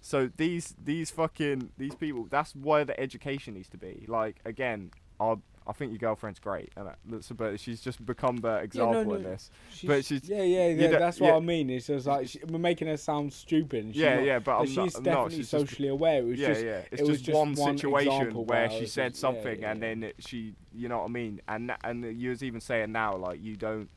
so 0.01 0.31
these 0.37 0.75
these 0.83 1.11
fucking 1.11 1.71
these 1.77 1.95
people. 1.95 2.27
That's 2.31 2.55
where 2.55 2.85
the 2.85 2.99
education 2.99 3.55
needs 3.55 3.69
to 3.71 3.79
be. 3.79 4.05
Like 4.09 4.41
again, 4.45 4.91
I 5.21 5.37
I 5.69 5.73
think 5.75 5.93
your 5.93 5.99
girlfriend's 5.99 6.39
great, 6.39 6.73
and 6.77 6.87
that, 6.89 7.37
but 7.37 7.61
she's 7.61 7.81
just 7.83 8.05
become 8.07 8.39
the 8.39 8.57
example 8.57 9.05
no, 9.05 9.15
in 9.17 9.23
this. 9.23 9.51
She's, 9.71 9.87
but 9.87 10.05
she's- 10.05 10.25
yeah, 10.25 10.43
yeah, 10.43 10.69
yeah. 10.69 10.99
That's 10.99 11.21
what 11.21 11.29
yeah. 11.29 11.37
I 11.37 11.41
mean. 11.41 11.69
It's 11.69 11.89
just 11.89 12.07
like 12.07 12.27
she, 12.29 12.41
we're 12.49 12.59
making 12.59 12.89
her 12.89 12.97
sound 12.97 13.33
stupid. 13.35 13.85
and 13.85 13.95
she's 13.95 14.01
Yeah, 14.03 14.15
not- 14.17 14.25
yeah, 14.25 14.39
but 14.39 14.59
I'm 14.61 14.67
she's 14.67 14.77
not- 14.77 14.95
no, 14.95 15.01
definitely 15.03 15.31
she's 15.37 15.51
just- 15.51 15.51
socially 15.51 15.89
aware. 15.89 16.21
It 16.21 16.25
was 16.25 16.39
yeah, 16.39 16.49
just 16.49 16.65
yeah. 16.65 16.81
It's 16.91 17.03
it 17.03 17.07
was 17.07 17.19
just, 17.19 17.25
just 17.27 17.37
one, 17.39 17.55
one 17.55 17.77
situation 17.77 18.35
where 18.47 18.71
she 18.71 18.87
said 18.87 19.11
just- 19.11 19.21
something 19.21 19.61
yeah, 19.61 19.71
and 19.73 19.81
yeah. 19.83 19.89
then 19.89 20.03
it, 20.05 20.15
she, 20.21 20.55
you 20.75 20.89
know 20.89 20.99
what 20.99 21.05
I 21.05 21.09
mean, 21.09 21.41
and 21.47 21.73
and 21.85 22.19
you 22.19 22.31
was 22.31 22.43
even 22.43 22.61
saying 22.63 22.91
now 22.93 23.15
like 23.17 23.43
you 23.43 23.55
don't. 23.57 23.91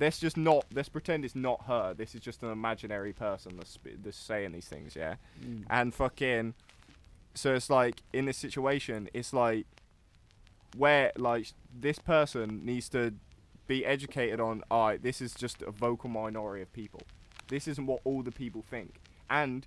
Let's 0.00 0.18
just 0.18 0.36
not. 0.36 0.64
Let's 0.74 0.88
pretend 0.88 1.24
it's 1.24 1.36
not 1.36 1.64
her. 1.66 1.94
This 1.94 2.14
is 2.14 2.20
just 2.20 2.42
an 2.42 2.50
imaginary 2.50 3.12
person 3.12 3.56
that's, 3.56 3.78
that's 4.02 4.16
saying 4.16 4.50
these 4.52 4.66
things. 4.66 4.96
Yeah, 4.96 5.16
Mm. 5.44 5.64
and 5.70 5.94
fucking. 5.94 6.54
So 7.34 7.54
it's 7.54 7.68
like 7.68 8.02
in 8.12 8.24
this 8.24 8.36
situation, 8.38 9.08
it's 9.12 9.32
like 9.32 9.66
where 10.76 11.12
like 11.16 11.52
this 11.72 11.98
person 11.98 12.64
needs 12.64 12.88
to 12.90 13.14
be 13.66 13.84
educated 13.84 14.40
on. 14.40 14.62
Alright, 14.70 15.02
this 15.02 15.20
is 15.20 15.34
just 15.34 15.62
a 15.62 15.70
vocal 15.70 16.10
minority 16.10 16.62
of 16.62 16.72
people. 16.72 17.02
This 17.48 17.68
isn't 17.68 17.86
what 17.86 18.00
all 18.04 18.22
the 18.22 18.32
people 18.32 18.62
think, 18.62 19.00
and 19.28 19.66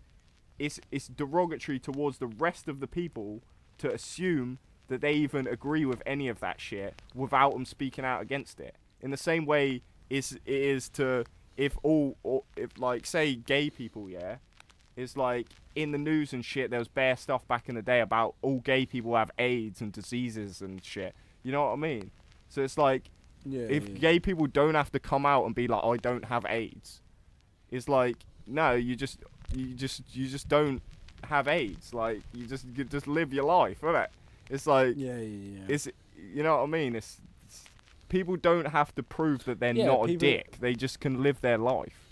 it's 0.60 0.80
it's 0.92 1.08
derogatory 1.08 1.80
towards 1.80 2.18
the 2.18 2.28
rest 2.28 2.68
of 2.68 2.80
the 2.80 2.88
people 2.88 3.42
to 3.78 3.94
assume 3.94 4.58
that 4.88 5.02
they 5.02 5.14
even 5.14 5.48
agree 5.48 5.86
with 5.86 6.02
any 6.06 6.28
of 6.28 6.40
that 6.40 6.60
shit 6.60 7.02
without 7.14 7.54
them 7.54 7.66
speaking 7.66 8.06
out 8.06 8.22
against 8.22 8.60
it. 8.60 8.76
In 9.02 9.12
the 9.12 9.18
same 9.18 9.46
way, 9.46 9.84
is 10.10 10.34
it 10.34 10.42
is 10.46 10.90
to 10.90 11.26
if 11.56 11.78
all 11.84 12.18
or 12.24 12.44
if 12.56 12.78
like 12.78 13.06
say 13.06 13.36
gay 13.36 13.70
people, 13.70 14.10
yeah, 14.10 14.38
it's 14.98 15.16
like 15.16 15.48
in 15.76 15.92
the 15.92 15.98
news 15.98 16.34
and 16.34 16.44
shit. 16.44 16.72
There 16.72 16.80
was 16.80 16.88
bare 16.88 17.16
stuff 17.16 17.48
back 17.48 17.70
in 17.70 17.76
the 17.76 17.82
day 17.82 18.02
about 18.02 18.36
all 18.42 18.60
gay 18.60 18.86
people 18.86 19.16
have 19.16 19.32
AIDS 19.38 19.80
and 19.80 19.94
diseases 19.94 20.62
and 20.62 20.84
shit. 20.84 21.16
You 21.44 21.52
know 21.52 21.66
what 21.66 21.74
I 21.74 21.76
mean? 21.76 22.12
So 22.50 22.64
it's 22.64 22.78
like 22.78 23.04
yeah, 23.46 23.68
if 23.70 23.88
yeah. 23.88 23.96
gay 23.96 24.20
people 24.20 24.48
don't 24.48 24.76
have 24.76 24.92
to 24.92 25.00
come 25.00 25.26
out 25.26 25.46
and 25.46 25.56
be 25.56 25.68
like, 25.68 25.84
I 25.84 25.98
don't 25.98 26.26
have 26.26 26.46
AIDS, 26.50 27.02
it's 27.72 27.88
like 27.88 28.18
no, 28.48 28.74
you 28.74 28.96
just 28.96 29.20
you 29.54 29.76
just 29.76 30.02
you 30.14 30.28
just 30.28 30.50
don't 30.50 30.82
have 31.24 31.48
AIDS. 31.48 31.94
Like 31.94 32.22
you 32.34 32.48
just 32.48 32.66
you 32.76 32.84
just 32.84 33.08
live 33.08 33.32
your 33.34 33.46
life, 33.46 33.82
innit? 33.82 34.08
It's 34.50 34.66
like 34.66 34.96
yeah, 34.98 35.18
yeah, 35.18 35.60
yeah. 35.60 35.60
it's 35.68 35.88
you 36.34 36.42
know 36.42 36.58
what 36.58 36.64
I 36.64 36.68
mean. 36.68 36.96
It's, 36.96 37.22
it's 37.46 37.66
people 38.10 38.36
don't 38.36 38.68
have 38.68 38.96
to 38.96 39.04
prove 39.04 39.46
that 39.46 39.60
they're 39.60 39.76
Yeah, 39.76 39.86
not 39.86 40.10
a 40.10 40.18
dick. 40.18 40.58
They 40.60 40.74
just 40.74 41.00
can 41.00 41.22
live 41.22 41.40
their 41.42 41.60
life. 41.60 42.07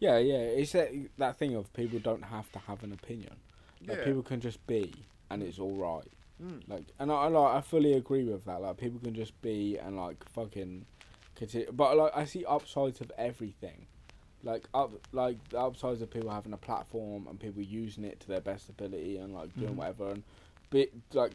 Yeah, 0.00 0.18
yeah. 0.18 0.36
It's 0.38 0.72
that 0.72 0.90
that 1.18 1.38
thing 1.38 1.54
of 1.54 1.72
people 1.72 1.98
don't 1.98 2.24
have 2.24 2.50
to 2.52 2.58
have 2.60 2.82
an 2.82 2.92
opinion. 2.92 3.36
Like 3.86 3.98
Yeah. 3.98 4.04
people 4.04 4.22
can 4.22 4.40
just 4.40 4.64
be, 4.66 4.92
and 5.30 5.42
it's 5.42 5.58
all 5.58 5.76
right. 5.76 6.08
Mm. 6.42 6.68
Like, 6.68 6.84
and 6.98 7.12
I, 7.12 7.14
I 7.14 7.28
like 7.28 7.54
I 7.56 7.60
fully 7.60 7.92
agree 7.94 8.24
with 8.24 8.44
that. 8.46 8.60
Like, 8.60 8.76
people 8.76 8.98
can 9.00 9.14
just 9.14 9.40
be 9.42 9.76
and 9.78 9.96
like 9.96 10.28
fucking 10.30 10.84
continue. 11.36 11.70
But 11.72 11.96
like, 11.96 12.12
I 12.16 12.24
see 12.24 12.44
upsides 12.44 13.00
of 13.00 13.12
everything. 13.16 13.86
Like 14.42 14.68
up, 14.74 14.92
like 15.12 15.36
the 15.50 15.58
upsides 15.60 16.02
of 16.02 16.10
people 16.10 16.30
having 16.30 16.52
a 16.52 16.58
platform 16.58 17.26
and 17.28 17.40
people 17.40 17.62
using 17.62 18.04
it 18.04 18.20
to 18.20 18.28
their 18.28 18.42
best 18.42 18.68
ability 18.68 19.16
and 19.16 19.32
like 19.32 19.54
doing 19.58 19.72
Mhm. 19.72 19.76
whatever 19.76 20.10
and 20.10 20.22
bit 20.70 20.92
like 21.14 21.32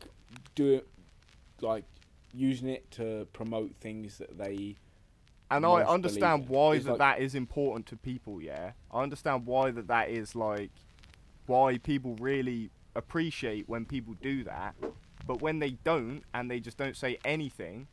do 0.53 0.73
it, 0.73 0.87
like 1.61 1.85
using 2.33 2.67
it 2.69 2.89
to 2.91 3.25
promote 3.33 3.73
things 3.79 4.19
that 4.19 4.37
they 4.37 4.75
And 5.51 5.65
I 5.65 5.81
understand 5.83 6.47
why 6.47 6.75
It's 6.75 6.85
that 6.85 6.91
like- 6.91 7.17
that 7.17 7.21
is 7.21 7.33
important 7.35 7.87
to 7.87 7.97
people. 7.97 8.41
Yeah, 8.41 8.73
I 8.91 9.01
understand 9.03 9.45
why 9.45 9.71
that 9.71 9.87
that 9.87 10.09
is 10.09 10.35
like 10.35 10.69
why 11.47 11.77
people 11.79 12.15
really 12.19 12.69
appreciate 12.95 13.67
when 13.67 13.85
people 13.85 14.13
do 14.21 14.43
that. 14.43 14.75
But 15.25 15.41
when 15.41 15.59
they 15.59 15.71
don't 15.71 16.23
and 16.33 16.49
they 16.51 16.59
just 16.59 16.77
don't 16.77 16.95
say 16.95 17.17
anything, 17.25 17.87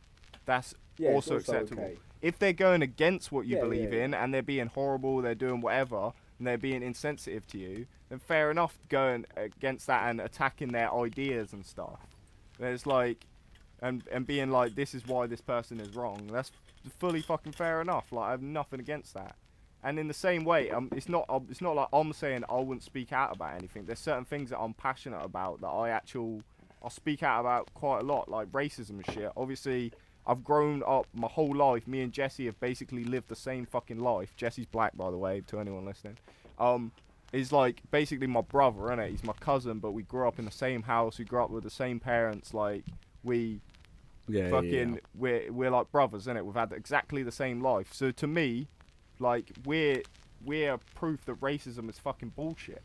that's 0.45 0.75
Yeah, 0.99 1.13
also, 1.13 1.35
also 1.37 1.53
acceptable. 1.55 1.83
okay. 1.85 1.99
If 2.23 2.39
they're 2.39 2.53
going 2.53 2.83
against 2.83 3.31
what 3.33 3.47
you 3.47 3.57
Yeah, 3.57 3.63
believe 3.63 3.93
yeah, 3.93 4.05
in 4.05 4.15
and 4.15 4.33
they're 4.35 4.43
being 4.43 4.67
horrible, 4.69 5.21
they're 5.23 5.35
doing 5.35 5.61
whatever, 5.61 6.13
and 6.39 6.47
they're 6.47 6.59
being 6.59 6.83
insensitive 6.83 7.47
to 7.49 7.59
you, 7.59 7.87
then 8.09 8.19
fair 8.19 8.51
enough 8.51 8.79
going 8.89 9.25
against 9.37 9.87
that 9.87 10.09
and 10.11 10.21
attacking 10.21 10.69
their 10.73 10.93
ideas 10.93 11.53
and 11.53 11.65
stuff. 11.65 12.01
There's 12.59 12.87
like, 12.87 13.27
and 13.81 14.03
and 14.11 14.27
being 14.27 14.51
like, 14.51 14.75
this 14.75 14.95
is 14.95 15.07
why 15.07 15.27
this 15.27 15.41
person 15.43 15.79
is 15.81 15.95
wrong. 15.95 16.27
That's 16.33 16.51
fully 16.93 17.23
fucking 17.23 17.53
fair 17.53 17.81
enough. 17.81 18.13
Like 18.13 18.29
I 18.29 18.31
have 18.33 18.43
nothing 18.43 18.81
against 18.81 19.15
that. 19.15 19.37
And 19.83 19.99
in 19.99 20.09
the 20.09 20.15
same 20.15 20.45
way, 20.45 20.71
um, 20.71 20.89
it's 20.97 21.09
not 21.09 21.27
um, 21.29 21.47
it's 21.51 21.61
not 21.61 21.77
like 21.77 21.89
I'm 21.93 22.13
saying 22.13 22.45
I 22.49 22.57
wouldn't 22.57 22.83
speak 22.83 23.13
out 23.13 23.35
about 23.35 23.55
anything. 23.55 23.85
There's 23.85 24.01
certain 24.01 24.25
things 24.25 24.51
that 24.51 24.59
I'm 24.59 24.75
passionate 24.75 25.23
about 25.23 25.61
that 25.61 25.69
I 25.69 25.91
actual 25.91 26.43
I'll 26.83 26.91
speak 26.91 27.23
out 27.23 27.41
about 27.41 27.73
quite 27.75 28.01
a 28.01 28.05
lot, 28.05 28.29
like 28.29 28.49
racism 28.53 28.91
and 28.91 29.07
shit. 29.07 29.31
Obviously, 29.37 29.93
I've 30.27 30.43
grown 30.43 30.83
up 30.87 31.07
my 31.15 31.29
whole 31.29 31.55
life. 31.55 31.87
Me 31.87 32.01
and 32.01 32.13
Jesse 32.13 32.47
have 32.47 32.59
basically 32.61 33.05
lived 33.05 33.29
the 33.29 33.37
same 33.37 33.67
fucking 33.67 33.99
life. 33.99 34.35
Jesse's 34.37 34.67
black, 34.67 34.97
by 34.97 35.11
the 35.11 35.19
way, 35.19 35.43
to 35.49 35.61
anyone 35.61 35.85
listening. 35.85 36.19
Um, 36.59 36.93
is 37.33 37.53
like 37.53 37.83
basically 37.91 38.27
my 38.27 38.41
brother, 38.41 38.81
innit? 38.83 39.11
He's 39.11 39.25
my 39.25 39.35
cousin, 39.35 39.79
but 39.79 39.93
we 39.93 40.03
grew 40.03 40.27
up 40.27 40.39
in 40.39 40.45
the 40.45 40.51
same 40.51 40.83
house. 40.83 41.19
We 41.19 41.25
grew 41.25 41.43
up 41.43 41.51
with 41.51 41.65
the 41.65 41.71
same 41.71 42.01
parents. 42.01 42.55
Like 42.55 42.85
we 43.23 43.61
Yeah, 44.29 44.51
fucking 44.51 45.01
we're 45.15 45.53
we're 45.53 45.71
like 45.71 45.91
brothers, 45.93 46.27
innit? 46.27 46.45
We've 46.45 46.55
had 46.55 46.73
exactly 46.73 47.23
the 47.23 47.33
same 47.33 47.61
life. 47.61 47.93
So 47.93 48.11
to 48.11 48.27
me, 48.27 48.69
like 49.19 49.51
we're 49.65 50.03
we're 50.45 50.79
proof 50.95 51.25
that 51.27 51.41
racism 51.41 51.89
is 51.89 51.99
fucking 51.99 52.31
bullshit. 52.31 52.83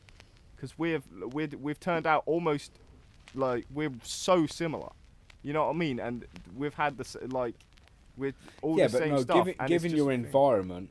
Because 0.56 0.78
we've 0.78 1.04
we've 1.34 1.54
we've 1.56 1.80
turned 1.80 2.06
out 2.06 2.24
almost 2.26 2.72
like 3.34 3.66
we're 3.74 3.92
so 4.04 4.46
similar. 4.46 4.90
You 5.44 5.54
know 5.54 5.66
what 5.66 5.76
I 5.76 5.78
mean? 5.78 6.00
And 6.00 6.26
we've 6.56 6.74
had 6.74 6.98
this 6.98 7.18
like 7.30 7.56
with 8.18 8.36
all 8.62 8.78
yeah, 8.78 8.88
the 8.88 8.92
but 8.92 9.00
same 9.00 9.12
no, 9.12 9.22
stuff. 9.22 9.46
given, 9.46 9.68
given 9.68 9.92
your 9.96 10.08
just 10.08 10.08
a 10.08 10.18
thing. 10.18 10.26
environment, 10.26 10.90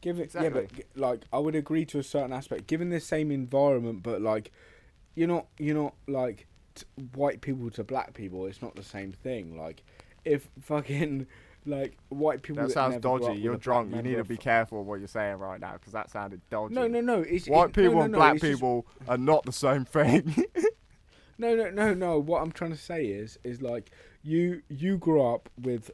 given 0.00 0.28
yeah, 0.34 0.48
but 0.48 0.70
like 0.96 1.22
I 1.32 1.38
would 1.38 1.54
agree 1.54 1.84
to 1.86 1.98
a 1.98 2.02
certain 2.02 2.32
aspect. 2.32 2.66
Given 2.66 2.90
the 2.90 3.00
same 3.00 3.30
environment, 3.30 4.02
but 4.02 4.20
like 4.20 4.50
you're 5.14 5.28
not 5.28 5.46
you're 5.58 5.76
not 5.76 5.94
like 6.08 6.46
t- 6.74 6.86
white 7.14 7.40
people 7.40 7.70
to 7.70 7.84
black 7.84 8.14
people. 8.14 8.46
It's 8.46 8.62
not 8.62 8.74
the 8.74 8.82
same 8.82 9.12
thing. 9.12 9.56
Like 9.56 9.82
if 10.24 10.48
fucking 10.60 11.26
like 11.64 11.96
white 12.08 12.42
people 12.42 12.62
That 12.62 12.68
that 12.68 12.74
sounds 12.74 12.92
never 12.94 13.00
grew 13.00 13.14
up 13.14 13.22
dodgy. 13.22 13.40
You're 13.40 13.56
drunk. 13.56 13.94
You 13.94 14.02
need 14.02 14.16
to 14.16 14.24
be 14.24 14.36
careful 14.36 14.84
what 14.84 14.98
you're 14.98 15.08
saying 15.08 15.36
right 15.36 15.60
now 15.60 15.74
because 15.74 15.92
that 15.92 16.10
sounded 16.10 16.40
dodgy. 16.50 16.74
No, 16.74 16.88
no, 16.88 17.00
no. 17.00 17.20
It's 17.20 17.48
White 17.48 17.70
it, 17.70 17.74
people 17.74 17.94
no, 17.94 18.00
and 18.02 18.14
black 18.14 18.34
it's 18.34 18.42
just- 18.42 18.52
people 18.54 18.86
are 19.08 19.18
not 19.18 19.44
the 19.44 19.52
same 19.52 19.84
thing. 19.84 20.44
No, 21.38 21.56
no, 21.56 21.70
no, 21.70 21.92
no. 21.92 22.18
What 22.20 22.40
I'm 22.40 22.52
trying 22.52 22.70
to 22.70 22.76
say 22.76 23.06
is, 23.06 23.36
is 23.42 23.60
like 23.62 23.90
you 24.22 24.62
you 24.68 24.96
grew 24.96 25.22
up 25.22 25.48
with 25.60 25.90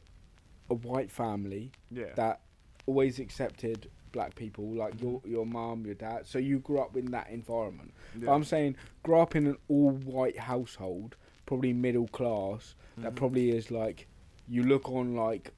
a 0.69 0.75
white 0.75 1.09
family 1.09 1.71
yeah. 1.89 2.13
that 2.15 2.41
always 2.85 3.17
accepted 3.17 3.89
black 4.11 4.35
people, 4.35 4.65
like 4.71 5.01
your 5.01 5.21
your 5.25 5.45
mom, 5.47 5.85
your 5.85 5.95
dad. 5.95 6.27
So 6.27 6.37
you 6.37 6.59
grew 6.59 6.79
up 6.79 6.95
in 6.95 7.09
that 7.11 7.29
environment. 7.29 7.93
But 8.15 8.25
yeah. 8.27 8.33
I'm 8.33 8.43
saying, 8.43 8.75
grow 9.01 9.21
up 9.21 9.35
in 9.35 9.47
an 9.47 9.57
all 9.69 9.91
white 9.91 10.37
household, 10.37 11.15
probably 11.47 11.73
middle 11.73 12.07
class. 12.09 12.75
That 12.97 13.13
Mhm. 13.13 13.15
probably 13.15 13.49
is 13.49 13.71
like 13.71 14.07
you 14.49 14.63
look 14.63 14.89
on 14.89 15.15
like 15.15 15.51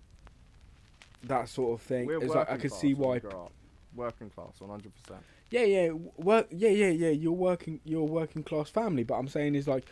that 1.23 1.49
sort 1.49 1.79
of 1.79 1.85
thing. 1.85 2.07
We're 2.07 2.23
It's 2.23 2.33
like 2.33 2.51
I 2.51 2.57
could 2.57 2.71
see 2.73 2.93
why. 2.93 3.17
up. 3.17 3.51
Working 3.93 4.29
class, 4.29 4.53
100. 4.59 4.91
percent 4.95 5.21
Yeah, 5.49 5.63
yeah, 5.63 5.89
work. 6.15 6.47
Yeah, 6.49 6.69
yeah, 6.69 6.89
yeah. 6.89 7.09
You're 7.09 7.33
working. 7.33 7.81
You're 7.83 8.01
a 8.01 8.05
working 8.05 8.41
class 8.43 8.69
family. 8.69 9.03
But 9.03 9.15
I'm 9.15 9.27
saying 9.27 9.55
is 9.55 9.67
like 9.67 9.85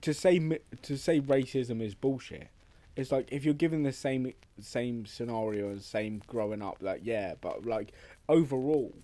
to 0.00 0.14
say 0.14 0.38
to 0.82 0.96
say 0.96 1.20
racism 1.20 1.82
is 1.82 1.94
bullshit. 1.94 2.48
It's 2.96 3.12
like 3.12 3.28
if 3.30 3.44
you're 3.44 3.52
given 3.54 3.82
the 3.82 3.92
same 3.92 4.32
same 4.60 5.04
scenario 5.06 5.68
and 5.68 5.82
same 5.82 6.22
growing 6.26 6.62
up, 6.62 6.78
like 6.80 7.00
yeah, 7.04 7.34
but 7.42 7.66
like 7.66 7.92
overall, 8.28 8.94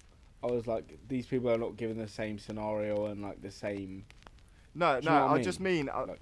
I 0.42 0.46
was 0.46 0.66
like 0.66 0.98
these 1.08 1.26
people 1.26 1.50
are 1.50 1.58
not 1.58 1.76
given 1.76 1.98
the 1.98 2.08
same 2.08 2.38
scenario 2.38 3.06
and 3.06 3.20
like 3.22 3.42
the 3.42 3.50
same. 3.50 4.06
No, 4.74 4.98
no. 5.00 5.10
I 5.10 5.34
I 5.34 5.42
just 5.42 5.60
mean, 5.60 5.90
I, 5.92 6.04
Like- 6.04 6.20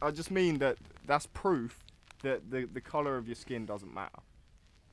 I 0.00 0.10
just 0.12 0.30
mean 0.30 0.58
that 0.58 0.76
that's 1.06 1.26
proof 1.26 1.81
that 2.22 2.50
the 2.50 2.68
the 2.72 2.80
color 2.80 3.16
of 3.16 3.26
your 3.26 3.34
skin 3.34 3.66
doesn't 3.66 3.92
matter. 3.92 4.20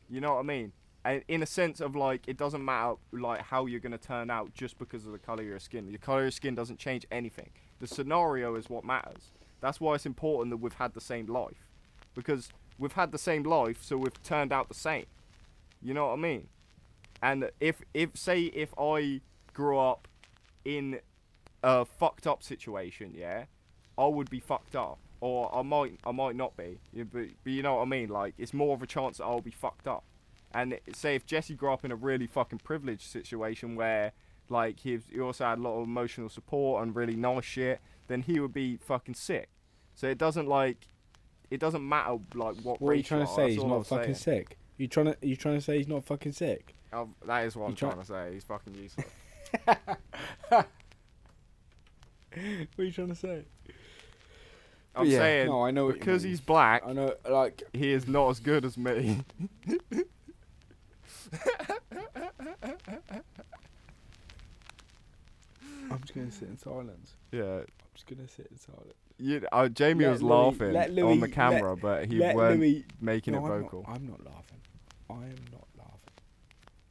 You 0.10 0.22
know 0.22 0.34
what 0.34 0.40
I 0.40 0.44
mean? 0.44 0.74
And 1.06 1.24
in 1.28 1.42
a 1.42 1.46
sense 1.46 1.80
of 1.80 1.96
like, 1.96 2.28
it 2.28 2.38
doesn't 2.38 2.64
matter 2.64 2.96
like 3.12 3.42
how 3.42 3.66
you're 3.68 3.80
gonna 3.80 3.98
turn 3.98 4.30
out 4.30 4.54
just 4.54 4.78
because 4.78 5.06
of 5.06 5.12
the 5.12 5.20
color 5.20 5.42
of 5.42 5.48
your 5.48 5.60
skin. 5.60 5.90
Your 5.90 6.00
color 6.00 6.20
of 6.20 6.26
your 6.26 6.32
skin 6.32 6.56
doesn't 6.56 6.78
change 6.78 7.06
anything. 7.12 7.50
The 7.80 7.88
scenario 7.88 8.56
is 8.56 8.70
what 8.70 8.84
matters. 8.84 9.32
That's 9.62 9.80
why 9.80 9.96
it's 9.96 10.06
important 10.06 10.52
that 10.52 10.58
we've 10.58 10.74
had 10.74 10.94
the 10.94 11.02
same 11.02 11.26
life, 11.26 11.68
because 12.16 12.50
we've 12.78 12.94
had 12.94 13.12
the 13.12 13.18
same 13.18 13.44
life, 13.44 13.82
so 13.82 13.98
we've 13.98 14.22
turned 14.24 14.52
out 14.52 14.68
the 14.68 14.76
same. 14.76 15.06
You 15.82 15.94
know 15.94 16.08
what 16.08 16.14
I 16.14 16.18
mean? 16.18 16.48
And 17.22 17.50
if 17.60 17.82
if 17.94 18.16
say 18.16 18.44
if 18.44 18.74
I 18.78 19.22
grew 19.54 19.78
up 19.78 20.08
in 20.66 21.00
a 21.64 21.86
fucked 21.86 22.28
up 22.28 22.44
situation, 22.44 23.14
yeah, 23.16 23.46
I 23.98 24.08
would 24.08 24.30
be 24.30 24.40
fucked 24.40 24.76
up, 24.76 25.00
or 25.22 25.54
I 25.56 25.62
might 25.62 26.00
I 26.06 26.12
might 26.12 26.36
not 26.36 26.56
be. 26.58 26.80
But, 26.96 27.28
but 27.44 27.52
you 27.52 27.62
know 27.64 27.76
what 27.76 27.82
I 27.82 27.86
mean? 27.86 28.10
Like 28.10 28.34
it's 28.38 28.54
more 28.54 28.74
of 28.76 28.82
a 28.82 28.88
chance 28.88 29.18
that 29.18 29.26
I'll 29.26 29.42
be 29.42 29.52
fucked 29.52 29.88
up. 29.88 30.04
And 30.54 30.80
say 30.94 31.16
if 31.16 31.26
Jesse 31.26 31.54
grew 31.54 31.72
up 31.72 31.86
in 31.86 31.92
a 31.92 31.96
really 31.96 32.26
fucking 32.28 32.60
privileged 32.60 33.04
situation 33.04 33.76
where 33.76 34.14
like 34.50 34.80
he, 34.80 35.00
he 35.12 35.20
also 35.20 35.46
had 35.46 35.60
a 35.60 35.62
lot 35.62 35.78
of 35.80 35.84
emotional 35.88 36.28
support 36.30 36.82
and 36.82 36.96
really 36.96 37.16
nice 37.16 37.46
shit, 37.46 37.80
then 38.08 38.22
he 38.24 38.40
would 38.40 38.54
be 38.54 38.78
fucking 38.78 39.14
sick. 39.14 39.50
So 39.94 40.08
it 40.08 40.18
doesn't 40.18 40.48
like 40.48 40.88
it 41.52 41.60
doesn't 41.60 41.88
matter 41.88 42.18
like 42.34 42.56
what. 42.64 42.82
What 42.82 42.92
are 42.92 42.96
you 42.96 43.04
trying 43.04 43.26
to 43.26 43.32
are, 43.32 43.36
say? 43.36 43.50
He's 43.54 43.64
not 43.64 43.76
I'm 43.78 43.84
fucking 43.84 44.16
saying. 44.16 44.46
sick. 44.48 44.58
You 44.78 44.88
trying 44.88 45.08
to 45.08 45.18
you 45.22 45.36
trying 45.36 45.56
to 45.56 45.62
say 45.62 45.78
he's 45.78 45.88
not 45.88 46.04
fucking 46.06 46.32
sick? 46.32 46.76
Um, 46.92 47.14
that 47.28 47.46
is 47.46 47.56
what 47.56 47.66
You 47.66 47.70
I'm 47.70 47.76
try- 47.76 47.90
trying 47.92 48.02
to 48.02 48.08
say. 48.08 48.34
He's 48.34 48.44
fucking 48.44 48.74
useless. 48.76 49.06
What 52.32 52.84
are 52.84 52.84
you 52.84 52.92
trying 52.92 53.08
to 53.10 53.16
say? 53.16 53.44
I'm 54.96 55.06
Yeah, 55.06 55.18
saying 55.20 55.48
no, 55.48 55.64
I 55.64 55.72
know 55.72 55.92
because 55.92 56.24
he's 56.24 56.42
black, 56.42 56.84
I 56.86 56.94
know, 56.94 57.14
like 57.30 57.64
he 57.74 57.92
is 57.92 58.08
not 58.08 58.30
as 58.30 58.40
good 58.40 58.66
as 58.66 58.78
me. 58.78 59.24
I'm 65.92 66.00
just 66.02 66.14
gonna 66.14 66.32
sit 66.32 66.48
in 66.50 66.58
silence. 66.58 67.14
yeah, 67.32 67.44
I'm 67.60 67.66
just 67.94 68.06
gonna 68.08 68.28
sit 68.28 68.48
in 68.52 68.58
silence. 68.58 68.94
you, 69.18 69.46
uh, 69.52 69.68
Jamie 69.70 70.06
Let 70.06 70.12
was 70.12 70.22
Louis- 70.24 70.30
laughing 70.32 70.74
let 70.74 71.00
on 71.00 71.20
the 71.20 71.28
camera, 71.30 71.76
but 71.76 72.06
he 72.06 72.18
Let 72.20 72.36
weren't 72.36 72.60
Louis 72.60 72.86
making 73.02 73.34
No, 73.34 73.40
it 73.46 73.50
I'm 73.52 73.62
vocal. 73.64 73.86
Not, 73.88 73.96
I'm 73.96 74.08
not 74.08 74.26
laughing. 74.26 74.62
I 75.10 75.14
am 75.16 75.46
not 75.52 75.68
laughing. 75.78 76.00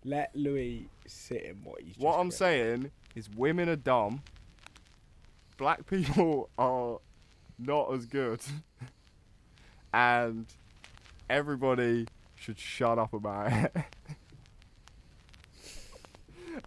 Let 0.04 0.34
Louis 0.34 0.88
sit 1.06 1.42
in 1.44 1.56
what 1.64 1.80
he's. 1.80 1.96
What 1.98 2.12
just 2.12 2.18
I'm 2.20 2.26
read. 2.26 2.32
saying 2.34 2.90
is, 3.14 3.28
women 3.30 3.68
are 3.68 3.76
dumb. 3.76 4.22
Black 5.56 5.86
people 5.86 6.50
are 6.58 6.98
not 7.58 7.92
as 7.92 8.06
good, 8.06 8.40
and 9.92 10.46
everybody 11.28 12.06
should 12.36 12.58
shut 12.58 12.98
up 12.98 13.12
about 13.12 13.52
it. 13.52 13.76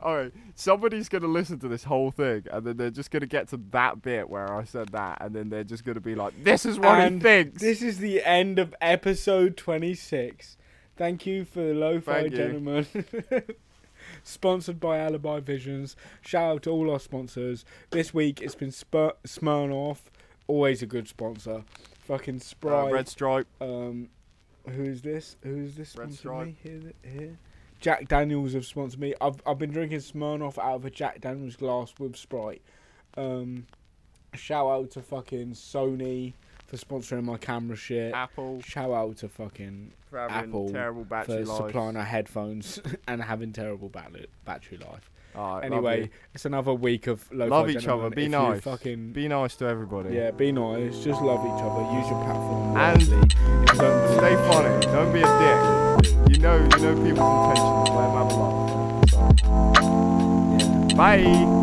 Alright, 0.01 0.33
somebody's 0.55 1.09
gonna 1.09 1.27
listen 1.27 1.59
to 1.59 1.67
this 1.67 1.83
whole 1.83 2.09
thing, 2.11 2.45
and 2.51 2.65
then 2.65 2.77
they're 2.77 2.89
just 2.89 3.11
gonna 3.11 3.27
get 3.27 3.49
to 3.49 3.57
that 3.71 4.01
bit 4.01 4.29
where 4.29 4.51
I 4.51 4.63
said 4.63 4.89
that, 4.89 5.19
and 5.21 5.35
then 5.35 5.49
they're 5.49 5.63
just 5.63 5.83
gonna 5.83 5.99
be 5.99 6.15
like, 6.15 6.43
"This 6.43 6.65
is 6.65 6.79
what 6.79 6.99
And 6.99 7.15
he 7.15 7.21
thinks." 7.21 7.61
This 7.61 7.81
is 7.81 7.99
the 7.99 8.23
end 8.23 8.57
of 8.57 8.73
episode 8.81 9.57
26. 9.57 10.57
Thank 10.97 11.25
you 11.25 11.45
for 11.45 11.59
the 11.61 11.73
Lo-Fi 11.73 12.21
Thank. 12.21 12.35
Gentlemen. 12.35 12.87
Sponsored 14.23 14.79
by 14.79 14.97
Alibi 14.97 15.39
Visions. 15.39 15.95
Shout 16.21 16.55
out 16.55 16.63
to 16.63 16.71
all 16.71 16.89
our 16.91 16.99
sponsors. 16.99 17.65
This 17.91 18.13
week 18.13 18.41
it's 18.41 18.55
been 18.55 18.71
Spur- 18.71 19.13
Smirnoff, 19.25 19.99
always 20.47 20.81
a 20.81 20.85
good 20.85 21.07
sponsor. 21.07 21.63
Fucking 22.05 22.37
Uh, 22.37 22.39
Sprite. 22.39 22.91
Red 22.93 23.07
Stripe. 23.07 23.47
Um, 23.59 24.09
who 24.67 24.83
is 24.83 25.01
this? 25.01 25.37
Who 25.43 25.57
is 25.57 25.75
this 25.75 25.95
Red 25.97 26.13
sponsored 26.13 26.47
me 26.47 26.55
here? 26.63 26.93
Here. 27.03 27.37
Jack 27.79 28.07
Daniels 28.07 28.53
have 28.53 28.65
sponsored 28.65 28.99
me. 28.99 29.13
I've 29.21 29.41
I've 29.45 29.57
been 29.57 29.71
drinking 29.71 29.99
Smirnoff 29.99 30.57
out 30.57 30.75
of 30.75 30.85
a 30.85 30.89
Jack 30.89 31.21
Daniels 31.21 31.55
glass 31.55 31.93
with 31.99 32.15
Sprite. 32.15 32.61
Um, 33.17 33.65
shout 34.33 34.67
out 34.67 34.91
to 34.91 35.01
fucking 35.01 35.51
Sony 35.53 36.33
for 36.67 36.77
sponsoring 36.77 37.23
my 37.25 37.37
camera 37.37 37.75
shit. 37.75 38.13
Apple 38.13 38.61
Shout 38.61 38.91
out 38.91 39.17
to 39.17 39.27
fucking 39.29 39.91
Apple 40.15 40.69
terrible 40.71 41.03
for 41.05 41.39
life. 41.43 41.47
supplying 41.47 41.97
our 41.97 42.03
headphones 42.05 42.79
and 43.07 43.21
having 43.21 43.51
terrible 43.51 43.89
battery 43.89 44.27
battery 44.45 44.77
life. 44.77 45.10
Anyway, 45.35 46.09
it's 46.33 46.45
another 46.45 46.73
week 46.73 47.07
of 47.07 47.29
lo 47.31 47.47
Love 47.47 47.69
each 47.69 47.87
other, 47.87 48.09
be 48.09 48.27
nice. 48.27 48.61
Fucking 48.61 49.11
be 49.13 49.27
nice 49.27 49.55
to 49.57 49.65
everybody. 49.65 50.13
yeah, 50.15 50.31
be 50.31 50.51
nice. 50.51 51.03
Just 51.03 51.21
love 51.21 51.39
each 51.45 51.61
other. 51.63 51.83
Use 51.97 52.07
your 52.09 52.23
platform 52.25 52.77
And. 52.77 53.09
Don't- 53.77 54.01
Stay 54.17 54.35
funny. 54.51 54.79
Don't 54.87 55.11
be 55.13 55.21
a 55.21 55.31
dick. 55.39 55.59
You 56.29 56.37
know, 56.39 56.57
you 56.57 56.79
know 56.83 56.95
people's 57.03 57.49
intentions. 57.49 57.89
Let 57.89 58.05
them 58.07 58.15
have 58.17 58.31
a 58.31 58.35
laugh. 60.87 60.95
Bye. 60.97 61.60